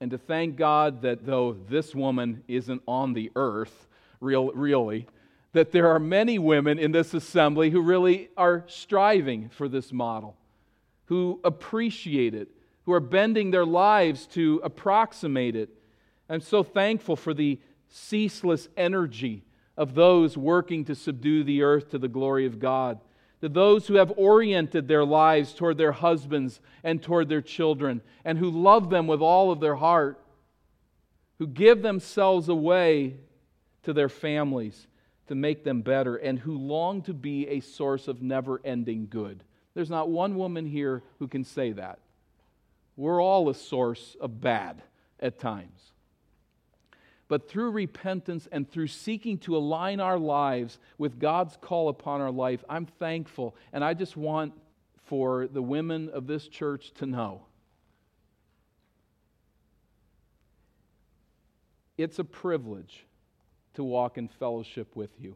And 0.00 0.10
to 0.10 0.16
thank 0.16 0.56
God 0.56 1.02
that 1.02 1.26
though 1.26 1.52
this 1.68 1.94
woman 1.94 2.42
isn't 2.48 2.80
on 2.88 3.12
the 3.12 3.30
earth, 3.36 3.88
real, 4.20 4.50
really, 4.52 5.06
that 5.52 5.70
there 5.70 5.88
are 5.88 5.98
many 5.98 6.38
women 6.38 6.78
in 6.78 6.92
this 6.92 7.12
assembly 7.12 7.68
who 7.68 7.82
really 7.82 8.30
are 8.38 8.64
striving 8.68 9.50
for 9.50 9.68
this 9.68 9.92
model, 9.92 10.34
who 11.04 11.40
appreciate 11.44 12.32
it, 12.32 12.48
who 12.86 12.94
are 12.94 13.00
bending 13.00 13.50
their 13.50 13.66
lives 13.66 14.26
to 14.28 14.62
approximate 14.64 15.54
it. 15.54 15.68
I'm 16.30 16.40
so 16.40 16.62
thankful 16.62 17.16
for 17.16 17.34
the 17.34 17.60
ceaseless 17.92 18.68
energy 18.76 19.44
of 19.76 19.94
those 19.94 20.36
working 20.36 20.84
to 20.86 20.94
subdue 20.94 21.44
the 21.44 21.62
earth 21.62 21.90
to 21.90 21.98
the 21.98 22.08
glory 22.08 22.46
of 22.46 22.58
God 22.58 22.98
to 23.42 23.48
those 23.48 23.88
who 23.88 23.94
have 23.94 24.12
oriented 24.16 24.86
their 24.86 25.04
lives 25.04 25.52
toward 25.52 25.76
their 25.76 25.90
husbands 25.90 26.60
and 26.84 27.02
toward 27.02 27.28
their 27.28 27.42
children, 27.42 28.00
and 28.24 28.38
who 28.38 28.48
love 28.48 28.88
them 28.88 29.08
with 29.08 29.20
all 29.20 29.50
of 29.50 29.58
their 29.58 29.74
heart, 29.74 30.24
who 31.40 31.46
give 31.48 31.82
themselves 31.82 32.48
away 32.48 33.16
to 33.82 33.92
their 33.92 34.08
families 34.08 34.86
to 35.26 35.34
make 35.34 35.64
them 35.64 35.82
better, 35.82 36.14
and 36.16 36.38
who 36.38 36.56
long 36.56 37.02
to 37.02 37.12
be 37.12 37.48
a 37.48 37.58
source 37.58 38.06
of 38.06 38.22
never 38.22 38.60
ending 38.64 39.08
good. 39.10 39.42
There's 39.74 39.90
not 39.90 40.08
one 40.08 40.36
woman 40.36 40.64
here 40.64 41.02
who 41.18 41.26
can 41.26 41.42
say 41.42 41.72
that. 41.72 41.98
We're 42.96 43.20
all 43.20 43.48
a 43.48 43.54
source 43.54 44.16
of 44.20 44.40
bad 44.40 44.82
at 45.18 45.40
times 45.40 45.91
but 47.32 47.48
through 47.48 47.70
repentance 47.70 48.46
and 48.52 48.70
through 48.70 48.88
seeking 48.88 49.38
to 49.38 49.56
align 49.56 50.00
our 50.00 50.18
lives 50.18 50.78
with 50.98 51.18
God's 51.18 51.56
call 51.62 51.88
upon 51.88 52.20
our 52.20 52.30
life, 52.30 52.62
I'm 52.68 52.84
thankful. 52.84 53.56
And 53.72 53.82
I 53.82 53.94
just 53.94 54.18
want 54.18 54.52
for 55.04 55.46
the 55.46 55.62
women 55.62 56.10
of 56.10 56.26
this 56.26 56.46
church 56.46 56.92
to 56.96 57.06
know 57.06 57.40
it's 61.96 62.18
a 62.18 62.24
privilege 62.24 63.06
to 63.76 63.82
walk 63.82 64.18
in 64.18 64.28
fellowship 64.28 64.94
with 64.94 65.18
you 65.18 65.34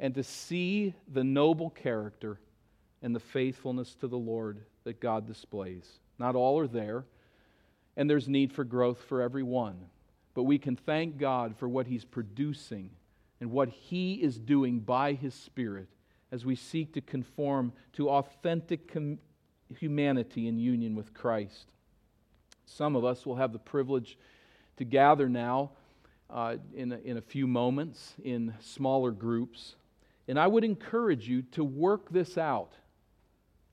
and 0.00 0.16
to 0.16 0.24
see 0.24 0.94
the 1.06 1.22
noble 1.22 1.70
character 1.70 2.40
and 3.02 3.14
the 3.14 3.20
faithfulness 3.20 3.94
to 4.00 4.08
the 4.08 4.18
Lord 4.18 4.62
that 4.82 4.98
God 4.98 5.28
displays. 5.28 6.00
Not 6.18 6.34
all 6.34 6.58
are 6.58 6.66
there, 6.66 7.04
and 7.96 8.10
there's 8.10 8.28
need 8.28 8.52
for 8.52 8.64
growth 8.64 8.98
for 9.08 9.22
every 9.22 9.44
one 9.44 9.76
but 10.36 10.42
we 10.42 10.58
can 10.58 10.76
thank 10.76 11.16
God 11.16 11.56
for 11.56 11.66
what 11.66 11.86
He's 11.86 12.04
producing 12.04 12.90
and 13.40 13.50
what 13.50 13.70
He 13.70 14.14
is 14.16 14.38
doing 14.38 14.80
by 14.80 15.14
His 15.14 15.32
Spirit 15.32 15.88
as 16.30 16.44
we 16.44 16.54
seek 16.54 16.92
to 16.92 17.00
conform 17.00 17.72
to 17.94 18.10
authentic 18.10 18.92
com- 18.92 19.18
humanity 19.78 20.46
in 20.46 20.58
union 20.58 20.94
with 20.94 21.14
Christ. 21.14 21.72
Some 22.66 22.96
of 22.96 23.04
us 23.04 23.24
will 23.24 23.36
have 23.36 23.54
the 23.54 23.58
privilege 23.58 24.18
to 24.76 24.84
gather 24.84 25.26
now 25.26 25.70
uh, 26.28 26.56
in, 26.74 26.92
a, 26.92 26.98
in 26.98 27.16
a 27.16 27.22
few 27.22 27.46
moments 27.46 28.12
in 28.22 28.52
smaller 28.60 29.12
groups. 29.12 29.76
And 30.28 30.38
I 30.38 30.48
would 30.48 30.64
encourage 30.64 31.26
you 31.26 31.42
to 31.52 31.64
work 31.64 32.10
this 32.10 32.36
out. 32.36 32.72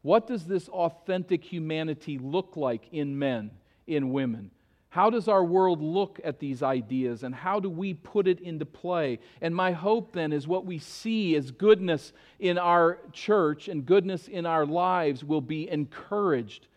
What 0.01 0.28
does 0.28 0.45
this 0.45 0.70
authentic 0.70 1.43
humanity 1.43 2.18
look 2.20 2.55
like 2.55 2.88
in 2.93 3.20
men, 3.20 3.51
in 3.86 4.11
women? 4.14 4.51
How 4.93 5.09
does 5.09 5.27
our 5.27 5.43
world 5.43 5.81
look 5.81 6.19
at 6.23 6.37
these 6.37 6.61
ideas 6.61 7.23
and 7.23 7.33
how 7.33 7.59
do 7.59 7.67
we 7.67 7.95
put 7.95 8.27
it 8.27 8.39
into 8.41 8.63
play? 8.67 9.17
And 9.41 9.55
my 9.55 9.71
hope 9.71 10.13
then 10.13 10.31
is 10.31 10.47
what 10.47 10.67
we 10.67 10.77
see 10.77 11.35
as 11.35 11.49
goodness 11.49 12.13
in 12.37 12.59
our 12.59 12.99
church 13.11 13.69
and 13.69 13.87
goodness 13.87 14.27
in 14.27 14.45
our 14.45 14.67
lives 14.67 15.23
will 15.23 15.41
be 15.41 15.67
encouraged 15.67 16.67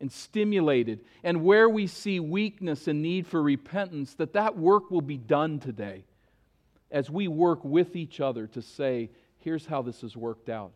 and 0.00 0.12
stimulated. 0.12 1.00
And 1.24 1.42
where 1.42 1.68
we 1.68 1.88
see 1.88 2.20
weakness 2.20 2.86
and 2.86 3.02
need 3.02 3.26
for 3.26 3.42
repentance, 3.42 4.14
that 4.18 4.34
that 4.34 4.56
work 4.56 4.92
will 4.92 5.02
be 5.02 5.18
done 5.18 5.58
today 5.58 6.04
as 6.92 7.10
we 7.10 7.26
work 7.26 7.64
with 7.64 7.96
each 7.96 8.20
other 8.20 8.46
to 8.46 8.62
say, 8.62 9.10
here's 9.40 9.66
how 9.66 9.82
this 9.82 10.02
has 10.02 10.16
worked 10.16 10.48
out, 10.48 10.70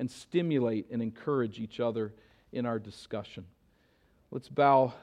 and 0.00 0.10
stimulate 0.10 0.90
and 0.90 1.00
encourage 1.00 1.60
each 1.60 1.78
other 1.78 2.12
in 2.50 2.66
our 2.66 2.80
discussion. 2.80 3.44
Let's 4.32 4.48
bow 4.48 4.94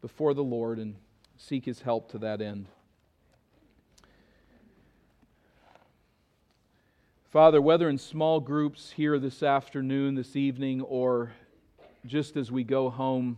before 0.00 0.34
the 0.34 0.44
Lord 0.44 0.78
and 0.78 0.94
seek 1.36 1.64
his 1.64 1.80
help 1.80 2.10
to 2.12 2.18
that 2.18 2.40
end. 2.40 2.66
Father, 7.30 7.60
whether 7.60 7.88
in 7.88 7.98
small 7.98 8.40
groups 8.40 8.92
here 8.92 9.18
this 9.18 9.42
afternoon, 9.42 10.14
this 10.14 10.34
evening, 10.34 10.80
or 10.80 11.32
just 12.06 12.36
as 12.36 12.50
we 12.50 12.64
go 12.64 12.88
home 12.88 13.36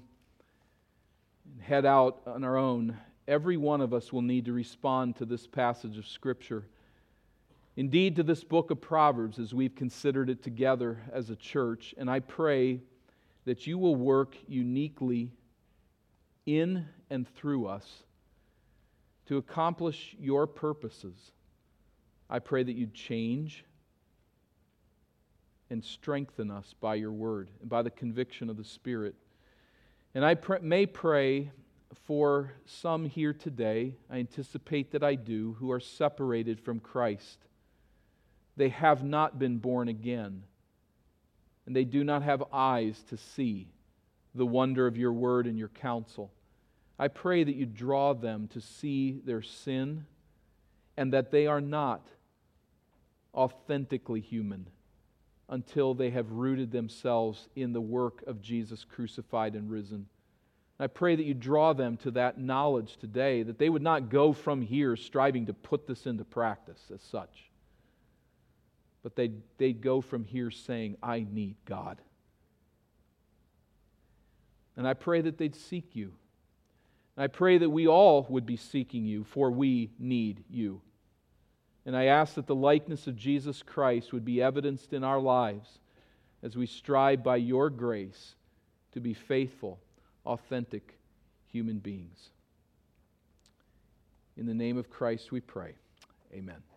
and 1.52 1.62
head 1.62 1.84
out 1.84 2.20
on 2.24 2.44
our 2.44 2.56
own, 2.56 2.96
every 3.26 3.56
one 3.56 3.80
of 3.80 3.92
us 3.92 4.12
will 4.12 4.22
need 4.22 4.44
to 4.44 4.52
respond 4.52 5.16
to 5.16 5.24
this 5.24 5.46
passage 5.46 5.98
of 5.98 6.06
Scripture. 6.06 6.66
Indeed, 7.76 8.16
to 8.16 8.22
this 8.22 8.44
book 8.44 8.70
of 8.70 8.80
Proverbs 8.80 9.38
as 9.38 9.54
we've 9.54 9.74
considered 9.74 10.30
it 10.30 10.42
together 10.42 10.98
as 11.12 11.30
a 11.30 11.36
church. 11.36 11.94
And 11.98 12.10
I 12.10 12.20
pray 12.20 12.80
that 13.44 13.66
you 13.66 13.78
will 13.78 13.96
work 13.96 14.36
uniquely 14.46 15.32
in 16.58 16.86
and 17.10 17.28
through 17.36 17.66
us 17.66 18.04
to 19.26 19.36
accomplish 19.36 20.16
your 20.18 20.46
purposes. 20.46 21.32
I 22.28 22.38
pray 22.38 22.62
that 22.62 22.72
you'd 22.72 22.94
change 22.94 23.64
and 25.70 25.84
strengthen 25.84 26.50
us 26.50 26.74
by 26.80 26.96
your 26.96 27.12
word 27.12 27.50
and 27.60 27.68
by 27.68 27.82
the 27.82 27.90
conviction 27.90 28.50
of 28.50 28.56
the 28.56 28.64
Spirit. 28.64 29.14
And 30.14 30.24
I 30.24 30.34
pr- 30.34 30.56
may 30.60 30.86
pray 30.86 31.52
for 32.04 32.52
some 32.66 33.04
here 33.04 33.32
today, 33.32 33.96
I 34.10 34.18
anticipate 34.18 34.92
that 34.92 35.02
I 35.02 35.14
do, 35.14 35.56
who 35.58 35.70
are 35.70 35.80
separated 35.80 36.60
from 36.60 36.80
Christ. 36.80 37.38
They 38.56 38.68
have 38.70 39.04
not 39.04 39.38
been 39.38 39.58
born 39.58 39.88
again, 39.88 40.42
and 41.66 41.74
they 41.74 41.84
do 41.84 42.04
not 42.04 42.22
have 42.22 42.42
eyes 42.52 43.02
to 43.08 43.16
see 43.16 43.68
the 44.34 44.46
wonder 44.46 44.86
of 44.86 44.96
your 44.96 45.12
word 45.12 45.46
and 45.46 45.58
your 45.58 45.68
counsel. 45.68 46.32
I 47.00 47.08
pray 47.08 47.42
that 47.42 47.54
you 47.54 47.64
draw 47.64 48.12
them 48.12 48.46
to 48.48 48.60
see 48.60 49.22
their 49.24 49.40
sin 49.40 50.04
and 50.98 51.14
that 51.14 51.30
they 51.30 51.46
are 51.46 51.62
not 51.62 52.06
authentically 53.34 54.20
human 54.20 54.66
until 55.48 55.94
they 55.94 56.10
have 56.10 56.30
rooted 56.30 56.70
themselves 56.70 57.48
in 57.56 57.72
the 57.72 57.80
work 57.80 58.22
of 58.26 58.42
Jesus 58.42 58.84
crucified 58.84 59.54
and 59.54 59.70
risen. 59.70 60.08
I 60.78 60.88
pray 60.88 61.16
that 61.16 61.24
you 61.24 61.32
draw 61.32 61.72
them 61.72 61.96
to 61.98 62.10
that 62.10 62.38
knowledge 62.38 62.98
today, 62.98 63.44
that 63.44 63.58
they 63.58 63.70
would 63.70 63.80
not 63.80 64.10
go 64.10 64.34
from 64.34 64.60
here 64.60 64.94
striving 64.94 65.46
to 65.46 65.54
put 65.54 65.86
this 65.86 66.04
into 66.04 66.24
practice 66.24 66.82
as 66.94 67.00
such, 67.00 67.50
but 69.02 69.16
they'd, 69.16 69.40
they'd 69.56 69.80
go 69.80 70.02
from 70.02 70.26
here 70.26 70.50
saying, 70.50 70.98
I 71.02 71.26
need 71.30 71.56
God. 71.64 71.98
And 74.76 74.86
I 74.86 74.92
pray 74.92 75.22
that 75.22 75.38
they'd 75.38 75.56
seek 75.56 75.96
you. 75.96 76.12
I 77.20 77.26
pray 77.26 77.58
that 77.58 77.68
we 77.68 77.86
all 77.86 78.26
would 78.30 78.46
be 78.46 78.56
seeking 78.56 79.04
you, 79.04 79.24
for 79.24 79.50
we 79.50 79.90
need 79.98 80.42
you. 80.48 80.80
And 81.84 81.94
I 81.94 82.04
ask 82.06 82.34
that 82.36 82.46
the 82.46 82.54
likeness 82.54 83.06
of 83.06 83.14
Jesus 83.14 83.62
Christ 83.62 84.14
would 84.14 84.24
be 84.24 84.40
evidenced 84.40 84.94
in 84.94 85.04
our 85.04 85.20
lives 85.20 85.80
as 86.42 86.56
we 86.56 86.64
strive 86.64 87.22
by 87.22 87.36
your 87.36 87.68
grace 87.68 88.36
to 88.92 89.00
be 89.00 89.12
faithful, 89.12 89.78
authentic 90.24 90.94
human 91.52 91.78
beings. 91.78 92.30
In 94.38 94.46
the 94.46 94.54
name 94.54 94.78
of 94.78 94.88
Christ 94.88 95.30
we 95.30 95.40
pray. 95.40 95.74
Amen. 96.32 96.69